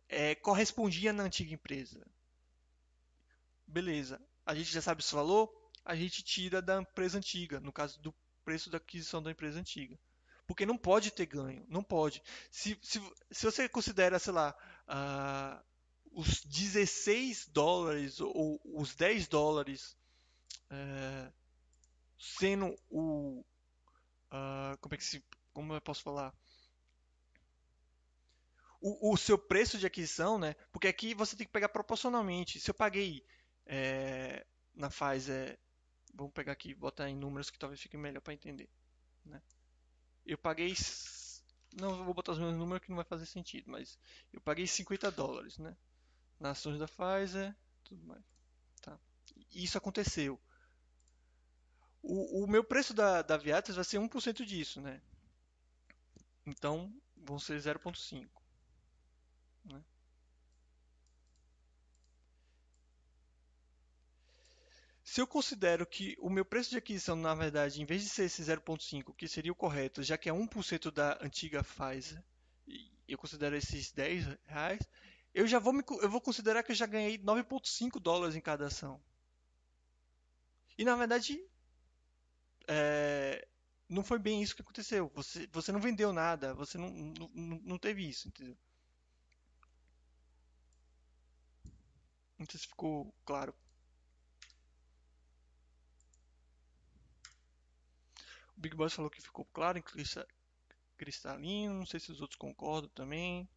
é, 0.08 0.34
correspondia 0.36 1.12
na 1.12 1.24
antiga 1.24 1.54
empresa? 1.54 2.06
Beleza, 3.68 4.22
a 4.46 4.56
gente 4.56 4.72
já 4.72 4.82
sabe 4.82 5.02
esse 5.02 5.14
valor, 5.14 5.54
a 5.84 5.96
gente 5.96 6.24
tira 6.24 6.62
da 6.62 6.82
empresa 6.82 7.18
antiga, 7.18 7.60
no 7.60 7.74
caso 7.74 8.00
do 8.00 8.16
preço 8.46 8.70
da 8.70 8.78
aquisição 8.78 9.22
da 9.22 9.32
empresa 9.32 9.60
antiga. 9.60 10.00
Porque 10.54 10.68
não 10.68 10.78
pode 10.78 11.10
ter 11.10 11.26
ganho, 11.26 11.66
não 11.68 11.84
pode. 11.84 12.22
Se, 12.52 12.78
se, 12.80 13.02
se 13.32 13.44
você 13.44 13.68
considera, 13.68 14.20
sei 14.20 14.34
lá, 14.34 14.56
uh, 14.88 15.66
os 16.12 16.46
16 16.46 17.48
dólares 17.48 18.20
ou 18.20 18.62
os 18.64 18.94
10 18.94 19.28
dólares 19.28 19.98
uh, 20.70 21.34
sendo 22.20 22.76
o. 22.88 23.44
Uh, 24.32 24.78
como 24.80 24.94
é 24.94 24.98
que 25.00 25.04
se. 25.04 25.26
Como 25.54 25.74
eu 25.74 25.82
posso 25.82 26.04
falar? 26.04 26.32
O, 28.80 29.12
o, 29.14 29.18
seu 29.18 29.40
preço 29.40 29.80
de 29.80 29.88
aquisição, 29.88 30.38
né? 30.38 30.54
Porque 30.72 30.88
aqui 30.88 31.16
você 31.16 31.36
tem 31.36 31.48
que 31.48 31.54
pegar 31.54 31.70
proporcionalmente. 31.70 32.60
Se 32.60 32.70
eu 32.70 32.76
paguei 32.76 33.26
é, 33.66 34.46
na 34.76 34.92
Pfizer, 34.92 35.60
vamos 36.14 36.32
pegar 36.32 36.52
aqui, 36.52 36.76
botar 36.76 37.10
em 37.10 37.16
números 37.16 37.50
que 37.50 37.58
talvez 37.58 37.82
fique 37.82 37.98
melhor 37.98 38.22
para 38.22 38.36
entender, 38.36 38.70
né? 39.26 39.42
Eu 40.26 40.38
paguei. 40.38 40.74
Não 41.74 42.04
vou 42.04 42.14
botar 42.14 42.34
os 42.34 42.40
meus 42.40 42.56
números 42.56 42.84
que 42.84 42.90
não 42.90 42.98
vai 42.98 43.06
fazer 43.06 43.26
sentido, 43.26 43.70
mas 43.72 43.98
eu 44.32 44.40
paguei 44.42 44.68
50 44.68 45.12
dólares, 45.12 45.58
né? 45.58 45.76
Nas 46.40 46.60
ações 46.60 46.80
da 46.80 46.88
Pfizer, 46.88 47.56
tudo 47.84 48.04
mais. 48.06 48.24
Tá. 48.82 49.00
Isso 49.52 49.78
aconteceu. 49.78 50.40
O, 52.02 52.44
o 52.44 52.48
meu 52.48 52.64
preço 52.64 52.94
da, 52.94 53.22
da 53.22 53.38
vai 53.38 53.84
ser 53.86 53.98
1% 53.98 54.46
disso, 54.46 54.82
né? 54.82 55.02
Então, 56.46 56.94
vão 57.16 57.40
ser 57.40 57.58
0,5. 57.58 58.28
Né? 59.66 59.84
Se 65.14 65.22
eu 65.22 65.28
considero 65.28 65.86
que 65.86 66.18
o 66.20 66.28
meu 66.28 66.44
preço 66.44 66.72
de 66.72 66.78
aquisição, 66.78 67.16
na 67.16 67.36
verdade, 67.36 67.80
em 67.80 67.86
vez 67.86 68.02
de 68.02 68.10
ser 68.10 68.24
esse 68.24 68.42
0,5, 68.42 69.14
que 69.16 69.28
seria 69.28 69.52
o 69.52 69.56
correto, 69.56 70.02
já 70.02 70.18
que 70.18 70.28
é 70.28 70.34
1% 70.34 70.90
da 70.90 71.20
antiga 71.22 71.64
Pfizer, 71.64 72.20
eu 73.08 73.16
considero 73.16 73.56
esses 73.56 73.92
10 73.92 74.26
reais, 74.48 74.82
eu 75.32 75.46
já 75.46 75.60
vou, 75.60 75.72
me, 75.72 75.84
eu 76.02 76.10
vou 76.10 76.20
considerar 76.20 76.64
que 76.64 76.72
eu 76.72 76.76
já 76.76 76.88
ganhei 76.88 77.20
9,5 77.20 78.00
dólares 78.00 78.36
em 78.36 78.42
cada 78.42 78.66
ação. 78.66 79.00
E 80.76 80.84
na 80.84 80.96
verdade, 80.96 81.40
é, 82.68 83.48
não 83.88 84.04
foi 84.04 84.18
bem 84.18 84.42
isso 84.42 84.56
que 84.56 84.64
aconteceu. 84.64 85.12
Você, 85.14 85.48
você 85.52 85.72
não 85.72 85.80
vendeu 85.80 86.12
nada, 86.12 86.56
você 86.56 86.76
não, 86.80 86.90
não, 86.90 87.30
não 87.64 87.78
teve 87.78 88.10
isso, 88.10 88.30
entendeu? 88.30 88.58
Não 92.36 92.48
sei 92.48 92.60
se 92.60 92.68
ficou 92.68 93.14
claro. 93.24 93.54
O 98.58 98.62
Big 98.62 98.76
Boss 98.76 98.94
falou 98.94 99.10
que 99.10 99.22
ficou 99.22 99.46
claro 99.46 99.78
em 99.78 99.84
cristalino, 100.98 101.74
não 101.74 101.86
sei 101.86 102.00
se 102.00 102.12
os 102.12 102.22
outros 102.22 102.38
concordam 102.38 102.90
também. 102.90 103.48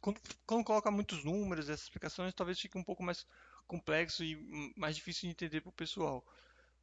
Quando, 0.00 0.20
quando 0.46 0.64
coloca 0.64 0.90
muitos 0.90 1.24
números, 1.24 1.68
essas 1.68 1.84
explicações, 1.84 2.34
talvez 2.34 2.58
fique 2.58 2.78
um 2.78 2.84
pouco 2.84 3.02
mais 3.02 3.26
complexo 3.66 4.24
e 4.24 4.72
mais 4.76 4.96
difícil 4.96 5.22
de 5.22 5.32
entender 5.32 5.60
para 5.60 5.70
o 5.70 5.72
pessoal. 5.72 6.24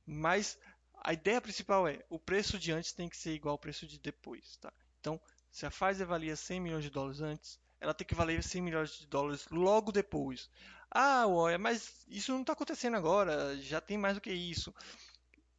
Mas 0.05 0.57
a 1.03 1.13
ideia 1.13 1.41
principal 1.41 1.87
é, 1.87 2.03
o 2.09 2.19
preço 2.19 2.57
de 2.57 2.71
antes 2.71 2.93
tem 2.93 3.09
que 3.09 3.17
ser 3.17 3.33
igual 3.33 3.53
ao 3.53 3.59
preço 3.59 3.85
de 3.85 3.99
depois. 3.99 4.57
Tá? 4.57 4.71
Então, 4.99 5.19
se 5.51 5.65
a 5.65 5.71
Pfizer 5.71 6.07
valia 6.07 6.35
100 6.35 6.59
milhões 6.59 6.83
de 6.83 6.89
dólares 6.89 7.21
antes, 7.21 7.59
ela 7.79 7.93
tem 7.93 8.07
que 8.07 8.15
valer 8.15 8.43
100 8.43 8.61
milhões 8.61 8.91
de 8.91 9.07
dólares 9.07 9.47
logo 9.51 9.91
depois. 9.91 10.49
Ah, 10.89 11.27
olha, 11.27 11.57
mas 11.57 12.05
isso 12.07 12.31
não 12.31 12.41
está 12.41 12.53
acontecendo 12.53 12.95
agora, 12.95 13.57
já 13.57 13.81
tem 13.81 13.97
mais 13.97 14.15
do 14.15 14.21
que 14.21 14.31
isso 14.31 14.73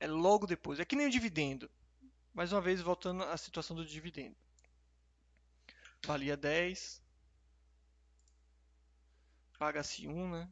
é 0.00 0.06
logo 0.06 0.46
depois. 0.46 0.80
É 0.80 0.84
que 0.84 0.96
nem 0.96 1.06
o 1.06 1.10
dividendo. 1.10 1.70
Mais 2.32 2.52
uma 2.52 2.60
vez, 2.60 2.80
voltando 2.80 3.24
à 3.24 3.36
situação 3.36 3.76
do 3.76 3.84
dividendo. 3.84 4.36
Valia 6.04 6.36
10. 6.36 7.02
paga-se 9.58 10.06
1, 10.06 10.30
né? 10.30 10.48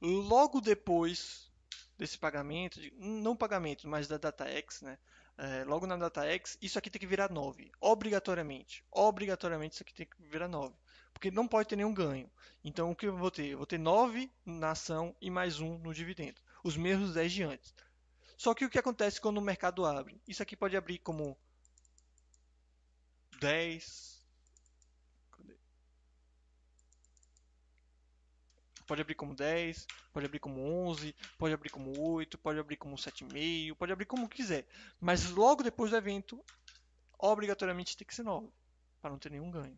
Logo 0.00 0.60
depois 0.60 1.50
desse 1.98 2.16
pagamento, 2.16 2.80
não 2.96 3.36
pagamento, 3.36 3.86
mas 3.88 4.06
da 4.06 4.16
DataX, 4.16 4.80
né? 4.80 4.98
É, 5.36 5.64
logo 5.64 5.86
na 5.86 5.96
DataX, 5.96 6.56
isso 6.60 6.78
aqui 6.78 6.90
tem 6.90 7.00
que 7.00 7.06
virar 7.06 7.30
9, 7.30 7.70
obrigatoriamente. 7.80 8.84
Obrigatoriamente 8.90 9.74
isso 9.74 9.82
aqui 9.82 9.94
tem 9.94 10.06
que 10.06 10.22
virar 10.22 10.48
9, 10.48 10.74
porque 11.18 11.32
não 11.32 11.48
pode 11.48 11.68
ter 11.68 11.74
nenhum 11.74 11.92
ganho. 11.92 12.30
Então 12.64 12.92
o 12.92 12.96
que 12.96 13.06
eu 13.06 13.16
vou 13.16 13.28
ter? 13.28 13.48
Eu 13.48 13.58
vou 13.58 13.66
ter 13.66 13.76
9 13.76 14.30
na 14.46 14.70
ação 14.70 15.14
e 15.20 15.28
mais 15.28 15.58
1 15.58 15.78
no 15.78 15.92
dividendo, 15.92 16.40
os 16.62 16.76
mesmos 16.76 17.12
10 17.12 17.32
de 17.32 17.42
antes. 17.42 17.74
Só 18.36 18.54
que 18.54 18.64
o 18.64 18.70
que 18.70 18.78
acontece 18.78 19.20
quando 19.20 19.38
o 19.38 19.42
mercado 19.42 19.84
abre? 19.84 20.22
Isso 20.28 20.44
aqui 20.44 20.56
pode 20.56 20.76
abrir 20.76 20.98
como 20.98 21.36
10, 23.40 24.16
Pode 28.86 29.02
abrir 29.02 29.16
como 29.16 29.34
10, 29.34 29.86
pode 30.14 30.24
abrir 30.24 30.38
como 30.38 30.62
11, 30.62 31.14
pode 31.36 31.52
abrir 31.52 31.68
como 31.68 32.00
8, 32.00 32.38
pode 32.38 32.58
abrir 32.58 32.76
como 32.78 32.96
7,5, 32.96 33.74
pode 33.74 33.92
abrir 33.92 34.06
como 34.06 34.26
quiser. 34.28 34.66
Mas 34.98 35.30
logo 35.30 35.62
depois 35.62 35.90
do 35.90 35.96
evento, 35.98 36.42
obrigatoriamente 37.18 37.98
tem 37.98 38.06
que 38.06 38.14
ser 38.14 38.22
9, 38.22 38.48
para 39.02 39.10
não 39.10 39.18
ter 39.18 39.30
nenhum 39.30 39.50
ganho. 39.50 39.76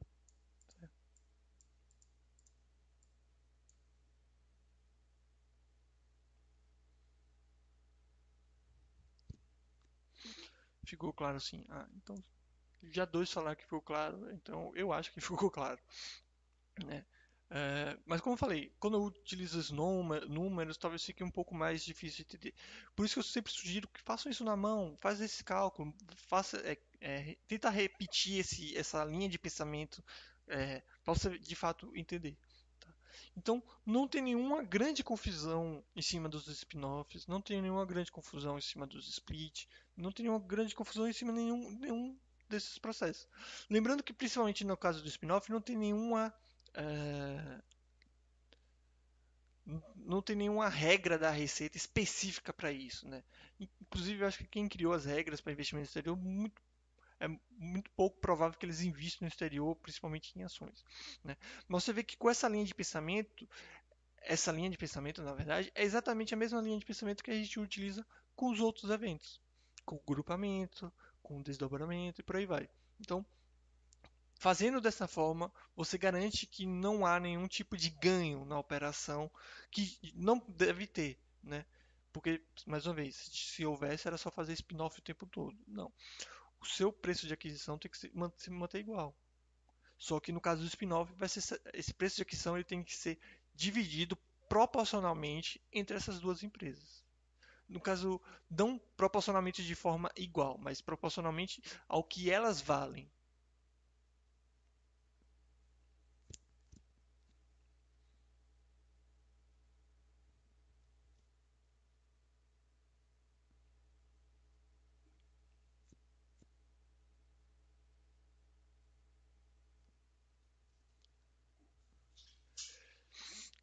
Ficou 10.90 11.12
claro 11.12 11.36
assim. 11.36 11.64
Ah, 11.68 11.86
então 11.94 12.16
já 12.82 13.04
dois 13.04 13.30
falaram 13.30 13.54
que 13.54 13.62
ficou 13.62 13.80
claro, 13.80 14.28
então 14.32 14.72
eu 14.74 14.92
acho 14.92 15.12
que 15.12 15.20
ficou 15.48 15.48
claro. 15.48 15.78
Né? 16.84 17.04
É, 17.48 17.96
mas 18.04 18.20
como 18.20 18.34
eu 18.34 18.38
falei, 18.38 18.72
quando 18.80 18.96
eu 18.96 19.04
utilizo 19.04 19.56
os 19.56 19.70
números, 19.70 20.76
talvez 20.76 21.04
fique 21.04 21.22
um 21.22 21.30
pouco 21.30 21.54
mais 21.54 21.84
difícil 21.84 22.16
de 22.16 22.22
entender. 22.22 22.54
Por 22.96 23.04
isso 23.04 23.14
que 23.14 23.20
eu 23.20 23.24
sempre 23.24 23.52
sugiro 23.52 23.86
que 23.86 24.02
façam 24.02 24.32
isso 24.32 24.42
na 24.44 24.56
mão, 24.56 24.96
faz 25.00 25.20
esse 25.20 25.44
cálculo, 25.44 25.94
faça, 26.28 26.58
é, 26.58 26.76
é, 27.00 27.36
tenta 27.46 27.70
repetir 27.70 28.40
esse, 28.40 28.76
essa 28.76 29.04
linha 29.04 29.28
de 29.28 29.38
pensamento 29.38 30.02
para 31.04 31.14
você 31.14 31.38
de 31.38 31.54
fato 31.54 31.92
entender. 31.94 32.36
Tá? 32.80 32.92
Então, 33.36 33.62
não 33.86 34.08
tem 34.08 34.22
nenhuma 34.22 34.64
grande 34.64 35.04
confusão 35.04 35.84
em 35.94 36.02
cima 36.02 36.28
dos 36.28 36.48
spin-offs, 36.48 37.28
não 37.28 37.40
tem 37.40 37.62
nenhuma 37.62 37.86
grande 37.86 38.10
confusão 38.10 38.58
em 38.58 38.60
cima 38.60 38.88
dos 38.88 39.08
split, 39.08 39.66
não 40.00 40.12
tem 40.12 40.24
nenhuma 40.24 40.40
grande 40.40 40.74
confusão 40.74 41.08
em 41.08 41.12
cima 41.12 41.32
de 41.32 41.38
nenhum, 41.38 41.70
nenhum 41.78 42.18
desses 42.48 42.78
processos. 42.78 43.28
Lembrando 43.68 44.02
que, 44.02 44.12
principalmente 44.12 44.64
no 44.64 44.76
caso 44.76 45.02
do 45.02 45.08
spin-off, 45.08 45.50
não 45.50 45.60
tem 45.60 45.76
nenhuma 45.76 46.34
é, 46.74 47.60
não 49.96 50.20
tem 50.20 50.34
nenhuma 50.34 50.68
regra 50.68 51.18
da 51.18 51.30
Receita 51.30 51.76
específica 51.76 52.52
para 52.52 52.72
isso, 52.72 53.06
né? 53.08 53.22
Inclusive, 53.58 54.22
eu 54.22 54.26
acho 54.26 54.38
que 54.38 54.46
quem 54.46 54.68
criou 54.68 54.92
as 54.92 55.04
regras 55.04 55.40
para 55.40 55.52
investimento 55.52 55.84
no 55.84 55.88
exterior 55.88 56.16
muito, 56.16 56.60
é 57.20 57.28
muito 57.50 57.90
pouco 57.92 58.18
provável 58.18 58.58
que 58.58 58.64
eles 58.64 58.80
investam 58.80 59.26
no 59.26 59.28
exterior, 59.28 59.76
principalmente 59.76 60.32
em 60.36 60.42
ações. 60.42 60.82
Né? 61.22 61.36
Mas 61.68 61.84
você 61.84 61.92
vê 61.92 62.02
que 62.02 62.16
com 62.16 62.30
essa 62.30 62.48
linha 62.48 62.64
de 62.64 62.74
pensamento, 62.74 63.48
essa 64.22 64.50
linha 64.50 64.70
de 64.70 64.78
pensamento, 64.78 65.22
na 65.22 65.34
verdade, 65.34 65.70
é 65.74 65.84
exatamente 65.84 66.32
a 66.34 66.36
mesma 66.36 66.60
linha 66.60 66.78
de 66.78 66.86
pensamento 66.86 67.22
que 67.22 67.30
a 67.30 67.34
gente 67.34 67.60
utiliza 67.60 68.06
com 68.34 68.50
os 68.50 68.60
outros 68.60 68.90
eventos, 68.90 69.40
com 69.98 70.12
grupamento, 70.14 70.92
com 71.22 71.42
desdobramento 71.42 72.20
e 72.20 72.24
por 72.24 72.36
aí 72.36 72.46
vai. 72.46 72.68
Então, 73.00 73.24
Fazendo 74.40 74.80
dessa 74.80 75.06
forma, 75.06 75.52
você 75.76 75.98
garante 75.98 76.46
que 76.46 76.64
não 76.64 77.04
há 77.04 77.20
nenhum 77.20 77.46
tipo 77.46 77.76
de 77.76 77.90
ganho 77.90 78.42
na 78.46 78.58
operação 78.58 79.30
que 79.70 79.98
não 80.14 80.42
deve 80.48 80.86
ter, 80.86 81.18
né? 81.42 81.66
Porque, 82.10 82.42
mais 82.66 82.86
uma 82.86 82.94
vez, 82.94 83.16
se 83.16 83.66
houvesse, 83.66 84.08
era 84.08 84.16
só 84.16 84.30
fazer 84.30 84.54
spin-off 84.54 84.98
o 84.98 85.02
tempo 85.02 85.26
todo. 85.26 85.54
Não. 85.68 85.92
O 86.58 86.64
seu 86.64 86.90
preço 86.90 87.26
de 87.26 87.34
aquisição 87.34 87.76
tem 87.76 87.90
que 87.90 87.98
se 87.98 88.50
manter 88.50 88.78
igual. 88.78 89.14
Só 89.98 90.18
que 90.18 90.32
no 90.32 90.40
caso 90.40 90.62
do 90.62 90.68
spin-off, 90.68 91.12
esse 91.74 91.92
preço 91.92 92.16
de 92.16 92.22
aquisição 92.22 92.56
ele 92.56 92.64
tem 92.64 92.82
que 92.82 92.96
ser 92.96 93.18
dividido 93.54 94.16
proporcionalmente 94.48 95.60
entre 95.70 95.98
essas 95.98 96.18
duas 96.18 96.42
empresas. 96.42 97.04
No 97.70 97.80
caso, 97.80 98.20
não 98.50 98.78
proporcionalmente 98.98 99.64
de 99.64 99.74
forma 99.74 100.10
igual, 100.16 100.58
mas 100.58 100.82
proporcionalmente 100.82 101.62
ao 101.88 102.04
que 102.04 102.30
elas 102.30 102.60
valem. 102.60 103.10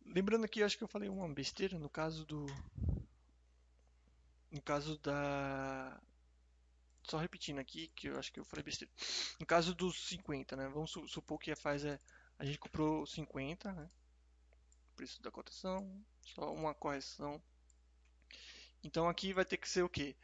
Lembrando 0.05 0.45
aqui, 0.45 0.64
acho 0.64 0.78
que 0.78 0.84
eu 0.84 0.88
falei 0.88 1.08
uma 1.10 1.28
besteira 1.30 1.78
no 1.78 1.89
caso 1.89 2.26
do. 2.26 2.45
No 4.58 4.64
caso 4.64 4.97
da. 4.97 6.01
Só 7.03 7.18
repetindo 7.18 7.60
aqui, 7.60 7.89
que 7.89 8.08
eu 8.10 8.18
acho 8.18 8.34
que 8.34 8.39
eu 8.39 8.43
falei 8.43 8.64
besteira. 8.64 8.91
No 9.39 9.45
caso 9.45 9.76
dos 9.76 10.10
50, 10.10 10.55
né? 10.55 10.68
Vamos 10.70 10.91
supor 11.08 11.39
que 11.39 11.51
a 11.51 11.55
faz 11.55 11.86
é. 11.86 11.99
A 12.39 12.43
gente 12.43 12.58
comprou 12.58 13.05
50, 13.05 13.72
né? 13.72 13.88
Preço 14.95 15.22
da 15.22 15.30
cotação. 15.30 16.03
Só 16.24 16.51
uma 16.51 16.74
correção. 16.74 17.39
Então 18.84 19.08
aqui 19.08 19.32
vai 19.32 19.45
ter 19.45 19.58
que 19.58 19.70
ser 19.70 19.84
o 19.84 19.89
quê? 19.89 20.16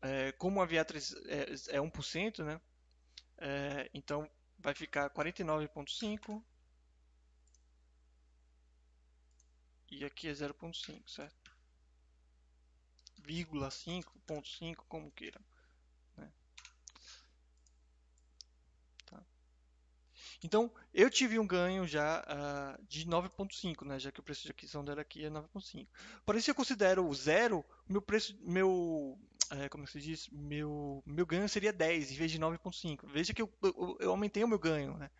É, 0.00 0.32
como 0.32 0.62
a 0.62 0.66
Viatris 0.66 1.14
é, 1.26 1.76
é 1.76 1.80
1%, 1.80 2.44
né? 2.44 2.58
É, 3.36 3.90
então 3.92 4.28
vai 4.58 4.72
ficar 4.72 5.10
49,5 5.10 6.42
e 9.90 10.04
aqui 10.04 10.28
é 10.28 10.32
0.5, 10.32 11.08
certo? 11.10 11.37
Vírgula 13.28 13.68
5.5, 13.68 14.76
como 14.88 15.10
queira. 15.10 15.38
Né? 16.16 16.32
Tá. 19.04 19.22
Então, 20.42 20.72
eu 20.94 21.10
tive 21.10 21.38
um 21.38 21.46
ganho 21.46 21.86
já 21.86 22.22
uh, 22.22 22.82
de 22.86 23.04
9.5, 23.04 23.84
né? 23.84 23.98
Já 23.98 24.10
que 24.10 24.18
o 24.18 24.22
preço 24.22 24.44
de 24.44 24.50
aquisição 24.50 24.82
dela 24.82 25.02
aqui 25.02 25.26
é 25.26 25.28
9.5. 25.28 25.86
Porém, 26.24 26.40
se 26.40 26.50
eu 26.50 26.54
considero 26.54 27.12
zero, 27.12 27.62
meu 27.86 28.00
preço, 28.00 28.34
meu, 28.40 29.18
é, 29.50 29.68
como 29.68 29.86
se 29.86 30.00
diz, 30.00 30.26
meu, 30.32 31.02
meu 31.04 31.26
ganho 31.26 31.46
seria 31.50 31.70
10 31.70 32.12
em 32.12 32.14
vez 32.14 32.30
de 32.30 32.38
9.5. 32.38 33.06
Veja 33.12 33.34
que 33.34 33.42
eu, 33.42 33.52
eu, 33.62 33.98
eu, 34.00 34.10
aumentei 34.10 34.42
o 34.42 34.48
meu 34.48 34.58
ganho, 34.58 34.96
né? 34.96 35.10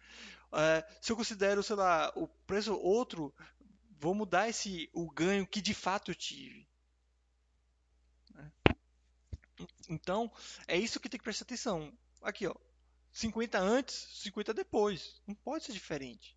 Uh, 0.51 0.83
se 1.03 1.13
eu 1.13 1.17
considero, 1.17 1.63
sei 1.63 1.77
lá, 1.77 2.11
o 2.17 2.27
preço 2.27 2.75
outro, 2.75 3.35
vou 4.01 4.15
mudar 4.15 4.49
esse 4.49 4.89
o 4.95 5.11
ganho 5.11 5.47
que 5.47 5.61
de 5.61 5.75
fato 5.75 6.11
eu 6.11 6.15
tive. 6.15 6.68
Então, 9.89 10.31
é 10.67 10.77
isso 10.77 11.01
que 11.01 11.09
tem 11.09 11.19
que 11.19 11.25
prestar 11.25 11.45
atenção. 11.45 11.93
Aqui, 12.23 12.47
ó. 12.47 12.55
50 13.13 13.59
antes, 13.59 13.95
50 14.23 14.55
depois. 14.55 15.21
Não 15.27 15.35
pode 15.35 15.65
ser 15.65 15.73
diferente. 15.73 16.37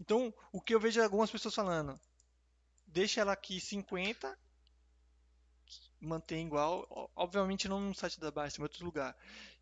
Então, 0.00 0.32
o 0.52 0.60
que 0.60 0.74
eu 0.74 0.80
vejo 0.80 1.02
algumas 1.02 1.30
pessoas 1.30 1.54
falando, 1.54 2.00
deixa 2.86 3.20
ela 3.20 3.32
aqui 3.32 3.60
50, 3.60 4.38
mantém 6.00 6.46
igual, 6.46 7.10
obviamente 7.16 7.68
não 7.68 7.80
no 7.80 7.94
site 7.94 8.20
da 8.20 8.30
Basta, 8.30 8.60
em 8.60 8.62
outro 8.62 8.84
lugar. 8.84 9.16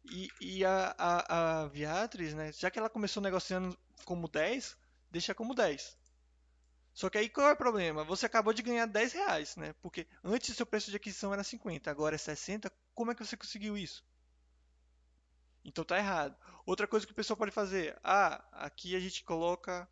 E, 0.04 0.28
e 0.40 0.64
a, 0.64 0.94
a, 0.98 1.62
a 1.64 1.68
né, 1.68 2.52
já 2.52 2.70
que 2.70 2.78
ela 2.78 2.90
começou 2.90 3.22
negociando 3.22 3.76
como 4.04 4.28
10, 4.28 4.76
deixa 5.10 5.34
como 5.34 5.54
10. 5.54 5.96
Só 6.96 7.10
que 7.10 7.18
aí 7.18 7.28
qual 7.28 7.50
é 7.50 7.52
o 7.52 7.56
problema? 7.56 8.04
Você 8.04 8.24
acabou 8.24 8.54
de 8.54 8.62
ganhar 8.62 8.86
10 8.86 9.12
reais, 9.12 9.54
né? 9.56 9.74
Porque 9.82 10.06
antes 10.24 10.48
o 10.48 10.54
seu 10.54 10.64
preço 10.64 10.90
de 10.90 10.96
aquisição 10.96 11.30
era 11.30 11.44
50, 11.44 11.90
agora 11.90 12.14
é 12.14 12.18
60. 12.18 12.72
Como 12.94 13.10
é 13.10 13.14
que 13.14 13.22
você 13.22 13.36
conseguiu 13.36 13.76
isso? 13.76 14.02
Então 15.62 15.84
tá 15.84 15.98
errado. 15.98 16.34
Outra 16.64 16.86
coisa 16.86 17.04
que 17.04 17.12
o 17.12 17.14
pessoal 17.14 17.36
pode 17.36 17.50
fazer. 17.50 17.98
Ah, 18.02 18.42
aqui 18.50 18.96
a 18.96 18.98
gente 18.98 19.22
coloca 19.24 19.86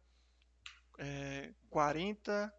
é, 0.98 1.52
40 1.68 2.50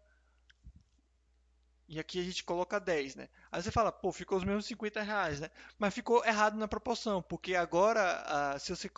e 1.88 1.98
aqui 1.98 2.20
a 2.20 2.22
gente 2.22 2.44
coloca 2.44 2.78
10, 2.78 3.16
né? 3.16 3.28
Aí 3.50 3.60
você 3.60 3.72
fala, 3.72 3.90
pô, 3.90 4.12
ficou 4.12 4.38
os 4.38 4.44
mesmos 4.44 4.66
50 4.66 5.02
reais, 5.02 5.40
né? 5.40 5.50
Mas 5.76 5.92
ficou 5.92 6.24
errado 6.24 6.56
na 6.56 6.68
proporção, 6.68 7.20
porque 7.20 7.56
agora, 7.56 8.22
ah, 8.24 8.58
se 8.60 8.70
você 8.70 8.88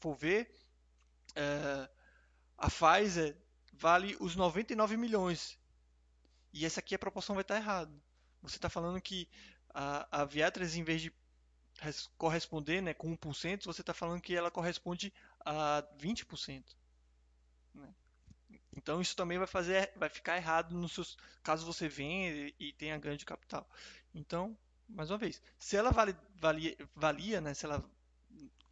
for 0.00 0.16
ver, 0.16 0.52
é, 1.36 1.88
a 2.58 2.68
Pfizer 2.68 3.36
vale 3.78 4.16
os 4.20 4.36
99 4.36 4.96
milhões. 4.96 5.58
E 6.52 6.64
essa 6.64 6.80
aqui 6.80 6.94
a 6.94 6.98
proporção 6.98 7.34
vai 7.34 7.42
estar 7.42 7.56
errada. 7.56 7.92
Você 8.42 8.56
está 8.56 8.68
falando 8.68 9.00
que 9.00 9.28
a, 9.74 10.22
a 10.22 10.24
Viatris, 10.24 10.76
em 10.76 10.84
vez 10.84 11.02
de 11.02 11.12
corresponder 12.16 12.80
né, 12.80 12.94
com 12.94 13.16
1%, 13.16 13.64
você 13.64 13.82
está 13.82 13.92
falando 13.92 14.20
que 14.20 14.34
ela 14.34 14.50
corresponde 14.50 15.12
a 15.44 15.84
20%. 15.98 16.64
Né? 17.74 17.94
Então 18.76 19.00
isso 19.00 19.14
também 19.16 19.38
vai 19.38 19.46
fazer, 19.46 19.92
vai 19.96 20.08
ficar 20.08 20.36
errado 20.36 20.74
nos 20.74 20.92
seus, 20.92 21.16
caso 21.42 21.66
você 21.66 21.88
venha 21.88 22.52
e 22.58 22.72
tenha 22.72 22.96
ganho 22.98 23.16
de 23.16 23.24
capital. 23.24 23.68
Então, 24.14 24.56
mais 24.88 25.10
uma 25.10 25.18
vez, 25.18 25.42
se 25.58 25.76
ela 25.76 25.90
vale, 25.90 26.16
valia, 26.36 26.76
valia, 26.94 27.40
né, 27.40 27.52
se 27.52 27.66
ela 27.66 27.84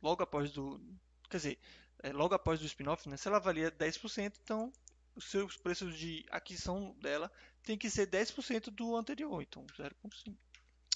logo 0.01 0.23
após 0.23 0.53
do, 0.53 0.81
quer 1.29 1.37
dizer, 1.39 1.59
é, 2.03 2.13
logo 2.13 2.35
após 2.35 2.61
do 2.61 2.67
spin-off, 2.67 3.09
né, 3.09 3.17
se 3.17 3.29
ela 3.29 3.39
valia 3.39 3.71
10%, 3.71 4.35
então 4.43 4.73
seus 5.21 5.57
preços 5.57 5.97
de 5.97 6.25
aquisição 6.31 6.93
dela 7.01 7.31
tem 7.63 7.79
que 7.79 7.91
ser 7.91 8.07
10% 8.07 8.71
do 8.71 8.97
anterior, 8.97 9.43
então 9.43 9.65
0,5. 9.67 10.37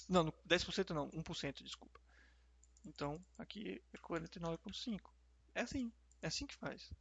Não, 0.07 0.33
10% 0.47 0.89
não, 0.91 1.09
1%, 1.11 1.63
desculpa. 1.63 1.99
Então, 2.85 3.23
aqui 3.37 3.81
é 3.93 3.97
49,5. 3.97 4.99
É 5.53 5.61
assim, 5.61 5.91
é 6.21 6.27
assim 6.27 6.47
que 6.47 6.55
faz. 6.55 6.91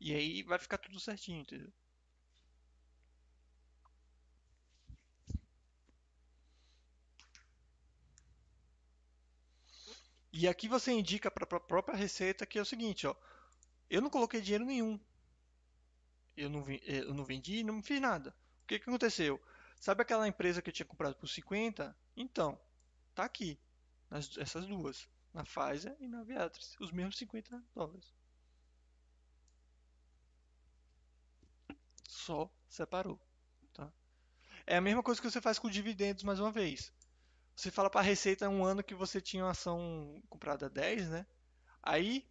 E 0.00 0.12
aí 0.14 0.42
vai 0.42 0.58
ficar 0.58 0.78
tudo 0.78 0.98
certinho, 0.98 1.40
entendeu? 1.40 1.72
E 10.32 10.48
aqui 10.48 10.66
você 10.66 10.92
indica 10.92 11.30
para 11.30 11.44
a 11.44 11.60
própria 11.60 11.96
receita 11.96 12.46
que 12.46 12.58
é 12.58 12.62
o 12.62 12.66
seguinte, 12.66 13.06
ó, 13.06 13.14
eu 13.90 14.00
não 14.00 14.08
coloquei 14.08 14.40
dinheiro 14.40 14.64
nenhum. 14.64 14.98
Eu 16.36 16.48
não, 16.48 16.64
eu 16.84 17.12
não 17.12 17.24
vendi, 17.24 17.62
não 17.62 17.82
fiz 17.82 18.00
nada. 18.00 18.34
O 18.64 18.66
que, 18.66 18.78
que 18.78 18.88
aconteceu? 18.88 19.40
Sabe 19.78 20.02
aquela 20.02 20.26
empresa 20.26 20.62
que 20.62 20.70
eu 20.70 20.74
tinha 20.74 20.86
comprado 20.86 21.16
por 21.16 21.28
50? 21.28 21.94
Então, 22.16 22.58
tá 23.14 23.24
aqui, 23.24 23.58
nas, 24.08 24.36
essas 24.38 24.66
duas, 24.66 25.08
na 25.34 25.44
Pfizer 25.44 25.94
e 26.00 26.08
na 26.08 26.22
Viatris, 26.22 26.76
os 26.80 26.90
mesmos 26.90 27.18
50 27.18 27.62
dólares. 27.74 28.14
só 32.22 32.48
separou. 32.68 33.18
Tá? 33.72 33.92
É 34.66 34.76
a 34.76 34.80
mesma 34.80 35.02
coisa 35.02 35.20
que 35.20 35.28
você 35.28 35.40
faz 35.40 35.58
com 35.58 35.68
dividendos 35.68 36.22
mais 36.22 36.38
uma 36.38 36.52
vez. 36.52 36.92
Você 37.54 37.70
fala 37.70 37.90
para 37.90 38.00
a 38.00 38.04
Receita 38.04 38.48
um 38.48 38.64
ano 38.64 38.82
que 38.82 38.94
você 38.94 39.20
tinha 39.20 39.44
uma 39.44 39.50
ação 39.50 40.22
comprada 40.28 40.66
a 40.66 40.68
10, 40.68 41.10
né? 41.10 41.26
Aí, 41.82 42.26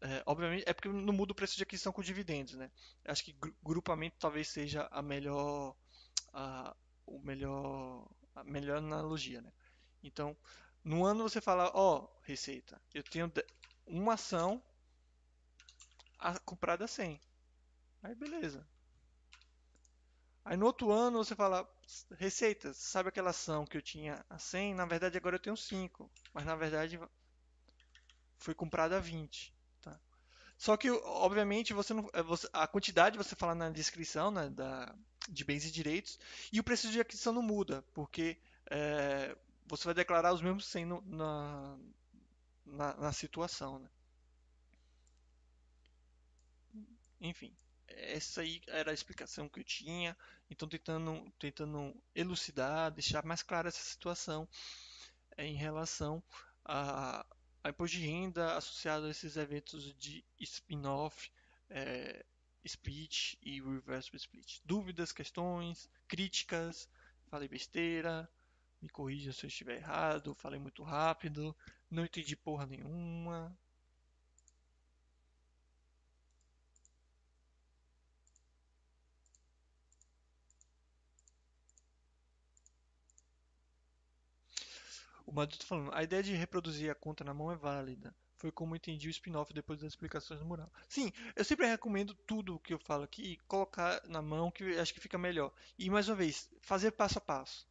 é, 0.00 0.22
obviamente, 0.26 0.64
é 0.66 0.72
porque 0.72 0.88
não 0.88 1.12
muda 1.12 1.32
o 1.32 1.36
preço 1.36 1.56
de 1.56 1.62
aquisição 1.62 1.92
com 1.92 2.02
dividendos, 2.02 2.54
né? 2.54 2.70
Acho 3.04 3.24
que 3.24 3.36
grupamento 3.62 4.16
talvez 4.18 4.48
seja 4.48 4.88
a 4.90 5.00
melhor, 5.00 5.74
a, 6.32 6.74
o 7.06 7.18
melhor, 7.20 8.08
a 8.34 8.44
melhor 8.44 8.78
analogia, 8.78 9.40
né? 9.40 9.52
Então, 10.02 10.36
no 10.82 11.04
ano 11.04 11.22
você 11.22 11.40
fala, 11.40 11.70
ó, 11.74 12.00
oh, 12.00 12.08
Receita, 12.22 12.80
eu 12.92 13.02
tenho 13.02 13.32
uma 13.86 14.14
ação 14.14 14.62
comprada 16.44 16.84
a 16.84 16.88
100. 16.88 17.20
Aí 18.02 18.14
beleza. 18.14 18.66
Aí 20.44 20.56
no 20.56 20.66
outro 20.66 20.92
ano 20.92 21.24
você 21.24 21.34
fala, 21.34 21.66
receita, 22.16 22.72
sabe 22.74 23.08
aquela 23.08 23.30
ação 23.30 23.66
que 23.66 23.76
eu 23.76 23.82
tinha 23.82 24.24
a 24.28 24.38
100? 24.38 24.74
Na 24.74 24.86
verdade 24.86 25.16
agora 25.16 25.36
eu 25.36 25.40
tenho 25.40 25.56
5, 25.56 26.10
mas 26.32 26.44
na 26.44 26.54
verdade 26.54 26.98
foi 28.38 28.54
comprada 28.54 28.96
a 28.96 29.00
20. 29.00 29.54
Tá? 29.80 29.98
Só 30.56 30.76
que, 30.76 30.90
obviamente, 30.90 31.72
você 31.72 31.94
não, 31.94 32.08
é, 32.12 32.22
você, 32.22 32.48
a 32.52 32.66
quantidade 32.66 33.18
você 33.18 33.34
fala 33.34 33.54
na 33.54 33.70
descrição 33.70 34.30
né, 34.30 34.48
da, 34.50 34.94
de 35.28 35.44
bens 35.44 35.64
e 35.64 35.70
direitos 35.70 36.18
e 36.52 36.60
o 36.60 36.64
preço 36.64 36.90
de 36.90 37.00
aquisição 37.00 37.32
não 37.32 37.42
muda, 37.42 37.82
porque 37.94 38.38
é, 38.70 39.36
você 39.66 39.84
vai 39.84 39.94
declarar 39.94 40.32
os 40.32 40.42
mesmos 40.42 40.66
100 40.66 40.84
no, 40.84 41.00
na, 41.02 41.78
na, 42.64 42.96
na 42.96 43.12
situação. 43.12 43.78
Né? 43.78 43.88
Enfim 47.20 47.54
essa 47.96 48.40
aí 48.40 48.60
era 48.66 48.90
a 48.90 48.94
explicação 48.94 49.48
que 49.48 49.60
eu 49.60 49.64
tinha. 49.64 50.16
Então, 50.50 50.68
tentando, 50.68 51.32
tentando 51.38 51.94
elucidar, 52.14 52.90
deixar 52.92 53.24
mais 53.24 53.42
clara 53.42 53.68
essa 53.68 53.82
situação 53.82 54.48
é, 55.36 55.46
em 55.46 55.54
relação 55.54 56.22
a, 56.64 57.26
a 57.62 57.70
imposto 57.70 57.96
de 57.96 58.06
renda 58.06 58.56
associado 58.56 59.06
a 59.06 59.10
esses 59.10 59.36
eventos 59.36 59.94
de 59.94 60.24
spin-off, 60.40 61.30
é, 61.70 62.24
split 62.64 63.34
e 63.42 63.60
reverse 63.60 64.14
split. 64.16 64.60
Dúvidas, 64.64 65.12
questões, 65.12 65.88
críticas, 66.06 66.88
falei 67.26 67.48
besteira, 67.48 68.30
me 68.80 68.88
corrija 68.88 69.32
se 69.32 69.44
eu 69.44 69.48
estiver 69.48 69.76
errado, 69.76 70.34
falei 70.34 70.60
muito 70.60 70.82
rápido, 70.82 71.56
não 71.90 72.04
entendi 72.04 72.36
porra 72.36 72.66
nenhuma. 72.66 73.56
O 85.24 85.32
Madu 85.32 85.56
tá 85.56 85.64
falando, 85.64 85.90
a 85.94 86.02
ideia 86.02 86.22
de 86.22 86.34
reproduzir 86.34 86.90
a 86.90 86.94
conta 86.94 87.24
na 87.24 87.32
mão 87.32 87.50
é 87.50 87.56
válida. 87.56 88.14
Foi 88.36 88.52
como 88.52 88.76
entendi 88.76 89.08
o 89.08 89.10
spin-off 89.10 89.52
depois 89.54 89.80
das 89.80 89.92
explicações 89.92 90.38
do 90.38 90.44
mural. 90.44 90.70
Sim, 90.88 91.10
eu 91.34 91.44
sempre 91.44 91.66
recomendo 91.66 92.14
tudo 92.14 92.56
o 92.56 92.58
que 92.58 92.74
eu 92.74 92.78
falo 92.78 93.04
aqui, 93.04 93.38
colocar 93.48 94.02
na 94.06 94.20
mão 94.20 94.50
que 94.50 94.78
acho 94.78 94.92
que 94.92 95.00
fica 95.00 95.16
melhor. 95.16 95.52
E 95.78 95.88
mais 95.88 96.08
uma 96.08 96.16
vez, 96.16 96.50
fazer 96.60 96.90
passo 96.90 97.18
a 97.18 97.20
passo. 97.20 97.66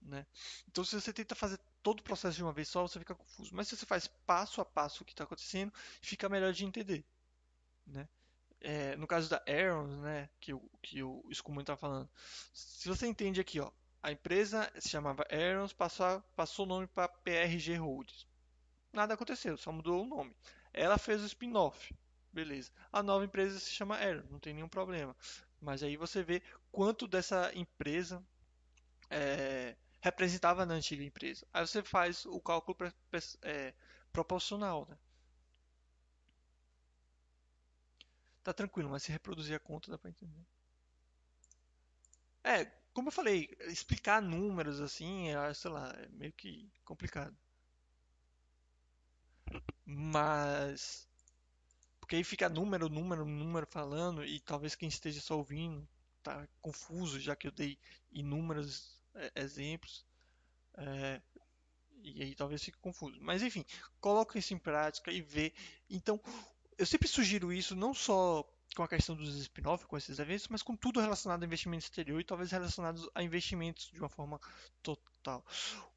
Né? 0.00 0.26
Então, 0.68 0.84
se 0.84 1.00
você 1.00 1.12
tenta 1.12 1.34
fazer 1.34 1.58
todo 1.82 2.00
o 2.00 2.02
processo 2.04 2.36
de 2.36 2.42
uma 2.42 2.52
vez 2.52 2.68
só, 2.68 2.82
você 2.82 2.98
fica 2.98 3.14
confuso. 3.14 3.50
Mas 3.52 3.68
se 3.68 3.76
você 3.76 3.86
faz 3.86 4.06
passo 4.06 4.60
a 4.60 4.64
passo 4.64 5.02
o 5.02 5.04
que 5.04 5.12
está 5.12 5.24
acontecendo, 5.24 5.72
fica 6.00 6.28
melhor 6.28 6.52
de 6.52 6.64
entender. 6.64 7.04
Né? 7.86 8.08
É, 8.60 8.94
no 8.96 9.08
caso 9.08 9.28
da 9.28 9.42
Aaron, 9.48 9.88
né, 10.02 10.28
que, 10.40 10.52
que 10.80 11.02
o 11.02 11.24
Scumon 11.32 11.62
está 11.62 11.76
falando, 11.76 12.08
se 12.52 12.88
você 12.88 13.08
entende 13.08 13.40
aqui, 13.40 13.58
ó, 13.58 13.72
a 14.02 14.10
empresa 14.10 14.70
se 14.78 14.88
chamava 14.88 15.24
Aarons, 15.30 15.72
passou, 15.72 16.20
passou 16.34 16.66
o 16.66 16.68
nome 16.68 16.86
para 16.88 17.08
PRG 17.08 17.76
Holdings. 17.76 18.26
Nada 18.92 19.14
aconteceu, 19.14 19.56
só 19.56 19.70
mudou 19.70 20.02
o 20.02 20.06
nome. 20.06 20.34
Ela 20.72 20.98
fez 20.98 21.22
o 21.22 21.26
spin-off. 21.26 21.94
Beleza. 22.32 22.72
A 22.90 23.02
nova 23.02 23.24
empresa 23.24 23.60
se 23.60 23.70
chama 23.70 23.96
Aarons, 23.96 24.28
não 24.30 24.40
tem 24.40 24.54
nenhum 24.54 24.68
problema. 24.68 25.14
Mas 25.60 25.82
aí 25.82 25.96
você 25.96 26.22
vê 26.22 26.42
quanto 26.72 27.06
dessa 27.06 27.52
empresa 27.54 28.22
é, 29.08 29.76
representava 30.00 30.66
na 30.66 30.74
antiga 30.74 31.04
empresa. 31.04 31.46
Aí 31.52 31.64
você 31.64 31.82
faz 31.82 32.26
o 32.26 32.40
cálculo 32.40 32.76
é, 33.42 33.72
proporcional. 34.12 34.86
Né? 34.90 34.98
Tá 38.42 38.52
tranquilo, 38.52 38.90
mas 38.90 39.04
se 39.04 39.12
reproduzir 39.12 39.54
a 39.54 39.60
conta 39.60 39.90
dá 39.90 39.96
para 39.96 40.10
entender. 40.10 40.44
É, 42.42 42.81
como 42.92 43.08
eu 43.08 43.12
falei, 43.12 43.48
explicar 43.68 44.20
números 44.20 44.80
assim, 44.80 45.28
é, 45.28 45.54
sei 45.54 45.70
lá, 45.70 45.90
é 45.98 46.08
meio 46.08 46.32
que 46.32 46.70
complicado. 46.84 47.36
Mas. 49.84 51.08
Porque 52.00 52.16
aí 52.16 52.24
fica 52.24 52.48
número, 52.48 52.88
número, 52.88 53.24
número 53.24 53.66
falando, 53.66 54.24
e 54.24 54.40
talvez 54.40 54.74
quem 54.74 54.88
esteja 54.88 55.20
só 55.20 55.36
ouvindo 55.36 55.86
tá 56.22 56.46
confuso, 56.60 57.20
já 57.20 57.34
que 57.34 57.46
eu 57.48 57.52
dei 57.52 57.78
inúmeros 58.12 59.00
é, 59.14 59.32
exemplos. 59.36 60.04
É, 60.74 61.20
e 62.02 62.22
aí 62.22 62.34
talvez 62.34 62.62
fique 62.62 62.78
confuso. 62.78 63.18
Mas 63.20 63.42
enfim, 63.42 63.64
coloque 64.00 64.38
isso 64.38 64.54
em 64.54 64.58
prática 64.58 65.10
e 65.10 65.20
vê. 65.20 65.52
Então, 65.88 66.20
eu 66.78 66.86
sempre 66.86 67.08
sugiro 67.08 67.52
isso 67.52 67.76
não 67.76 67.94
só 67.94 68.44
com 68.74 68.82
a 68.82 68.88
questão 68.88 69.14
dos 69.14 69.36
spin-off, 69.36 69.86
com 69.86 69.96
esses 69.96 70.18
eventos, 70.18 70.48
mas 70.48 70.62
com 70.62 70.74
tudo 70.74 71.00
relacionado 71.00 71.42
a 71.42 71.46
investimento 71.46 71.84
exterior 71.84 72.20
e 72.20 72.24
talvez 72.24 72.50
relacionados 72.50 73.08
a 73.14 73.22
investimentos 73.22 73.90
de 73.90 73.98
uma 73.98 74.08
forma 74.08 74.40
total. 74.82 75.44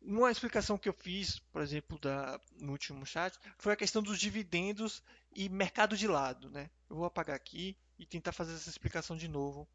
Uma 0.02 0.32
explicação 0.32 0.78
que 0.78 0.90
eu 0.90 0.94
fiz, 0.94 1.40
por 1.40 1.62
exemplo, 1.62 1.98
da, 2.00 2.40
no 2.60 2.74
último 2.74 3.06
chat, 3.06 3.38
foi 3.58 3.74
a 3.74 3.78
questão 3.78 4.04
dos 4.04 4.20
dividendos 4.20 5.02
e 5.34 5.48
mercado 5.48 5.96
de 5.96 6.08
lado. 6.08 6.50
Né? 6.50 6.70
Eu 6.90 6.98
vou 6.98 7.06
apagar 7.06 7.36
aqui 7.36 7.78
e 7.98 8.06
tentar 8.06 8.32
fazer 8.32 8.54
essa 8.54 8.70
explicação 8.70 9.16
de 9.16 9.28
novo 9.28 9.68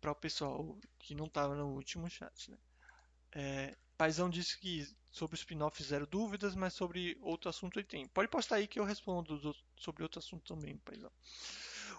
para 0.00 0.10
o 0.10 0.14
pessoal 0.14 0.76
que 0.98 1.14
não 1.14 1.26
estava 1.26 1.54
no 1.54 1.68
último 1.68 2.08
chat. 2.10 2.50
Né? 2.50 2.58
É, 3.32 3.76
Paizão 4.00 4.30
disse 4.30 4.56
que 4.56 4.88
sobre 5.10 5.34
o 5.34 5.36
spin-off 5.36 5.84
zero 5.84 6.06
dúvidas, 6.06 6.54
mas 6.54 6.72
sobre 6.72 7.18
outro 7.20 7.50
assunto 7.50 7.78
ele 7.78 7.86
tem. 7.86 8.08
Pode 8.08 8.28
postar 8.28 8.56
aí 8.56 8.66
que 8.66 8.80
eu 8.80 8.84
respondo 8.84 9.54
sobre 9.76 10.02
outro 10.02 10.20
assunto 10.20 10.54
também, 10.54 10.78
Paizão. 10.78 11.12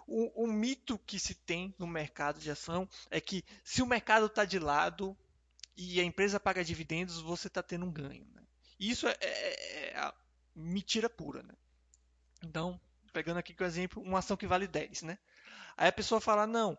O, 0.07 0.45
o 0.45 0.47
mito 0.47 0.97
que 0.97 1.19
se 1.19 1.35
tem 1.35 1.75
no 1.77 1.85
mercado 1.85 2.39
de 2.39 2.49
ação 2.49 2.89
é 3.11 3.21
que 3.21 3.45
se 3.63 3.83
o 3.83 3.85
mercado 3.85 4.25
está 4.25 4.43
de 4.45 4.57
lado 4.57 5.15
e 5.77 6.01
a 6.01 6.03
empresa 6.03 6.39
paga 6.39 6.63
dividendos, 6.63 7.21
você 7.21 7.47
está 7.47 7.61
tendo 7.61 7.85
um 7.85 7.91
ganho. 7.91 8.25
Né? 8.33 8.41
Isso 8.79 9.07
é, 9.07 9.15
é, 9.21 9.93
é 9.99 10.13
mentira 10.55 11.07
pura. 11.07 11.43
Né? 11.43 11.53
Então, 12.43 12.81
pegando 13.13 13.37
aqui 13.37 13.53
como 13.53 13.67
exemplo, 13.67 14.01
uma 14.01 14.17
ação 14.17 14.35
que 14.35 14.47
vale 14.47 14.67
10. 14.67 15.03
Né? 15.03 15.19
Aí 15.77 15.87
a 15.87 15.93
pessoa 15.93 16.19
fala, 16.19 16.47
não, 16.47 16.75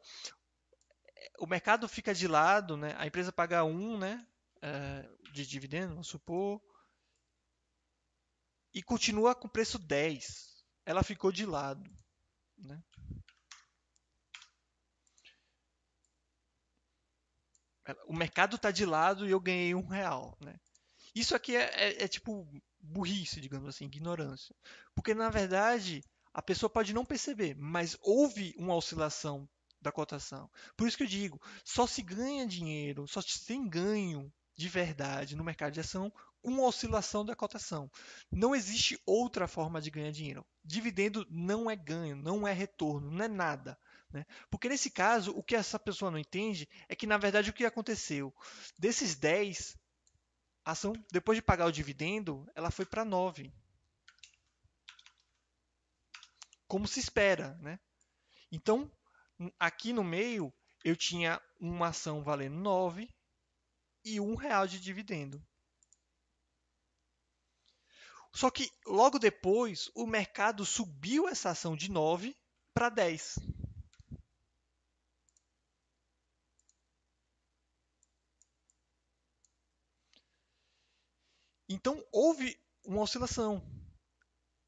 o 1.38 1.46
mercado 1.46 1.88
fica 1.88 2.12
de 2.12 2.26
lado, 2.26 2.76
né? 2.76 2.96
A 2.98 3.06
empresa 3.06 3.30
paga 3.30 3.62
1, 3.62 3.98
né? 3.98 4.26
É, 4.62 5.08
de 5.32 5.46
dividendo, 5.46 5.94
vamos 5.94 6.08
supor, 6.08 6.62
e 8.74 8.82
continua 8.82 9.34
com 9.34 9.48
preço 9.48 9.78
10. 9.78 10.64
Ela 10.86 11.02
ficou 11.02 11.30
de 11.30 11.44
lado, 11.44 11.88
né? 12.56 12.82
O 18.06 18.14
mercado 18.14 18.56
está 18.56 18.70
de 18.70 18.86
lado 18.86 19.26
e 19.26 19.30
eu 19.30 19.40
ganhei 19.40 19.74
um 19.74 19.86
real, 19.86 20.36
né? 20.40 20.58
Isso 21.14 21.34
aqui 21.34 21.56
é, 21.56 21.64
é, 21.74 22.04
é 22.04 22.08
tipo 22.08 22.48
burrice, 22.80 23.40
digamos 23.40 23.68
assim, 23.68 23.84
ignorância. 23.84 24.54
Porque 24.94 25.14
na 25.14 25.28
verdade 25.28 26.02
a 26.32 26.40
pessoa 26.40 26.70
pode 26.70 26.92
não 26.92 27.04
perceber, 27.04 27.54
mas 27.56 27.98
houve 28.00 28.54
uma 28.56 28.74
oscilação 28.74 29.48
da 29.80 29.92
cotação. 29.92 30.50
Por 30.76 30.88
isso 30.88 30.96
que 30.96 31.02
eu 31.02 31.08
digo, 31.08 31.40
só 31.64 31.86
se 31.86 32.02
ganha 32.02 32.46
dinheiro, 32.46 33.06
só 33.06 33.20
se 33.20 33.44
tem 33.44 33.68
ganho 33.68 34.32
de 34.62 34.68
verdade 34.68 35.34
no 35.34 35.42
mercado 35.42 35.72
de 35.72 35.80
ação 35.80 36.12
com 36.40 36.60
oscilação 36.60 37.24
da 37.24 37.34
cotação. 37.34 37.90
Não 38.30 38.54
existe 38.54 39.00
outra 39.04 39.48
forma 39.48 39.80
de 39.80 39.90
ganhar 39.90 40.12
dinheiro. 40.12 40.46
Dividendo 40.64 41.26
não 41.28 41.70
é 41.70 41.76
ganho, 41.76 42.16
não 42.16 42.46
é 42.46 42.52
retorno, 42.52 43.10
não 43.10 43.24
é 43.24 43.28
nada. 43.28 43.78
Né? 44.12 44.24
Porque 44.50 44.68
nesse 44.68 44.90
caso, 44.90 45.32
o 45.32 45.42
que 45.42 45.56
essa 45.56 45.78
pessoa 45.78 46.10
não 46.10 46.18
entende 46.18 46.68
é 46.88 46.94
que, 46.94 47.06
na 47.06 47.18
verdade, 47.18 47.50
o 47.50 47.52
que 47.52 47.64
aconteceu? 47.64 48.34
Desses 48.78 49.16
10, 49.16 49.76
a 50.64 50.72
ação, 50.72 50.92
depois 51.10 51.36
de 51.36 51.42
pagar 51.42 51.66
o 51.66 51.72
dividendo, 51.72 52.46
ela 52.54 52.70
foi 52.70 52.84
para 52.84 53.04
9. 53.04 53.52
Como 56.68 56.86
se 56.86 57.00
espera. 57.00 57.56
Né? 57.60 57.80
Então, 58.50 58.90
aqui 59.58 59.92
no 59.92 60.04
meio, 60.04 60.52
eu 60.84 60.96
tinha 60.96 61.40
uma 61.60 61.88
ação 61.88 62.22
valendo 62.22 62.56
9 62.56 63.08
e 64.04 64.20
um 64.20 64.34
real 64.34 64.66
de 64.66 64.80
dividendo. 64.80 65.42
Só 68.32 68.50
que 68.50 68.70
logo 68.86 69.18
depois 69.18 69.90
o 69.94 70.06
mercado 70.06 70.64
subiu 70.64 71.28
essa 71.28 71.50
ação 71.50 71.76
de 71.76 71.90
9 71.90 72.34
para 72.72 72.88
10. 72.88 73.38
Então 81.68 82.02
houve 82.12 82.58
uma 82.84 83.02
oscilação. 83.02 83.62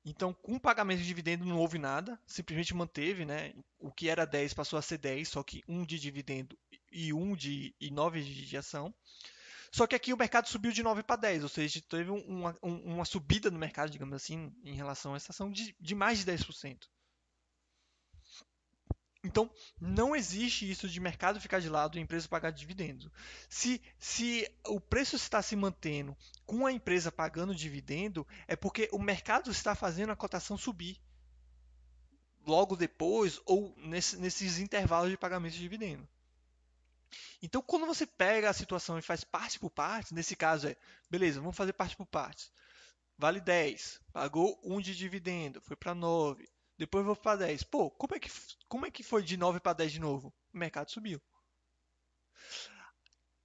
Então, 0.06 0.34
com 0.34 0.56
o 0.56 0.60
pagamento 0.60 0.98
de 0.98 1.06
dividendo 1.06 1.46
não 1.46 1.58
houve 1.58 1.78
nada, 1.78 2.20
simplesmente 2.26 2.74
manteve, 2.74 3.24
né? 3.24 3.54
O 3.78 3.90
que 3.90 4.08
era 4.10 4.26
10 4.26 4.52
passou 4.52 4.78
a 4.78 4.82
ser 4.82 4.98
10, 4.98 5.28
só 5.28 5.42
que 5.42 5.62
um 5.66 5.84
de 5.84 5.98
dividendo 5.98 6.58
e 6.94 7.12
um 7.12 7.34
de 7.34 7.74
e 7.80 7.90
9 7.90 8.22
de 8.22 8.56
ação. 8.56 8.94
Só 9.72 9.86
que 9.88 9.96
aqui 9.96 10.14
o 10.14 10.16
mercado 10.16 10.48
subiu 10.48 10.70
de 10.70 10.84
9 10.84 11.02
para 11.02 11.16
10, 11.16 11.42
ou 11.42 11.48
seja, 11.48 11.82
teve 11.88 12.08
uma, 12.08 12.56
uma 12.62 13.04
subida 13.04 13.50
no 13.50 13.58
mercado, 13.58 13.90
digamos 13.90 14.14
assim, 14.14 14.54
em 14.64 14.74
relação 14.74 15.12
a 15.12 15.16
essa 15.16 15.32
ação 15.32 15.50
de, 15.50 15.76
de 15.80 15.94
mais 15.96 16.20
de 16.20 16.24
10%. 16.24 16.86
Então, 19.24 19.50
não 19.80 20.14
existe 20.14 20.70
isso 20.70 20.86
de 20.86 21.00
mercado 21.00 21.40
ficar 21.40 21.58
de 21.58 21.68
lado 21.68 21.98
e 21.98 22.00
empresa 22.00 22.28
pagar 22.28 22.50
dividendos. 22.50 23.10
Se, 23.48 23.82
se 23.98 24.46
o 24.66 24.78
preço 24.78 25.16
está 25.16 25.40
se 25.40 25.56
mantendo 25.56 26.14
com 26.44 26.66
a 26.66 26.72
empresa 26.72 27.10
pagando 27.10 27.54
dividendo, 27.54 28.26
é 28.46 28.54
porque 28.54 28.88
o 28.92 28.98
mercado 28.98 29.50
está 29.50 29.74
fazendo 29.74 30.12
a 30.12 30.16
cotação 30.16 30.58
subir 30.58 31.00
logo 32.46 32.76
depois 32.76 33.40
ou 33.46 33.74
nesse, 33.78 34.18
nesses 34.18 34.58
intervalos 34.58 35.10
de 35.10 35.16
pagamento 35.16 35.54
de 35.54 35.60
dividendo. 35.60 36.06
Então, 37.42 37.62
quando 37.62 37.86
você 37.86 38.06
pega 38.06 38.50
a 38.50 38.54
situação 38.54 38.98
e 38.98 39.02
faz 39.02 39.24
parte 39.24 39.58
por 39.58 39.70
parte, 39.70 40.14
nesse 40.14 40.34
caso 40.34 40.68
é, 40.68 40.76
beleza, 41.10 41.40
vamos 41.40 41.56
fazer 41.56 41.72
parte 41.72 41.96
por 41.96 42.06
partes. 42.06 42.50
Vale 43.16 43.40
10, 43.40 44.00
pagou 44.12 44.60
1 44.64 44.80
de 44.80 44.96
dividendo, 44.96 45.60
foi 45.60 45.76
para 45.76 45.94
9, 45.94 46.48
depois 46.76 47.04
vou 47.04 47.14
para 47.14 47.38
10. 47.38 47.62
Pô, 47.64 47.90
como 47.90 48.14
é, 48.14 48.18
que, 48.18 48.30
como 48.68 48.86
é 48.86 48.90
que 48.90 49.02
foi 49.02 49.22
de 49.22 49.36
9 49.36 49.60
para 49.60 49.74
10 49.74 49.92
de 49.92 50.00
novo? 50.00 50.34
O 50.52 50.58
mercado 50.58 50.90
subiu. 50.90 51.20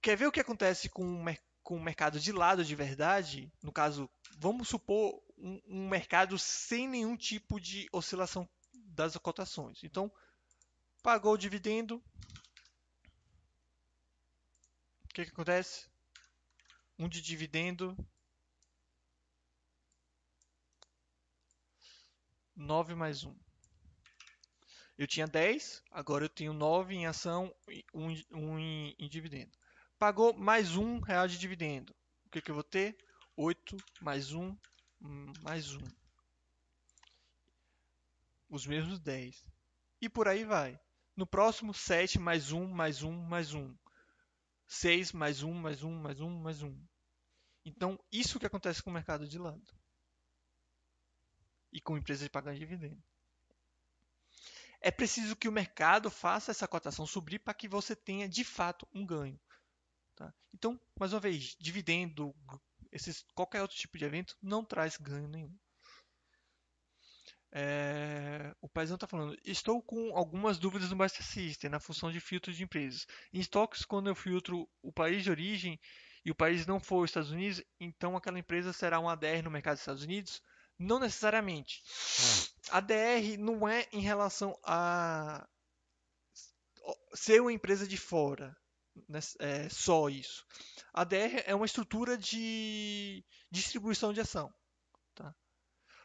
Quer 0.02 0.16
ver 0.16 0.26
o 0.26 0.32
que 0.32 0.40
acontece 0.40 0.88
com, 0.88 1.24
com 1.62 1.76
o 1.76 1.82
mercado 1.82 2.18
de 2.18 2.32
lado 2.32 2.64
de 2.64 2.74
verdade? 2.74 3.52
No 3.62 3.72
caso, 3.72 4.10
vamos 4.38 4.68
supor 4.68 5.22
um, 5.36 5.60
um 5.66 5.88
mercado 5.88 6.38
sem 6.38 6.88
nenhum 6.88 7.16
tipo 7.16 7.60
de 7.60 7.86
oscilação 7.92 8.48
das 8.72 9.16
cotações. 9.18 9.84
Então, 9.84 10.10
pagou 11.02 11.34
o 11.34 11.38
dividendo. 11.38 12.02
O 15.10 15.12
que, 15.12 15.24
que 15.24 15.32
acontece? 15.32 15.90
Um 16.96 17.08
de 17.08 17.20
dividendo 17.20 17.96
9 22.54 22.94
mais 22.94 23.24
1. 23.24 23.36
Eu 24.96 25.08
tinha 25.08 25.26
10, 25.26 25.82
agora 25.90 26.24
eu 26.24 26.28
tenho 26.28 26.52
9 26.52 26.94
em 26.94 27.06
ação 27.06 27.52
e 27.68 27.84
1, 27.92 28.22
1 28.30 28.58
em, 28.60 28.96
em, 29.00 29.08
dividendo. 29.08 29.50
Pagou 29.98 30.32
mais 30.32 30.76
1 30.76 31.00
real 31.00 31.26
de 31.26 31.38
dividendo. 31.38 31.92
O 32.26 32.30
que, 32.30 32.40
que 32.40 32.52
eu 32.52 32.54
vou 32.54 32.62
ter? 32.62 32.96
8 33.34 33.76
mais 34.00 34.32
1 34.32 34.56
mais 35.42 35.74
1. 35.74 35.80
Os 38.48 38.64
mesmos 38.64 39.00
10. 39.00 39.44
E 40.00 40.08
por 40.08 40.28
aí 40.28 40.44
vai. 40.44 40.78
No 41.16 41.26
próximo, 41.26 41.74
7 41.74 42.20
mais 42.20 42.52
1 42.52 42.68
mais 42.68 43.02
1 43.02 43.10
mais 43.10 43.54
1. 43.54 43.76
6 44.70 45.10
mais 45.10 45.42
1 45.42 45.52
mais 45.52 45.82
1 45.82 45.90
mais 45.90 46.20
1 46.20 46.30
mais 46.30 46.62
1. 46.62 46.86
Então, 47.64 47.98
isso 48.10 48.38
que 48.38 48.46
acontece 48.46 48.80
com 48.80 48.88
o 48.88 48.92
mercado 48.92 49.26
de 49.26 49.36
lado 49.36 49.62
e 51.72 51.80
com 51.80 51.98
empresas 51.98 52.28
pagando 52.28 52.58
dividendo. 52.58 53.02
É 54.80 54.90
preciso 54.90 55.36
que 55.36 55.48
o 55.48 55.52
mercado 55.52 56.08
faça 56.08 56.52
essa 56.52 56.68
cotação 56.68 57.04
subir 57.04 57.40
para 57.40 57.52
que 57.52 57.68
você 57.68 57.94
tenha 57.96 58.28
de 58.28 58.44
fato 58.44 58.88
um 58.94 59.04
ganho. 59.04 59.38
Tá? 60.14 60.32
Então, 60.54 60.80
mais 60.98 61.12
uma 61.12 61.20
vez, 61.20 61.56
dividendo, 61.58 62.34
esses, 62.92 63.26
qualquer 63.34 63.62
outro 63.62 63.76
tipo 63.76 63.98
de 63.98 64.04
evento 64.04 64.38
não 64.40 64.64
traz 64.64 64.96
ganho 64.96 65.28
nenhum. 65.28 65.54
É, 67.52 68.54
o 68.60 68.68
paizão 68.68 68.94
está 68.94 69.08
falando, 69.08 69.36
estou 69.44 69.82
com 69.82 70.16
algumas 70.16 70.58
dúvidas 70.58 70.90
no 70.90 70.96
Master 70.96 71.24
System, 71.24 71.70
na 71.70 71.80
função 71.80 72.10
de 72.10 72.20
filtro 72.20 72.52
de 72.52 72.62
empresas. 72.62 73.06
Em 73.32 73.40
estoques, 73.40 73.84
quando 73.84 74.08
eu 74.08 74.14
filtro 74.14 74.68
o 74.82 74.92
país 74.92 75.24
de 75.24 75.30
origem 75.30 75.80
e 76.24 76.30
o 76.30 76.34
país 76.34 76.66
não 76.66 76.78
for 76.78 77.02
os 77.02 77.10
Estados 77.10 77.30
Unidos, 77.30 77.62
então 77.78 78.16
aquela 78.16 78.38
empresa 78.38 78.72
será 78.72 79.00
um 79.00 79.08
ADR 79.08 79.42
no 79.42 79.50
mercado 79.50 79.74
dos 79.74 79.82
Estados 79.82 80.04
Unidos? 80.04 80.42
Não 80.78 80.98
necessariamente. 80.98 81.82
A 82.70 82.80
DR 82.80 83.36
não 83.38 83.68
é 83.68 83.86
em 83.92 84.00
relação 84.00 84.58
a 84.64 85.46
ser 87.12 87.40
uma 87.40 87.52
empresa 87.52 87.86
de 87.86 87.98
fora. 87.98 88.56
Né? 89.08 89.20
É 89.38 89.68
só 89.68 90.08
isso. 90.08 90.46
A 90.92 91.04
DR 91.04 91.42
é 91.44 91.54
uma 91.54 91.66
estrutura 91.66 92.16
de 92.16 93.24
distribuição 93.50 94.12
de 94.12 94.20
ação. 94.20 94.52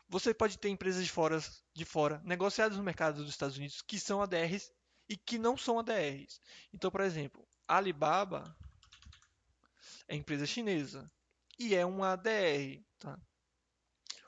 Você 0.08 0.34
pode 0.34 0.58
ter 0.58 0.70
empresas 0.70 1.04
de 1.04 1.12
fora, 1.12 1.40
de 1.74 1.86
fora 1.86 2.22
negociadas 2.24 2.78
no 2.78 2.84
mercado 2.84 3.24
dos 3.24 3.30
Estados 3.30 3.58
Unidos 3.58 3.82
que 3.82 4.00
são 4.00 4.22
ADRs 4.22 4.72
e 5.10 5.18
que 5.18 5.38
não 5.38 5.58
são 5.58 5.80
ADRs. 5.80 6.40
Então, 6.74 6.92
por 6.92 7.02
exemplo, 7.02 7.48
Alibaba 7.68 8.56
é 10.08 10.16
empresa 10.16 10.46
chinesa 10.46 11.12
e 11.58 11.76
é 11.76 11.86
uma 11.86 12.14
ADR. 12.14 12.84
Tá? 13.00 13.20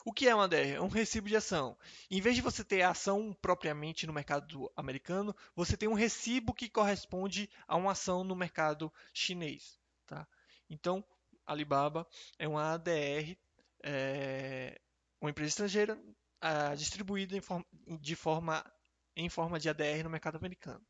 O 0.08 0.14
que 0.14 0.26
é 0.26 0.34
uma 0.34 0.48
DR? 0.48 0.76
É 0.76 0.82
um 0.82 0.88
recibo 0.88 1.28
de 1.28 1.36
ação. 1.36 1.78
Em 2.10 2.22
vez 2.22 2.34
de 2.34 2.42
você 2.42 2.64
ter 2.64 2.82
a 2.82 2.92
ação 2.92 3.38
propriamente 3.42 4.08
no 4.08 4.14
mercado 4.14 4.72
americano, 4.74 5.36
você 5.54 5.76
tem 5.76 5.90
um 5.90 5.94
recibo 5.94 6.54
que 6.54 6.70
corresponde 6.70 7.50
a 7.68 7.76
uma 7.76 7.92
ação 7.92 8.24
no 8.24 8.34
mercado 8.34 8.90
chinês. 9.14 9.78
Tá? 10.06 10.26
Então, 10.70 11.04
Alibaba 11.46 12.08
é 12.40 12.48
uma 12.48 12.76
ADR, 12.76 13.38
é, 13.84 14.80
uma 15.22 15.30
empresa 15.30 15.50
estrangeira 15.50 16.00
é, 16.42 16.76
distribuída 16.76 17.36
em 17.36 17.42
forma, 17.42 17.66
de 18.00 18.16
forma, 18.16 18.74
em 19.16 19.30
forma 19.30 19.60
de 19.60 19.70
ADR 19.70 20.04
no 20.04 20.10
mercado 20.10 20.38
americano. 20.38 20.86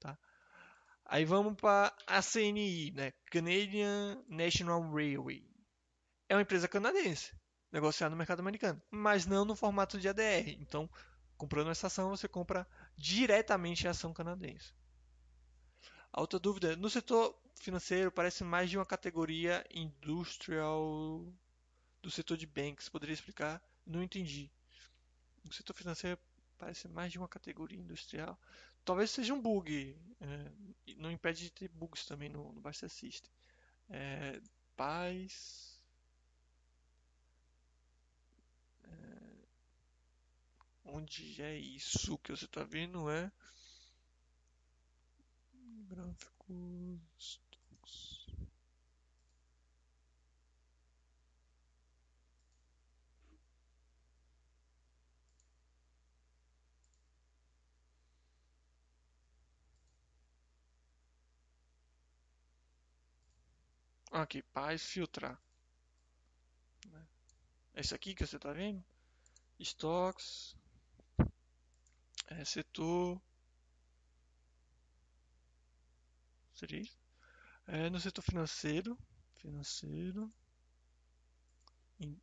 Tá? 0.00 0.18
Aí 1.04 1.24
vamos 1.24 1.54
para 1.54 1.94
a 2.06 2.22
CNI, 2.22 2.92
né? 2.92 3.12
Canadian 3.30 4.22
National 4.28 4.82
Railway. 4.92 5.46
É 6.28 6.34
uma 6.34 6.42
empresa 6.42 6.68
canadense 6.68 7.34
negociar 7.72 8.10
no 8.10 8.16
mercado 8.16 8.40
americano, 8.40 8.82
mas 8.90 9.26
não 9.26 9.44
no 9.44 9.54
formato 9.54 9.98
de 9.98 10.08
ADR. 10.08 10.56
Então, 10.60 10.88
comprando 11.36 11.70
essa 11.70 11.86
ação, 11.86 12.10
você 12.10 12.26
compra 12.26 12.66
diretamente 12.96 13.86
a 13.86 13.90
ação 13.90 14.12
canadense. 14.12 14.72
A 16.12 16.20
outra 16.20 16.38
dúvida, 16.38 16.76
no 16.76 16.88
setor 16.88 17.38
financeiro 17.60 18.10
parece 18.10 18.42
mais 18.42 18.70
de 18.70 18.78
uma 18.78 18.86
categoria 18.86 19.64
industrial 19.70 21.26
do 22.02 22.10
setor 22.10 22.36
de 22.36 22.46
banks. 22.46 22.88
Poderia 22.88 23.14
explicar? 23.14 23.62
Não 23.86 24.02
entendi. 24.02 24.50
No 25.44 25.52
setor 25.52 25.74
financeiro 25.74 26.18
parece 26.58 26.88
mais 26.88 27.12
de 27.12 27.18
uma 27.18 27.28
categoria 27.28 27.78
industrial 27.78 28.38
Talvez 28.88 29.10
seja 29.10 29.34
um 29.34 29.40
bug. 29.42 29.94
É, 30.18 30.94
não 30.96 31.10
impede 31.10 31.42
de 31.42 31.50
ter 31.50 31.68
bugs 31.68 32.06
também 32.06 32.30
no, 32.30 32.52
no 32.54 32.60
Buster 32.62 32.88
System. 32.88 33.30
É, 33.90 34.40
paz. 34.74 35.78
É, 38.82 38.88
onde 40.86 41.42
é 41.42 41.54
isso 41.54 42.16
que 42.16 42.32
você 42.32 42.46
está 42.46 42.64
vendo? 42.64 43.10
É 43.10 43.30
gráficos. 45.86 47.40
Aqui, 64.10 64.42
paz 64.42 64.82
filtrar. 64.82 65.40
Esse 67.74 67.94
aqui 67.94 68.14
que 68.14 68.26
você 68.26 68.36
está 68.36 68.52
vendo? 68.52 68.82
Stocks. 69.60 70.56
É, 72.26 72.44
setor. 72.44 73.20
Seria 76.54 76.80
isso? 76.80 76.98
É, 77.66 77.88
no 77.90 78.00
setor 78.00 78.22
financeiro. 78.22 78.98
Financeiro. 79.34 80.32
In... 82.00 82.18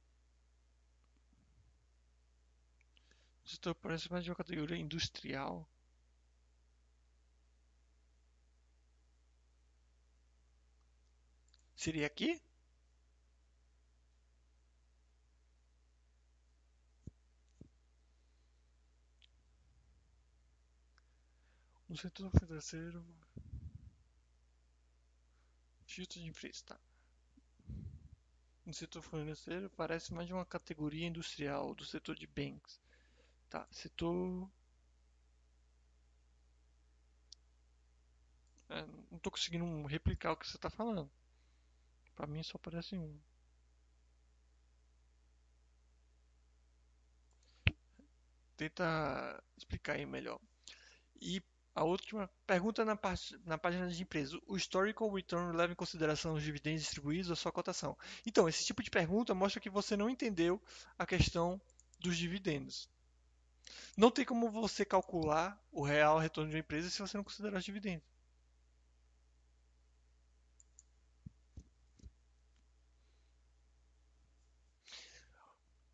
Setor 3.45 3.76
parece 3.76 4.12
mais 4.12 4.24
de 4.24 4.32
uma 4.32 4.36
categoria 4.36 4.78
industrial. 4.78 5.70
Seria 11.86 12.07
aqui? 12.07 12.41
No 21.88 21.95
setor 21.95 22.32
financeiro. 22.40 23.06
Filtro 25.86 26.20
de 26.20 26.26
empresa, 26.28 26.64
tá. 26.66 26.80
No 28.66 28.74
setor 28.74 29.03
financeiro 29.03 29.70
parece 29.78 30.12
mais 30.12 30.26
de 30.26 30.34
uma 30.34 30.44
categoria 30.44 31.06
industrial 31.06 31.76
do 31.76 31.86
setor 31.86 32.16
de 32.16 32.26
bens. 32.26 32.82
Tá, 33.48 33.68
setor. 33.70 34.49
É, 38.70 38.82
não 39.12 39.18
estou 39.18 39.32
conseguindo 39.32 39.86
replicar 39.86 40.32
o 40.32 40.36
que 40.36 40.48
você 40.48 40.57
está 40.57 40.72
falando. 40.72 41.07
Pra 42.15 42.27
mim 42.27 42.41
só 42.43 42.55
aparece 42.55 42.95
um. 42.95 43.19
Tenta 48.57 49.43
explicar 49.57 49.97
aí 49.97 50.05
melhor. 50.05 50.39
E 51.21 51.43
a 51.75 51.83
última 51.83 52.29
pergunta 52.47 52.85
na, 52.85 52.97
na 53.43 53.57
página 53.57 53.89
de 53.89 54.01
empresa. 54.01 54.39
O 54.47 54.55
historical 54.55 55.11
return 55.11 55.55
leva 55.55 55.73
em 55.73 55.75
consideração 55.75 56.33
os 56.33 56.43
dividendos 56.43 56.83
distribuídos 56.83 57.29
ou 57.29 57.35
sua 57.35 57.51
cotação? 57.51 57.97
Então, 58.25 58.47
esse 58.47 58.65
tipo 58.65 58.81
de 58.81 58.89
pergunta 58.89 59.35
mostra 59.35 59.59
que 59.59 59.69
você 59.69 59.97
não 59.97 60.09
entendeu 60.09 60.61
a 60.97 61.05
questão 61.05 61.59
dos 61.99 62.17
dividendos. 62.17 62.89
Não 63.97 64.09
tem 64.09 64.23
como 64.23 64.49
você 64.49 64.85
calcular 64.85 65.61
o 65.69 65.83
real 65.83 66.17
retorno 66.17 66.49
de 66.49 66.55
uma 66.55 66.61
empresa 66.61 66.89
se 66.89 67.01
você 67.01 67.17
não 67.17 67.23
considerar 67.25 67.57
os 67.57 67.65
dividendos. 67.65 68.14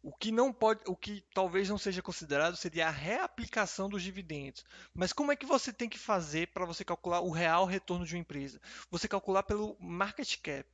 O 0.04 0.12
que 0.12 0.32
não 0.32 0.52
pode, 0.52 0.82
o 0.88 0.96
que 0.96 1.24
talvez 1.32 1.70
não 1.70 1.78
seja 1.78 2.02
considerado 2.02 2.56
seria 2.56 2.88
a 2.88 2.92
reaplicação 2.92 3.88
dos 3.88 4.02
dividendos. 4.02 4.66
Mas 4.96 5.14
como 5.14 5.32
é 5.32 5.36
que 5.36 5.46
você 5.46 5.72
tem 5.72 5.88
que 5.88 6.00
fazer 6.00 6.48
para 6.48 6.66
você 6.66 6.84
calcular 6.84 7.22
o 7.22 7.30
real 7.30 7.66
retorno 7.66 8.04
de 8.04 8.16
uma 8.16 8.22
empresa? 8.22 8.60
Você 8.90 9.08
calcular 9.08 9.44
pelo 9.44 9.78
market 9.80 10.38
cap. 10.42 10.68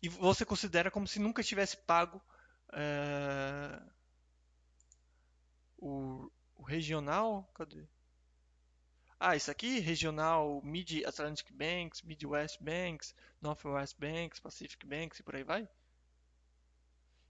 E 0.00 0.08
você 0.08 0.44
considera 0.44 0.90
como 0.90 1.06
se 1.06 1.18
nunca 1.18 1.42
tivesse 1.42 1.76
pago 1.76 2.22
é, 2.72 3.82
o, 5.76 6.30
o, 6.56 6.62
regional. 6.62 7.50
Cadê? 7.54 7.84
Ah, 9.18 9.34
isso 9.34 9.50
aqui, 9.50 9.80
regional 9.80 10.62
Mid 10.62 11.04
Atlantic 11.04 11.50
Banks, 11.52 12.02
Midwest 12.02 12.62
Banks, 12.62 13.14
Northwest 13.42 13.96
Banks, 13.98 14.38
Pacific 14.38 14.86
Banks 14.86 15.18
e 15.18 15.22
por 15.24 15.34
aí 15.34 15.42
vai. 15.42 15.68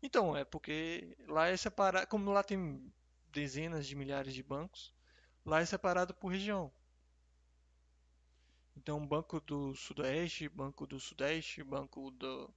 Então, 0.02 0.36
é 0.36 0.44
porque 0.44 1.16
lá 1.28 1.48
é 1.48 1.56
separado, 1.56 2.06
como 2.06 2.30
lá 2.32 2.42
tem 2.42 2.92
dezenas 3.32 3.86
de 3.86 3.94
milhares 3.94 4.34
de 4.34 4.42
bancos, 4.42 4.92
lá 5.44 5.60
é 5.60 5.66
separado 5.66 6.14
por 6.14 6.32
região. 6.32 6.72
Então, 8.76 9.06
Banco 9.06 9.40
do 9.40 9.74
Sudoeste, 9.74 10.48
Banco 10.48 10.86
do 10.86 10.98
Sudeste, 10.98 11.62
Banco 11.62 12.10
do 12.12 12.52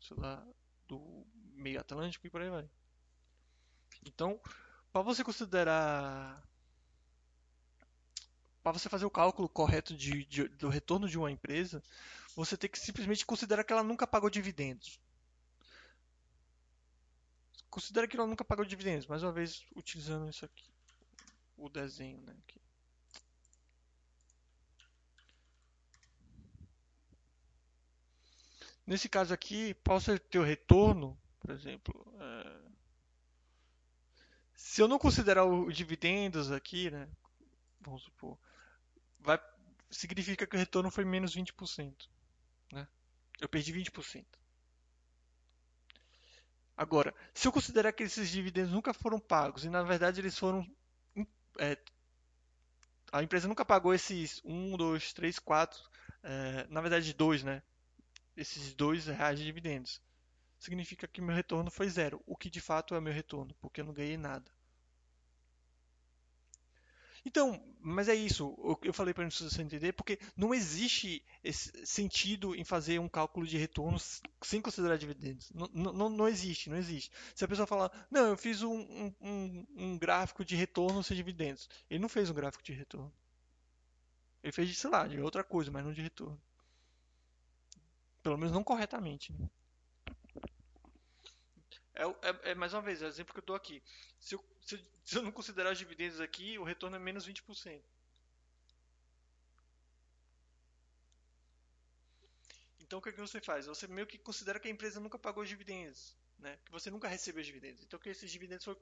sei 0.00 0.16
lá, 0.18 0.46
do 0.86 1.26
meio 1.54 1.80
Atlântico 1.80 2.26
e 2.26 2.30
por 2.30 2.40
aí 2.42 2.50
vai. 2.50 2.68
Então, 4.04 4.38
para 4.92 5.02
você 5.02 5.24
considerar 5.24 6.42
para 8.62 8.72
você 8.72 8.88
fazer 8.88 9.04
o 9.04 9.10
cálculo 9.10 9.46
correto 9.46 9.94
de, 9.94 10.24
de, 10.24 10.48
do 10.48 10.70
retorno 10.70 11.06
de 11.06 11.18
uma 11.18 11.30
empresa, 11.30 11.82
você 12.34 12.56
tem 12.56 12.68
que 12.68 12.78
simplesmente 12.78 13.24
considerar 13.24 13.64
que 13.64 13.72
ela 13.72 13.82
nunca 13.82 14.06
pagou 14.06 14.28
dividendos. 14.28 15.00
Considera 17.70 18.06
que 18.06 18.16
ela 18.16 18.26
nunca 18.26 18.44
pagou 18.44 18.64
dividendos, 18.64 19.06
mais 19.06 19.22
uma 19.22 19.32
vez 19.32 19.64
utilizando 19.74 20.28
isso 20.28 20.44
aqui, 20.44 20.70
o 21.56 21.68
desenho, 21.68 22.20
né, 22.22 22.34
aqui. 22.46 22.60
Nesse 28.86 29.08
caso 29.08 29.32
aqui, 29.32 29.74
você 29.84 30.18
ter 30.18 30.38
o 30.38 30.44
retorno, 30.44 31.18
por 31.40 31.50
exemplo, 31.50 32.06
é... 32.20 32.60
se 34.54 34.80
eu 34.80 34.86
não 34.86 34.98
considerar 34.98 35.44
os 35.44 35.74
dividendos 35.76 36.52
aqui, 36.52 36.90
né, 36.90 37.08
vamos 37.80 38.02
supor, 38.02 38.38
vai, 39.18 39.40
significa 39.90 40.46
que 40.46 40.54
o 40.54 40.58
retorno 40.58 40.90
foi 40.90 41.04
menos 41.04 41.34
20%. 41.34 42.13
Eu 43.40 43.48
perdi 43.48 43.72
20%. 43.72 44.24
Agora, 46.76 47.14
se 47.32 47.46
eu 47.46 47.52
considerar 47.52 47.92
que 47.92 48.02
esses 48.02 48.28
dividendos 48.28 48.72
nunca 48.72 48.92
foram 48.92 49.18
pagos 49.18 49.64
e 49.64 49.70
na 49.70 49.82
verdade 49.82 50.20
eles 50.20 50.36
foram. 50.38 50.66
É, 51.58 51.78
a 53.12 53.22
empresa 53.22 53.46
nunca 53.46 53.64
pagou 53.64 53.94
esses 53.94 54.40
1, 54.44 54.76
2, 54.76 55.12
3, 55.12 55.38
4, 55.38 55.80
é, 56.22 56.66
na 56.68 56.80
verdade 56.80 57.14
2, 57.14 57.44
né? 57.44 57.62
Esses 58.36 58.74
2 58.74 59.06
reais 59.06 59.38
de 59.38 59.44
dividendos. 59.44 60.02
Significa 60.58 61.06
que 61.06 61.20
meu 61.20 61.34
retorno 61.34 61.70
foi 61.70 61.88
zero, 61.88 62.20
o 62.26 62.36
que 62.36 62.50
de 62.50 62.60
fato 62.60 62.94
é 62.94 63.00
meu 63.00 63.12
retorno, 63.12 63.54
porque 63.60 63.80
eu 63.80 63.84
não 63.84 63.92
ganhei 63.92 64.16
nada. 64.16 64.50
Então, 67.24 67.58
mas 67.80 68.08
é 68.08 68.14
isso. 68.14 68.54
Eu 68.82 68.92
falei 68.92 69.14
para 69.14 69.28
você 69.28 69.62
entender, 69.62 69.92
porque 69.92 70.18
não 70.36 70.54
existe 70.54 71.24
sentido 71.84 72.54
em 72.54 72.64
fazer 72.64 72.98
um 72.98 73.08
cálculo 73.08 73.46
de 73.46 73.56
retorno 73.56 73.98
sem 74.42 74.60
considerar 74.60 74.98
dividendos. 74.98 75.50
Não, 75.52 75.92
não, 75.92 76.08
não 76.08 76.28
existe, 76.28 76.68
não 76.68 76.76
existe. 76.76 77.10
Se 77.34 77.44
a 77.44 77.48
pessoa 77.48 77.66
falar, 77.66 77.90
não, 78.10 78.26
eu 78.26 78.36
fiz 78.36 78.62
um, 78.62 79.12
um, 79.20 79.66
um 79.76 79.98
gráfico 79.98 80.44
de 80.44 80.54
retorno 80.54 81.02
sem 81.02 81.16
dividendos. 81.16 81.68
Ele 81.88 82.00
não 82.00 82.08
fez 82.08 82.28
um 82.28 82.34
gráfico 82.34 82.62
de 82.62 82.72
retorno. 82.72 83.12
Ele 84.42 84.52
fez, 84.52 84.76
sei 84.76 84.90
lá, 84.90 85.06
de 85.06 85.18
outra 85.20 85.42
coisa, 85.42 85.70
mas 85.70 85.84
não 85.84 85.92
de 85.92 86.02
retorno. 86.02 86.40
Pelo 88.22 88.36
menos 88.36 88.52
não 88.52 88.62
corretamente. 88.62 89.32
Né? 89.32 89.48
É, 91.94 92.02
é, 92.02 92.50
é, 92.50 92.54
mais 92.54 92.74
uma 92.74 92.82
vez, 92.82 93.00
é 93.02 93.06
o 93.06 93.08
exemplo 93.08 93.32
que 93.32 93.40
eu 93.40 93.44
dou 93.44 93.54
aqui. 93.54 93.82
Se 94.18 94.34
eu, 94.34 94.44
se, 94.62 94.84
se 95.04 95.16
eu 95.16 95.22
não 95.22 95.30
considerar 95.30 95.72
os 95.72 95.78
dividendos 95.78 96.20
aqui, 96.20 96.58
o 96.58 96.64
retorno 96.64 96.96
é 96.96 96.98
menos 96.98 97.26
20%. 97.26 97.80
Então 102.80 102.98
o 102.98 103.02
que, 103.02 103.08
é 103.08 103.12
que 103.12 103.20
você 103.20 103.40
faz? 103.40 103.66
Você 103.66 103.86
meio 103.86 104.06
que 104.06 104.18
considera 104.18 104.60
que 104.60 104.68
a 104.68 104.70
empresa 104.70 105.00
nunca 105.00 105.18
pagou 105.18 105.42
os 105.42 105.48
dividendos, 105.48 106.14
né? 106.38 106.58
que 106.64 106.70
você 106.70 106.90
nunca 106.90 107.08
recebeu 107.08 107.40
os 107.40 107.46
dividendos. 107.46 107.82
Então 107.82 107.98
que 107.98 108.08
esses 108.08 108.30
dividendos 108.30 108.64
foram 108.64 108.78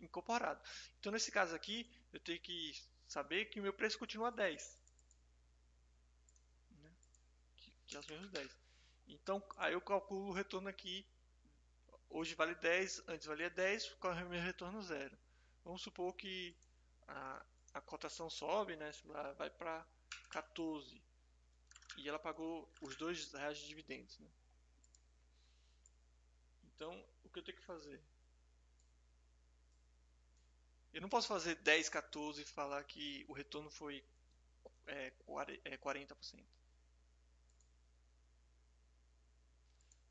incorporados. 0.00 0.62
Então 0.98 1.12
nesse 1.12 1.30
caso 1.30 1.54
aqui, 1.54 1.90
eu 2.12 2.20
tenho 2.20 2.40
que 2.40 2.72
saber 3.06 3.46
que 3.46 3.60
o 3.60 3.62
meu 3.62 3.72
preço 3.72 3.98
continua 3.98 4.30
10. 4.30 4.78
Né? 6.70 6.90
Que, 7.56 7.72
que 7.88 7.96
é 7.96 7.98
os 7.98 8.06
mesmos 8.06 8.30
10. 8.30 8.50
Então 9.08 9.42
aí 9.58 9.74
eu 9.74 9.80
calculo 9.80 10.28
o 10.28 10.32
retorno 10.32 10.68
aqui 10.68 11.06
Hoje 12.10 12.34
vale 12.34 12.56
10, 12.56 13.04
antes 13.08 13.26
valia 13.26 13.48
10, 13.48 13.94
corre 13.94 14.24
meu 14.24 14.40
retorno 14.40 14.82
zero. 14.82 15.16
vamos 15.64 15.80
supor 15.80 16.12
que 16.14 16.56
a, 17.06 17.46
a 17.74 17.80
cotação 17.80 18.28
sobe, 18.28 18.74
né? 18.74 18.90
Vai 19.38 19.48
para 19.48 19.86
14 20.30 21.00
e 21.96 22.08
ela 22.08 22.18
pagou 22.18 22.68
os 22.80 22.96
dois 22.96 23.32
reais 23.32 23.58
de 23.58 23.68
dividendos, 23.68 24.18
né? 24.18 24.28
Então, 26.64 27.04
o 27.22 27.28
que 27.28 27.38
eu 27.38 27.44
tenho 27.44 27.56
que 27.56 27.64
fazer? 27.64 28.02
Eu 30.92 31.00
não 31.00 31.08
posso 31.08 31.28
fazer 31.28 31.54
10, 31.56 31.88
14 31.88 32.42
e 32.42 32.44
falar 32.44 32.82
que 32.84 33.24
o 33.28 33.32
retorno 33.32 33.70
foi 33.70 34.04
é, 34.86 35.12
40%. 35.78 36.40
É, 36.40 36.44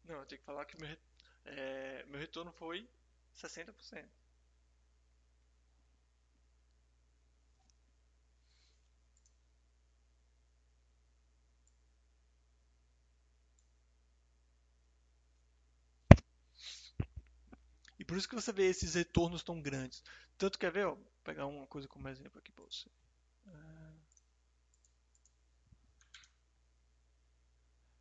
não, 0.05 0.15
eu 0.19 0.25
tenho 0.25 0.39
que 0.39 0.45
falar 0.45 0.65
que 0.65 0.79
meu, 0.79 0.97
é, 1.45 2.05
meu 2.07 2.19
retorno 2.19 2.51
foi 2.51 2.87
60%. 3.33 4.09
por 18.09 18.17
isso 18.17 18.27
que 18.27 18.33
você 18.33 18.51
vê 18.51 18.65
esses 18.65 18.95
retornos 18.95 19.43
tão 19.43 19.61
grandes. 19.61 20.03
Tanto 20.35 20.57
quer 20.57 20.71
ver, 20.71 20.87
ó, 20.87 20.95
vou 20.95 21.11
pegar 21.23 21.45
uma 21.45 21.67
coisa 21.67 21.87
como 21.87 22.09
exemplo 22.09 22.39
aqui 22.39 22.51
para 22.51 22.65
você. 22.65 22.89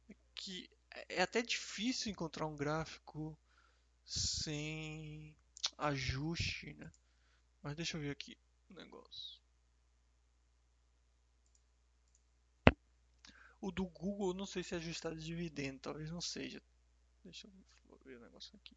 É 0.09 0.15
que 0.35 0.71
é 1.09 1.23
até 1.23 1.43
difícil 1.43 2.11
encontrar 2.13 2.47
um 2.47 2.57
gráfico 2.57 3.39
sem 4.05 5.37
ajuste, 5.79 6.75
né? 6.75 6.93
Mas 7.63 7.77
deixa 7.77 7.97
eu 7.99 8.03
ver 8.03 8.11
aqui 8.13 8.39
o 8.71 8.75
negócio. 8.75 9.41
O 13.61 13.71
do 13.71 13.85
Google, 13.87 14.35
não 14.35 14.47
sei 14.47 14.65
se 14.65 14.75
é 14.75 14.79
ajustado 14.79 15.15
de 15.17 15.25
dividendo, 15.25 15.79
talvez 15.79 16.11
não 16.11 16.21
seja. 16.21 16.61
Deixa 17.25 17.49
eu 17.89 17.99
ver 18.05 18.17
o 18.19 18.21
negócio 18.23 18.57
aqui. 18.57 18.77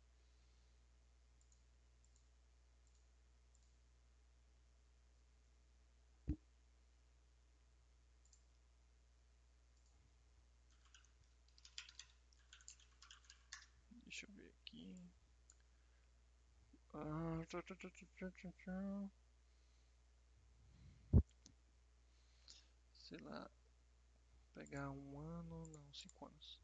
Deixa 14.04 14.26
eu 14.26 14.32
ver 14.36 14.52
aqui. 14.62 14.98
Ah, 16.94 17.02
tchá, 17.02 17.10
tchá, 17.24 17.40
tchá, 17.40 17.41
Sei 22.94 23.18
lá. 23.20 23.52
Pegar 24.54 24.90
um 24.92 25.20
ano, 25.20 25.68
não, 25.68 25.94
cinco 25.94 26.28
anos. 26.28 26.60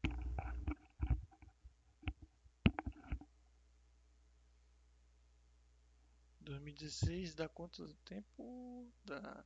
Dois 6.40 6.60
mil 6.62 6.72
e 6.72 6.76
dezesseis 6.76 7.34
dá 7.34 7.50
quanto 7.50 7.92
tempo? 7.96 8.90
Dá 9.04 9.44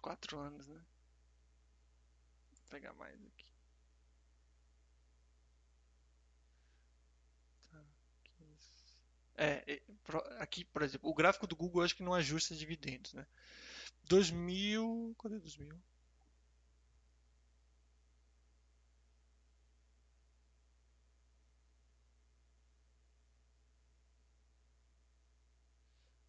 quatro 0.00 0.38
anos, 0.38 0.66
né? 0.66 0.82
Vou 2.52 2.64
pegar 2.70 2.94
mais 2.94 3.22
aqui. 3.26 3.53
É, 9.36 9.62
é 9.74 9.82
aqui, 10.38 10.64
por 10.64 10.82
exemplo, 10.82 11.08
o 11.10 11.14
gráfico 11.14 11.46
do 11.46 11.56
Google 11.56 11.82
acho 11.82 11.96
que 11.96 12.02
não 12.02 12.14
ajusta 12.14 12.54
dividendos, 12.54 13.12
né? 13.14 13.26
2000, 14.04 15.14
cadê 15.20 15.38
2000? 15.38 15.76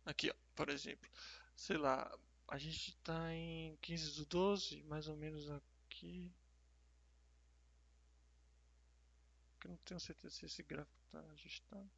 Aqui, 0.06 0.30
ó, 0.32 0.36
por 0.56 0.69
exemplo, 0.69 1.10
sei 1.56 1.77
lá, 1.77 2.10
a 2.48 2.57
gente 2.57 2.90
está 2.91 3.32
em 3.34 3.76
15 3.82 4.11
do 4.15 4.26
12, 4.26 4.84
mais 4.84 5.07
ou 5.07 5.15
menos 5.18 5.49
aqui. 5.52 6.32
Eu 9.65 9.69
não 9.72 9.77
tenho 9.84 9.99
certeza 9.99 10.34
se 10.34 10.45
esse 10.45 10.64
gráfico 10.64 10.98
está 11.07 11.19
ajustado. 11.34 11.90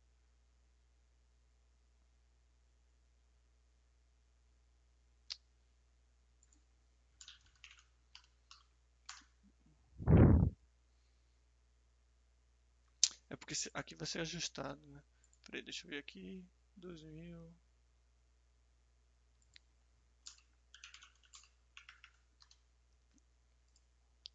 É 13.29 13.35
porque 13.47 13.69
aqui 13.73 13.95
vai 13.95 14.05
ser 14.05 14.19
ajustado, 14.19 14.85
né? 14.87 15.01
Peraí, 15.45 15.61
deixa 15.61 15.85
eu 15.85 15.89
ver 15.89 15.99
aqui. 15.99 16.45
2000. 16.75 17.39
O 17.39 17.53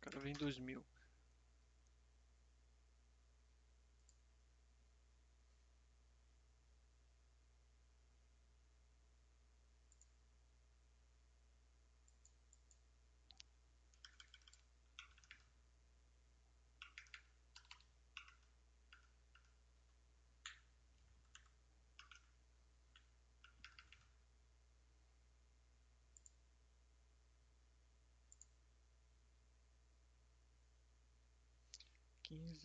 cara 0.00 0.18
vem 0.18 0.32
2000. 0.32 0.82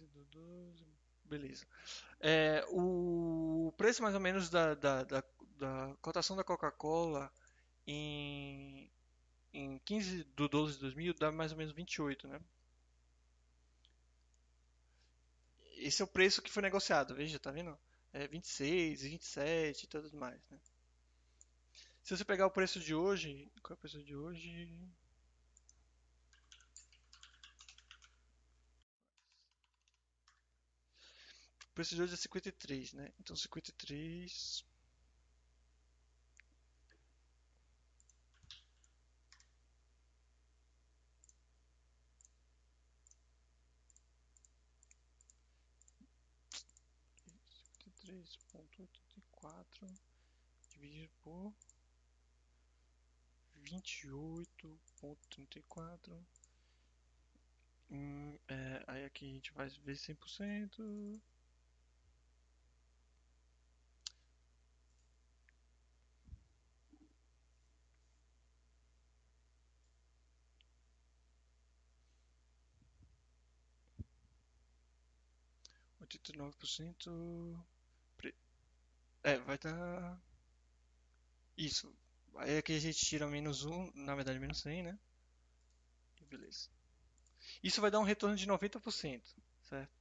Do 0.06 0.26
12. 0.26 0.86
Beleza. 1.26 1.66
É, 2.20 2.66
o 2.70 3.74
preço 3.78 4.02
mais 4.02 4.16
ou 4.16 4.22
menos 4.22 4.50
da, 4.50 4.74
da, 4.76 5.04
da, 5.04 5.24
da 5.58 5.96
cotação 6.02 6.36
da 6.36 6.44
Coca-Cola 6.44 7.32
em, 7.86 8.90
em 9.54 9.80
15 9.80 10.24
do 10.36 10.48
12 10.48 10.76
de 10.76 10.80
2000 10.82 11.14
dá 11.14 11.32
mais 11.32 11.52
ou 11.52 11.58
menos 11.58 11.74
28, 11.74 12.28
né? 12.28 12.40
Esse 15.78 16.02
é 16.02 16.06
o 16.06 16.08
preço 16.08 16.42
que 16.42 16.52
foi 16.52 16.64
negociado, 16.64 17.14
veja, 17.16 17.40
tá 17.40 17.52
vendo? 17.52 17.78
É 18.14 18.28
26, 18.28 19.04
27 19.04 19.84
e 19.84 19.88
tudo 19.88 20.18
mais, 20.18 20.40
né? 20.50 20.60
Se 22.04 22.16
você 22.16 22.24
pegar 22.24 22.48
o 22.48 22.52
preço 22.52 22.80
de 22.80 22.96
hoje, 22.96 23.52
qual 23.62 23.74
é 23.74 23.78
o 23.78 23.78
preço 23.78 24.02
de 24.02 24.16
hoje? 24.16 24.70
Preço 31.78 31.94
de 31.94 32.02
hoje 32.02 32.16
é 32.16 32.18
53, 32.18 32.94
né? 32.94 33.14
Então 33.20 33.36
53 33.36 34.66
53.84 48.08 49.88
dividido 50.72 51.14
por 51.22 51.54
28.34 53.62 56.26
hum, 57.92 58.40
é, 58.48 58.84
aí 58.88 59.06
aqui 59.06 59.30
a 59.30 59.34
gente 59.34 59.54
vai 59.54 59.70
ver 59.70 59.94
100% 59.94 61.22
89%. 76.18 77.66
É, 79.24 79.38
vai 79.40 79.58
dar. 79.58 80.22
Isso. 81.58 81.94
Aí 82.36 82.58
aqui 82.58 82.76
a 82.76 82.80
gente 82.80 83.06
tira 83.06 83.28
menos 83.28 83.66
1, 83.66 83.92
na 83.96 84.16
verdade 84.16 84.40
menos 84.40 84.62
100, 84.62 84.84
né? 84.84 85.00
Beleza. 86.30 86.70
Isso 87.64 87.82
vai 87.82 87.90
dar 87.90 88.00
um 88.00 88.04
retorno 88.04 88.36
de 88.36 88.46
90%, 88.46 89.22
certo? 89.64 89.92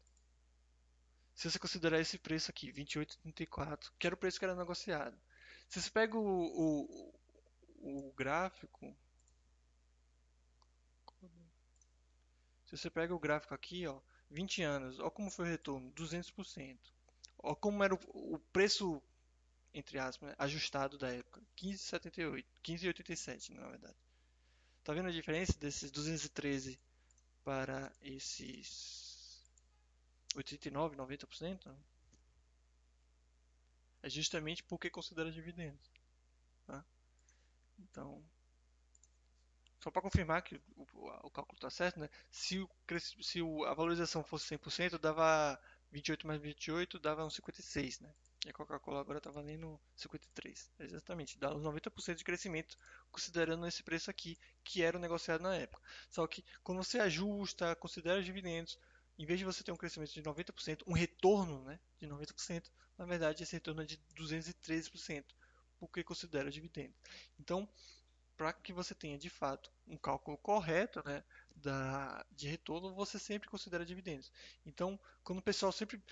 Se 1.34 1.50
você 1.50 1.58
considerar 1.58 2.00
esse 2.00 2.18
preço 2.18 2.50
aqui, 2.50 2.72
28,34, 2.72 3.92
que 3.98 4.06
era 4.06 4.14
o 4.14 4.18
preço 4.18 4.38
que 4.38 4.44
era 4.44 4.54
negociado. 4.54 5.16
Se 5.68 5.80
você 5.80 5.90
pega 5.90 6.16
o, 6.16 6.22
o, 6.22 8.06
o 8.08 8.12
gráfico. 8.12 8.96
Se 12.66 12.76
você 12.76 12.90
pega 12.90 13.14
o 13.14 13.18
gráfico 13.18 13.54
aqui, 13.54 13.86
ó, 13.86 14.00
20 14.30 14.62
anos, 14.62 14.98
ó 15.00 15.10
como 15.10 15.30
foi 15.30 15.46
o 15.46 15.50
retorno, 15.50 15.90
200%. 15.92 16.78
Ó 17.38 17.54
como 17.54 17.82
era 17.82 17.94
o, 17.94 18.34
o 18.34 18.38
preço, 18.52 19.02
entre 19.72 19.98
aspas, 19.98 20.30
né, 20.30 20.34
ajustado 20.38 20.98
da 20.98 21.12
época, 21.12 21.40
15,78, 21.56 22.44
15,87 22.64 23.50
na 23.54 23.68
verdade. 23.68 23.96
Tá 24.82 24.92
vendo 24.92 25.08
a 25.08 25.12
diferença 25.12 25.58
desses 25.58 25.90
213 25.90 26.78
para 27.44 27.92
esses 28.02 29.42
89, 30.34 30.96
90%? 30.96 31.76
É 34.02 34.08
justamente 34.08 34.62
porque 34.62 34.90
considera 34.90 35.30
dividendos. 35.32 35.90
Tá? 36.66 36.84
Então, 37.78 38.22
só 39.86 39.90
para 39.92 40.02
confirmar 40.02 40.42
que 40.42 40.60
o, 40.74 40.82
o 41.22 41.30
cálculo 41.30 41.56
está 41.56 41.70
certo, 41.70 42.00
né? 42.00 42.10
se, 42.28 42.58
o, 42.58 42.68
se 43.22 43.40
a 43.68 43.72
valorização 43.72 44.24
fosse 44.24 44.52
100%, 44.58 44.98
dava 44.98 45.56
28 45.92 46.26
mais 46.26 46.42
28, 46.42 46.98
dava 46.98 47.24
uns 47.24 47.36
56, 47.36 48.00
né? 48.00 48.12
E 48.44 48.50
a 48.50 48.52
Coca-Cola 48.52 49.00
agora 49.00 49.18
está 49.18 49.30
valendo 49.30 49.80
53. 49.94 50.72
Exatamente, 50.80 51.38
dá 51.38 51.54
uns 51.54 51.62
90% 51.62 52.16
de 52.16 52.24
crescimento, 52.24 52.76
considerando 53.12 53.64
esse 53.64 53.84
preço 53.84 54.10
aqui, 54.10 54.36
que 54.64 54.82
era 54.82 54.96
o 54.96 55.00
negociado 55.00 55.42
na 55.42 55.54
época. 55.54 55.80
Só 56.10 56.26
que 56.26 56.44
quando 56.64 56.82
você 56.82 56.98
ajusta, 56.98 57.76
considera 57.76 58.18
os 58.18 58.24
dividendos, 58.24 58.76
em 59.16 59.24
vez 59.24 59.38
de 59.38 59.44
você 59.44 59.62
ter 59.62 59.70
um 59.70 59.76
crescimento 59.76 60.12
de 60.12 60.20
90%, 60.20 60.82
um 60.84 60.94
retorno 60.94 61.62
né, 61.62 61.78
de 61.96 62.08
90%, 62.08 62.64
na 62.98 63.04
verdade 63.04 63.44
esse 63.44 63.52
retorno 63.52 63.82
é 63.82 63.84
de 63.84 63.98
213%, 64.16 65.24
porque 65.78 66.02
considera 66.02 66.50
dividendos. 66.50 66.96
Então, 67.38 67.68
para 68.36 68.52
que 68.52 68.72
você 68.72 68.94
tenha 68.94 69.18
de 69.18 69.30
fato 69.30 69.72
um 69.86 69.96
cálculo 69.96 70.36
correto 70.36 71.02
né, 71.06 71.24
da, 71.54 72.24
de 72.32 72.48
retorno, 72.48 72.94
você 72.94 73.18
sempre 73.18 73.48
considera 73.48 73.84
dividendos. 73.84 74.30
Então, 74.64 74.98
quando 75.24 75.38
o 75.38 75.42
pessoal 75.42 75.72
sempre. 75.72 76.02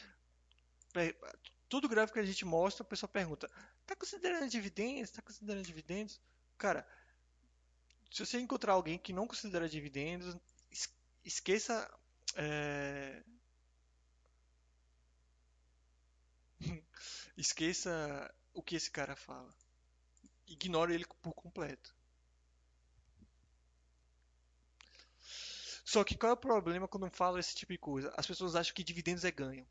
Tudo 1.69 1.89
gráfico 1.89 2.15
que 2.15 2.21
a 2.21 2.27
gente 2.27 2.45
mostra, 2.45 2.83
o 2.83 2.87
pessoal 2.87 3.09
pergunta: 3.09 3.51
está 3.83 3.95
considerando 3.97 4.49
dividendos? 4.49 5.11
Está 5.11 5.23
considerando 5.23 5.65
dividendos? 5.65 6.21
Cara, 6.57 6.87
se 8.11 8.25
você 8.25 8.39
encontrar 8.39 8.73
alguém 8.75 8.99
que 8.99 9.13
não 9.13 9.27
considera 9.27 9.69
dividendos, 9.69 10.37
esqueça. 11.25 11.91
É... 12.37 13.23
esqueça 17.37 18.35
o 18.53 18.63
que 18.63 18.77
esse 18.77 18.91
cara 18.91 19.17
fala. 19.17 19.53
Ignore 20.47 20.95
ele 20.95 21.05
por 21.21 21.35
completo. 21.35 21.95
Só 25.85 26.03
que 26.03 26.17
qual 26.17 26.31
é 26.31 26.33
o 26.33 26.37
problema 26.37 26.89
quando 26.89 27.11
falo 27.11 27.39
esse 27.39 27.55
tipo 27.55 27.73
de 27.73 27.79
coisa? 27.79 28.13
As 28.17 28.27
pessoas 28.27 28.57
acham 28.57 28.75
que 28.75 28.83
dividendos 28.83 29.25
é 29.25 29.31
ganho. 29.31 29.67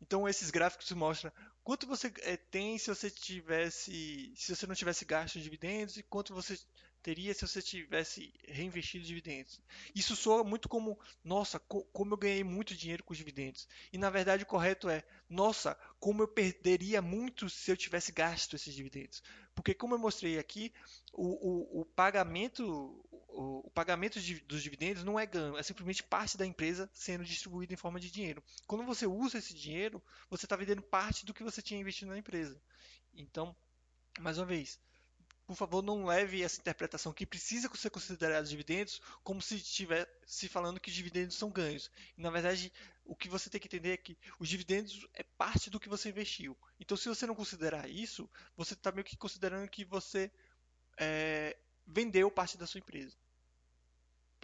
Então 0.00 0.28
esses 0.28 0.50
gráficos 0.50 0.90
mostram 0.92 1.32
quanto 1.62 1.86
você 1.86 2.12
é, 2.20 2.36
tem 2.36 2.76
se 2.78 2.88
você 2.88 3.10
tivesse, 3.10 4.32
se 4.36 4.54
você 4.54 4.66
não 4.66 4.74
tivesse 4.74 5.04
gasto 5.04 5.34
de 5.34 5.42
dividendos 5.42 5.96
e 5.96 6.02
quanto 6.02 6.34
você 6.34 6.58
teria 7.02 7.34
se 7.34 7.46
você 7.46 7.60
tivesse 7.60 8.32
reinvestido 8.48 9.04
dividendos. 9.04 9.60
Isso 9.94 10.16
soa 10.16 10.42
muito 10.42 10.70
como, 10.70 10.98
nossa, 11.22 11.58
co 11.58 11.84
como 11.92 12.14
eu 12.14 12.18
ganhei 12.18 12.42
muito 12.42 12.74
dinheiro 12.74 13.04
com 13.04 13.12
os 13.12 13.18
dividendos. 13.18 13.68
E 13.92 13.98
na 13.98 14.08
verdade 14.08 14.42
o 14.42 14.46
correto 14.46 14.88
é, 14.88 15.02
nossa, 15.28 15.74
como 15.98 16.22
eu 16.22 16.28
perderia 16.28 17.02
muito 17.02 17.48
se 17.48 17.70
eu 17.70 17.76
tivesse 17.76 18.12
gasto 18.12 18.56
esses 18.56 18.74
dividendos. 18.74 19.22
Porque 19.54 19.74
como 19.74 19.94
eu 19.94 19.98
mostrei 19.98 20.38
aqui, 20.38 20.72
o, 21.12 21.78
o, 21.78 21.80
o 21.80 21.84
pagamento, 21.84 23.04
o, 23.34 23.70
pagamento 23.70 24.20
de, 24.20 24.40
dos 24.40 24.62
dividendos 24.62 25.02
não 25.02 25.18
é 25.18 25.26
ganho, 25.26 25.56
é 25.56 25.62
simplesmente 25.62 26.02
parte 26.02 26.36
da 26.36 26.46
empresa 26.46 26.88
sendo 26.94 27.24
distribuída 27.24 27.74
em 27.74 27.76
forma 27.76 27.98
de 27.98 28.10
dinheiro. 28.10 28.42
Quando 28.66 28.84
você 28.84 29.06
usa 29.06 29.38
esse 29.38 29.54
dinheiro, 29.54 30.02
você 30.30 30.46
está 30.46 30.56
vendendo 30.56 30.82
parte 30.82 31.26
do 31.26 31.34
que 31.34 31.42
você 31.42 31.60
tinha 31.60 31.80
investido 31.80 32.10
na 32.10 32.18
empresa. 32.18 32.60
Então, 33.12 33.54
mais 34.20 34.38
uma 34.38 34.46
vez, 34.46 34.78
por 35.46 35.56
favor, 35.56 35.82
não 35.82 36.06
leve 36.06 36.42
essa 36.42 36.60
interpretação 36.60 37.12
que 37.12 37.26
precisa 37.26 37.68
ser 37.74 37.90
considerado 37.90 38.46
dividendos 38.46 39.00
como 39.22 39.42
se 39.42 39.56
estivesse 39.56 40.48
falando 40.48 40.80
que 40.80 40.88
os 40.88 40.94
dividendos 40.94 41.36
são 41.36 41.50
ganhos. 41.50 41.90
Na 42.16 42.30
verdade, 42.30 42.72
o 43.04 43.14
que 43.14 43.28
você 43.28 43.50
tem 43.50 43.60
que 43.60 43.66
entender 43.66 43.92
é 43.92 43.96
que 43.96 44.16
os 44.38 44.48
dividendos 44.48 45.06
é 45.12 45.22
parte 45.22 45.68
do 45.68 45.78
que 45.78 45.88
você 45.88 46.08
investiu. 46.08 46.56
Então, 46.80 46.96
se 46.96 47.08
você 47.08 47.26
não 47.26 47.34
considerar 47.34 47.88
isso, 47.90 48.30
você 48.56 48.72
está 48.72 48.90
meio 48.90 49.04
que 49.04 49.16
considerando 49.16 49.68
que 49.68 49.84
você 49.84 50.30
é, 50.98 51.56
vendeu 51.86 52.30
parte 52.30 52.56
da 52.56 52.66
sua 52.66 52.78
empresa. 52.78 53.14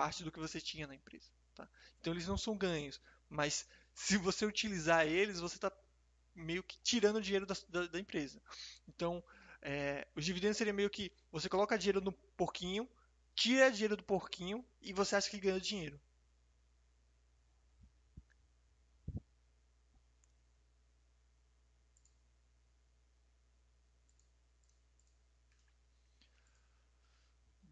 Parte 0.01 0.25
do 0.25 0.33
que 0.33 0.41
você 0.41 0.59
tinha 0.63 0.87
na 0.87 0.95
empresa. 0.95 1.29
Tá? 1.55 1.69
Então, 2.01 2.15
eles 2.15 2.27
não 2.27 2.39
são 2.39 2.57
ganhos. 2.57 2.99
Mas, 3.29 3.67
se 3.95 4.17
você 4.17 4.47
utilizar 4.47 5.07
eles, 5.07 5.41
você 5.41 5.57
está 5.57 5.71
meio 6.35 6.63
que 6.63 6.79
tirando 6.83 7.21
dinheiro 7.21 7.45
da, 7.45 7.55
da, 7.69 7.87
da 7.87 8.01
empresa. 8.01 8.41
Então, 8.89 9.23
é, 9.61 10.09
os 10.17 10.25
dividendos 10.25 10.57
seria 10.57 10.73
meio 10.73 10.89
que 10.89 11.13
você 11.31 11.51
coloca 11.51 11.77
dinheiro 11.77 12.01
no 12.01 12.13
porquinho, 12.13 12.89
tira 13.35 13.71
dinheiro 13.71 13.95
do 13.95 14.03
porquinho 14.03 14.65
e 14.81 14.95
você 14.95 15.17
acha 15.17 15.29
que 15.29 15.39
ganha 15.39 15.61
dinheiro. 15.61 16.01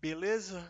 Beleza? 0.01 0.65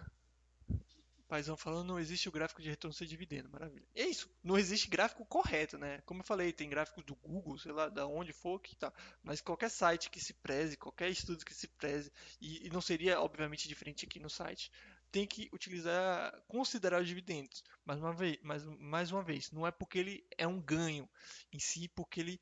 Paizão 1.29 1.59
falando, 1.59 1.89
não 1.89 1.99
existe 1.99 2.27
o 2.27 2.33
gráfico 2.33 2.63
de 2.63 2.71
retorno 2.71 2.95
sem 2.95 3.07
dividendo, 3.07 3.51
maravilha. 3.51 3.87
É 3.95 4.07
isso, 4.07 4.31
não 4.43 4.59
existe 4.59 4.89
gráfico 4.89 5.27
correto, 5.27 5.77
né? 5.77 6.01
Como 6.07 6.23
eu 6.23 6.25
falei, 6.25 6.55
tem 6.55 6.71
gráficos 6.71 7.05
do 7.05 7.15
Google, 7.15 7.59
sei 7.59 7.71
lá, 7.71 7.91
da 7.91 8.07
onde 8.07 8.33
for 8.33 8.59
que 8.59 8.75
tá. 8.75 8.91
Mas 9.23 9.43
qualquer 9.43 9.71
site 9.71 10.09
que 10.09 10.19
se 10.19 10.33
preze, 10.33 10.79
qualquer 10.79 11.11
estudo 11.11 11.45
que 11.45 11.53
se 11.53 11.69
preze, 11.69 12.11
e, 12.41 12.67
e 12.67 12.71
não 12.71 12.81
seria 12.81 13.21
obviamente 13.21 13.69
diferente 13.69 14.07
aqui 14.07 14.19
no 14.19 14.31
site, 14.31 14.73
tem 15.11 15.27
que 15.27 15.51
utilizar, 15.53 16.33
considerar 16.49 17.03
os 17.03 17.09
dividendos. 17.09 17.63
Mais 17.85 18.01
uma 18.01 18.13
vez, 18.13 18.39
mais, 18.43 18.65
mais 18.65 19.13
uma 19.13 19.23
vez, 19.23 19.51
não 19.51 19.67
é 19.67 19.71
porque 19.71 19.99
ele 19.99 20.27
é 20.37 20.47
um 20.47 20.61
ganho 20.61 21.09
em 21.53 21.59
si, 21.59 21.89
porque 21.89 22.21
ele 22.21 22.41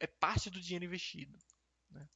é 0.00 0.08
parte 0.08 0.50
do 0.50 0.60
dinheiro 0.60 0.84
investido. 0.84 1.38
Né? 1.88 2.08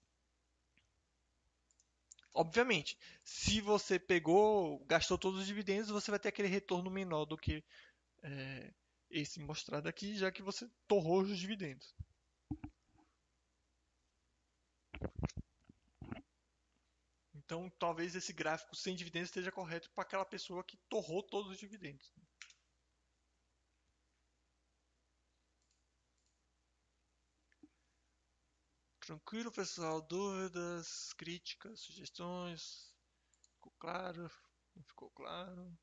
Obviamente, 2.38 2.96
se 3.24 3.60
você 3.60 3.98
pegou, 3.98 4.78
gastou 4.86 5.18
todos 5.18 5.40
os 5.40 5.46
dividendos, 5.48 5.90
você 5.90 6.08
vai 6.08 6.20
ter 6.20 6.28
aquele 6.28 6.46
retorno 6.46 6.88
menor 6.88 7.24
do 7.24 7.36
que 7.36 7.64
é, 8.22 8.72
esse 9.10 9.40
mostrado 9.40 9.88
aqui, 9.88 10.16
já 10.16 10.30
que 10.30 10.40
você 10.40 10.70
torrou 10.86 11.22
os 11.22 11.36
dividendos. 11.36 11.92
Então, 17.34 17.68
talvez 17.76 18.14
esse 18.14 18.32
gráfico 18.32 18.76
sem 18.76 18.94
dividendos 18.94 19.30
esteja 19.30 19.50
correto 19.50 19.90
para 19.90 20.02
aquela 20.02 20.24
pessoa 20.24 20.62
que 20.62 20.76
torrou 20.88 21.24
todos 21.24 21.50
os 21.50 21.58
dividendos. 21.58 22.14
Tranquilo, 29.08 29.50
pessoal? 29.50 30.02
Dúvidas, 30.02 31.14
críticas, 31.14 31.80
sugestões? 31.80 32.94
Ficou 33.54 33.72
claro? 33.78 34.30
Não 34.76 34.82
ficou 34.82 35.10
claro? 35.12 35.78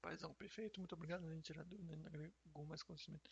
Paizão, 0.00 0.32
perfeito, 0.32 0.80
muito 0.80 0.94
obrigado. 0.94 1.26
A 1.26 1.34
gente 1.34 1.52
dúvida, 1.64 1.92
agregou 2.06 2.64
mais 2.64 2.82
conhecimento. 2.82 3.30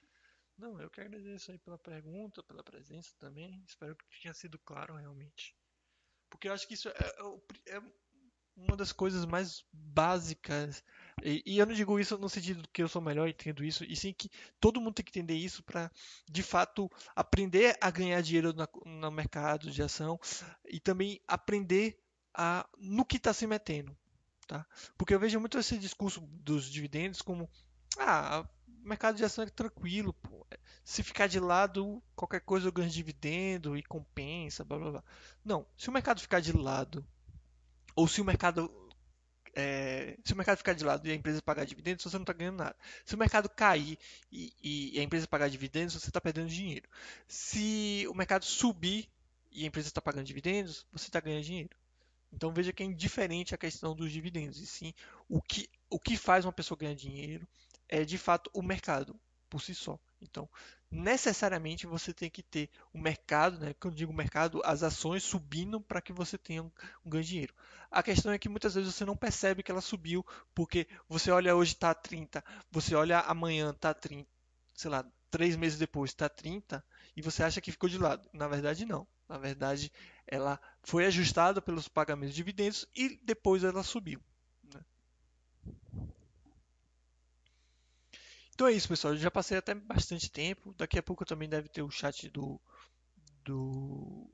Não, 0.59 0.79
eu 0.79 0.91
quero 0.91 1.09
agradecer 1.09 1.53
aí 1.53 1.59
pela 1.59 1.79
pergunta, 1.79 2.43
pela 2.43 2.63
presença 2.63 3.15
também. 3.19 3.65
Espero 3.67 3.97
que 3.97 4.21
tenha 4.21 4.35
sido 4.35 4.59
claro 4.59 4.95
realmente. 4.95 5.57
Porque 6.29 6.49
eu 6.49 6.53
acho 6.53 6.69
que 6.69 6.75
isso 6.75 6.91
é, 6.91 6.93
é, 6.93 7.77
é 7.77 8.02
uma 8.57 8.77
das 8.77 8.93
coisas 8.93 9.25
mais 9.25 9.65
básicas. 9.73 10.83
E, 11.23 11.43
e, 11.47 11.59
eu 11.59 11.67
não 11.67 11.75
digo 11.75 11.99
isso 11.99 12.17
no 12.19 12.29
sentido 12.29 12.69
que 12.73 12.83
eu 12.83 12.89
sou 12.89 13.03
melhor 13.03 13.29
e 13.29 13.33
entendo 13.33 13.65
isso, 13.65 13.85
e 13.85 13.95
sim 13.95 14.13
que 14.13 14.31
todo 14.61 14.81
mundo 14.81 14.95
tem 14.95 15.05
que 15.05 15.19
entender 15.19 15.35
isso 15.35 15.63
para, 15.63 15.91
de 16.31 16.43
fato, 16.43 16.91
aprender 17.15 17.77
a 17.81 17.91
ganhar 17.91 18.21
dinheiro 18.23 18.53
na, 18.53 18.69
no 18.85 19.11
mercado 19.11 19.71
de 19.71 19.83
ação 19.83 20.19
e 20.69 20.81
também 20.81 21.21
aprender 21.27 21.99
a, 22.35 22.69
no 22.79 23.05
que 23.05 23.17
está 23.17 23.33
se 23.33 23.47
metendo. 23.47 23.97
Tá? 24.47 24.67
Porque 24.99 25.15
eu 25.15 25.21
vejo 25.21 25.39
muito 25.39 25.59
esse 25.59 25.79
discurso 25.79 26.21
dos 26.21 26.71
dividendos 26.71 27.23
como 27.23 27.49
ah, 27.99 28.45
o 28.67 28.89
mercado 28.89 29.17
de 29.17 29.25
ação 29.25 29.45
é 29.45 29.49
tranquilo, 29.49 30.13
pô. 30.15 30.47
se 30.85 31.03
ficar 31.03 31.27
de 31.27 31.39
lado, 31.39 32.03
qualquer 32.17 32.41
coisa 32.41 32.67
eu 32.67 32.73
ganho 32.73 32.91
dividendo 32.91 33.77
e 33.77 33.83
compensa, 33.83 34.65
blá 34.65 34.79
blá 34.79 34.91
blá. 34.91 35.05
Não, 35.45 35.67
se 35.77 35.89
o 35.89 35.93
mercado 35.93 36.21
ficar 36.21 36.41
de 36.41 36.53
lado 36.53 37.07
ou 37.95 38.09
se 38.09 38.21
o 38.21 38.25
mercado 38.25 38.71
é, 39.55 40.17
se 40.25 40.33
o 40.33 40.37
mercado 40.37 40.59
ficar 40.59 40.73
de 40.73 40.85
lado 40.85 41.07
e 41.07 41.11
a 41.11 41.15
empresa 41.15 41.43
pagar 41.43 41.67
dividendos, 41.67 42.05
você 42.05 42.17
não 42.17 42.23
está 42.23 42.33
ganhando 42.33 42.57
nada. 42.57 42.77
Se 43.05 43.15
o 43.15 43.19
mercado 43.19 43.49
cair 43.49 43.99
e, 44.31 44.53
e, 44.63 44.99
a 44.99 45.03
empresa 45.03 45.29
pagar 45.29 45.49
dividendos, 45.49 45.95
você 45.95 46.09
está 46.09 46.21
perdendo 46.21 46.49
dinheiro. 46.49 46.89
Se 47.29 48.07
o 48.09 48.15
mercado 48.15 48.45
subir 48.45 49.09
e 49.51 49.65
a 49.65 49.67
empresa 49.67 49.89
está 49.89 50.01
pagando 50.01 50.25
dividendos, 50.25 50.87
você 50.91 51.07
está 51.07 51.21
ganhando 51.21 51.45
dinheiro. 51.45 51.77
Então 52.33 52.51
veja 52.51 52.73
que 52.73 52.83
é 52.83 52.87
indiferente 52.87 53.55
a 53.55 53.59
questão 53.59 53.95
dos 53.95 54.11
dividendos, 54.11 54.59
e 54.59 54.67
sim 54.67 54.95
o 55.29 55.43
que, 55.43 55.69
o 55.91 56.01
que 56.01 56.17
faz 56.17 56.47
uma 56.47 56.53
pessoa 56.53 56.79
ganhar 56.79 56.95
dinheiro 56.95 57.47
é 57.89 58.05
de 58.05 58.17
fato 58.17 58.51
o 58.55 58.63
mercado 58.63 59.15
por 59.51 59.61
si 59.61 59.75
só. 59.75 59.99
Então, 60.23 60.49
necessariamente 60.91 61.87
você 61.87 62.13
tem 62.13 62.31
que 62.31 62.43
ter 62.43 62.71
o 62.93 62.99
mercado, 62.99 63.59
né? 63.59 63.75
Quando 63.75 63.95
eu 63.95 63.99
digo 63.99 64.13
mercado, 64.13 64.61
as 64.65 64.83
ações 64.83 65.23
subindo 65.23 65.81
para 65.81 66.01
que 66.01 66.13
você 66.13 66.39
tenha 66.39 66.63
um, 66.63 66.71
um 67.05 67.11
ganho 67.11 67.25
de 67.25 67.31
dinheiro. 67.31 67.55
A 67.91 68.03
questão 68.03 68.33
é 68.33 68.39
que 68.39 68.49
muitas 68.49 68.75
vezes 68.75 68.95
você 68.95 69.05
não 69.05 69.17
percebe 69.17 69.63
que 69.63 69.71
ela 69.71 69.81
subiu, 69.81 70.25
porque 70.55 70.87
você 71.09 71.31
olha 71.31 71.57
hoje 71.57 71.73
está 71.73 71.95
30, 71.95 72.45
você 72.71 72.95
olha 72.95 73.21
amanhã 73.21 73.71
está 73.71 73.93
30, 73.93 74.29
sei 74.75 74.91
lá, 74.91 75.05
três 75.31 75.57
meses 75.57 75.79
depois 75.79 76.11
está 76.11 76.29
30 76.29 76.85
e 77.17 77.23
você 77.23 77.43
acha 77.43 77.61
que 77.61 77.73
ficou 77.73 77.89
de 77.89 77.99
lado. 77.99 78.29
Na 78.33 78.49
verdade, 78.49 78.85
não. 78.87 79.07
Na 79.29 79.39
verdade, 79.39 79.91
ela 80.27 80.61
foi 80.83 81.07
ajustada 81.07 81.63
pelos 81.63 81.89
pagamentos 81.89 82.35
de 82.35 82.37
dividendos 82.37 82.87
e 82.95 83.19
depois 83.23 83.65
ela 83.65 83.83
subiu. 83.83 84.21
Então 88.63 88.71
é 88.71 88.75
isso, 88.77 88.87
pessoal. 88.87 89.13
Eu 89.13 89.19
já 89.19 89.29
passei 89.29 89.59
até 89.59 89.75
bastante 89.75 90.31
tempo. 90.31 90.73
Daqui 90.79 90.97
a 90.97 91.03
pouco 91.03 91.25
também 91.25 91.49
deve 91.49 91.69
ter 91.69 91.83
o 91.83 91.91
chat 91.91 92.29
do. 92.31 92.61
do. 93.45 94.31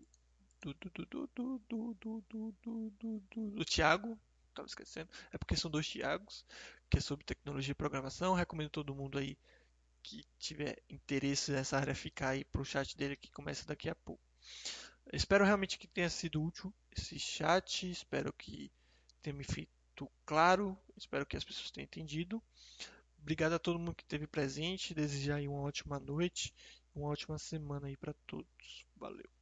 do. 0.60 0.74
do. 0.74 0.90
do. 0.90 1.06
do. 1.06 1.26
do. 1.34 1.58
do, 1.66 1.94
do, 1.98 2.24
do, 2.28 2.54
do, 2.62 3.22
do, 3.30 3.50
do 3.52 3.64
Thiago. 3.64 4.18
Estava 4.50 4.66
esquecendo. 4.66 5.08
É 5.32 5.38
porque 5.38 5.56
são 5.56 5.70
dois 5.70 5.88
Thiagos, 5.88 6.44
que 6.90 6.98
é 6.98 7.00
sobre 7.00 7.24
tecnologia 7.24 7.72
e 7.72 7.74
programação. 7.74 8.34
Recomendo 8.34 8.68
todo 8.68 8.94
mundo 8.94 9.16
aí 9.16 9.34
que 10.02 10.22
tiver 10.38 10.76
interesse 10.90 11.50
nessa 11.50 11.78
área 11.78 11.94
ficar 11.94 12.28
aí 12.28 12.44
pro 12.44 12.66
chat 12.66 12.98
dele 12.98 13.16
que 13.16 13.32
começa 13.32 13.66
daqui 13.66 13.88
a 13.88 13.94
pouco. 13.94 14.22
Espero 15.10 15.42
realmente 15.42 15.78
que 15.78 15.88
tenha 15.88 16.10
sido 16.10 16.42
útil 16.42 16.70
esse 16.94 17.18
chat. 17.18 17.90
Espero 17.90 18.30
que 18.34 18.70
tenha 19.22 19.34
me 19.34 19.44
feito 19.44 20.06
claro. 20.26 20.78
Espero 20.98 21.24
que 21.24 21.34
as 21.34 21.44
pessoas 21.44 21.70
tenham 21.70 21.86
entendido. 21.86 22.42
Obrigado 23.20 23.52
a 23.54 23.58
todo 23.58 23.78
mundo 23.78 23.94
que 23.94 24.02
esteve 24.02 24.26
presente. 24.26 24.94
Desejar 24.94 25.40
uma 25.42 25.60
ótima 25.60 25.98
noite, 25.98 26.54
uma 26.94 27.08
ótima 27.08 27.38
semana 27.38 27.88
aí 27.88 27.96
para 27.96 28.14
todos. 28.26 28.86
Valeu. 28.96 29.37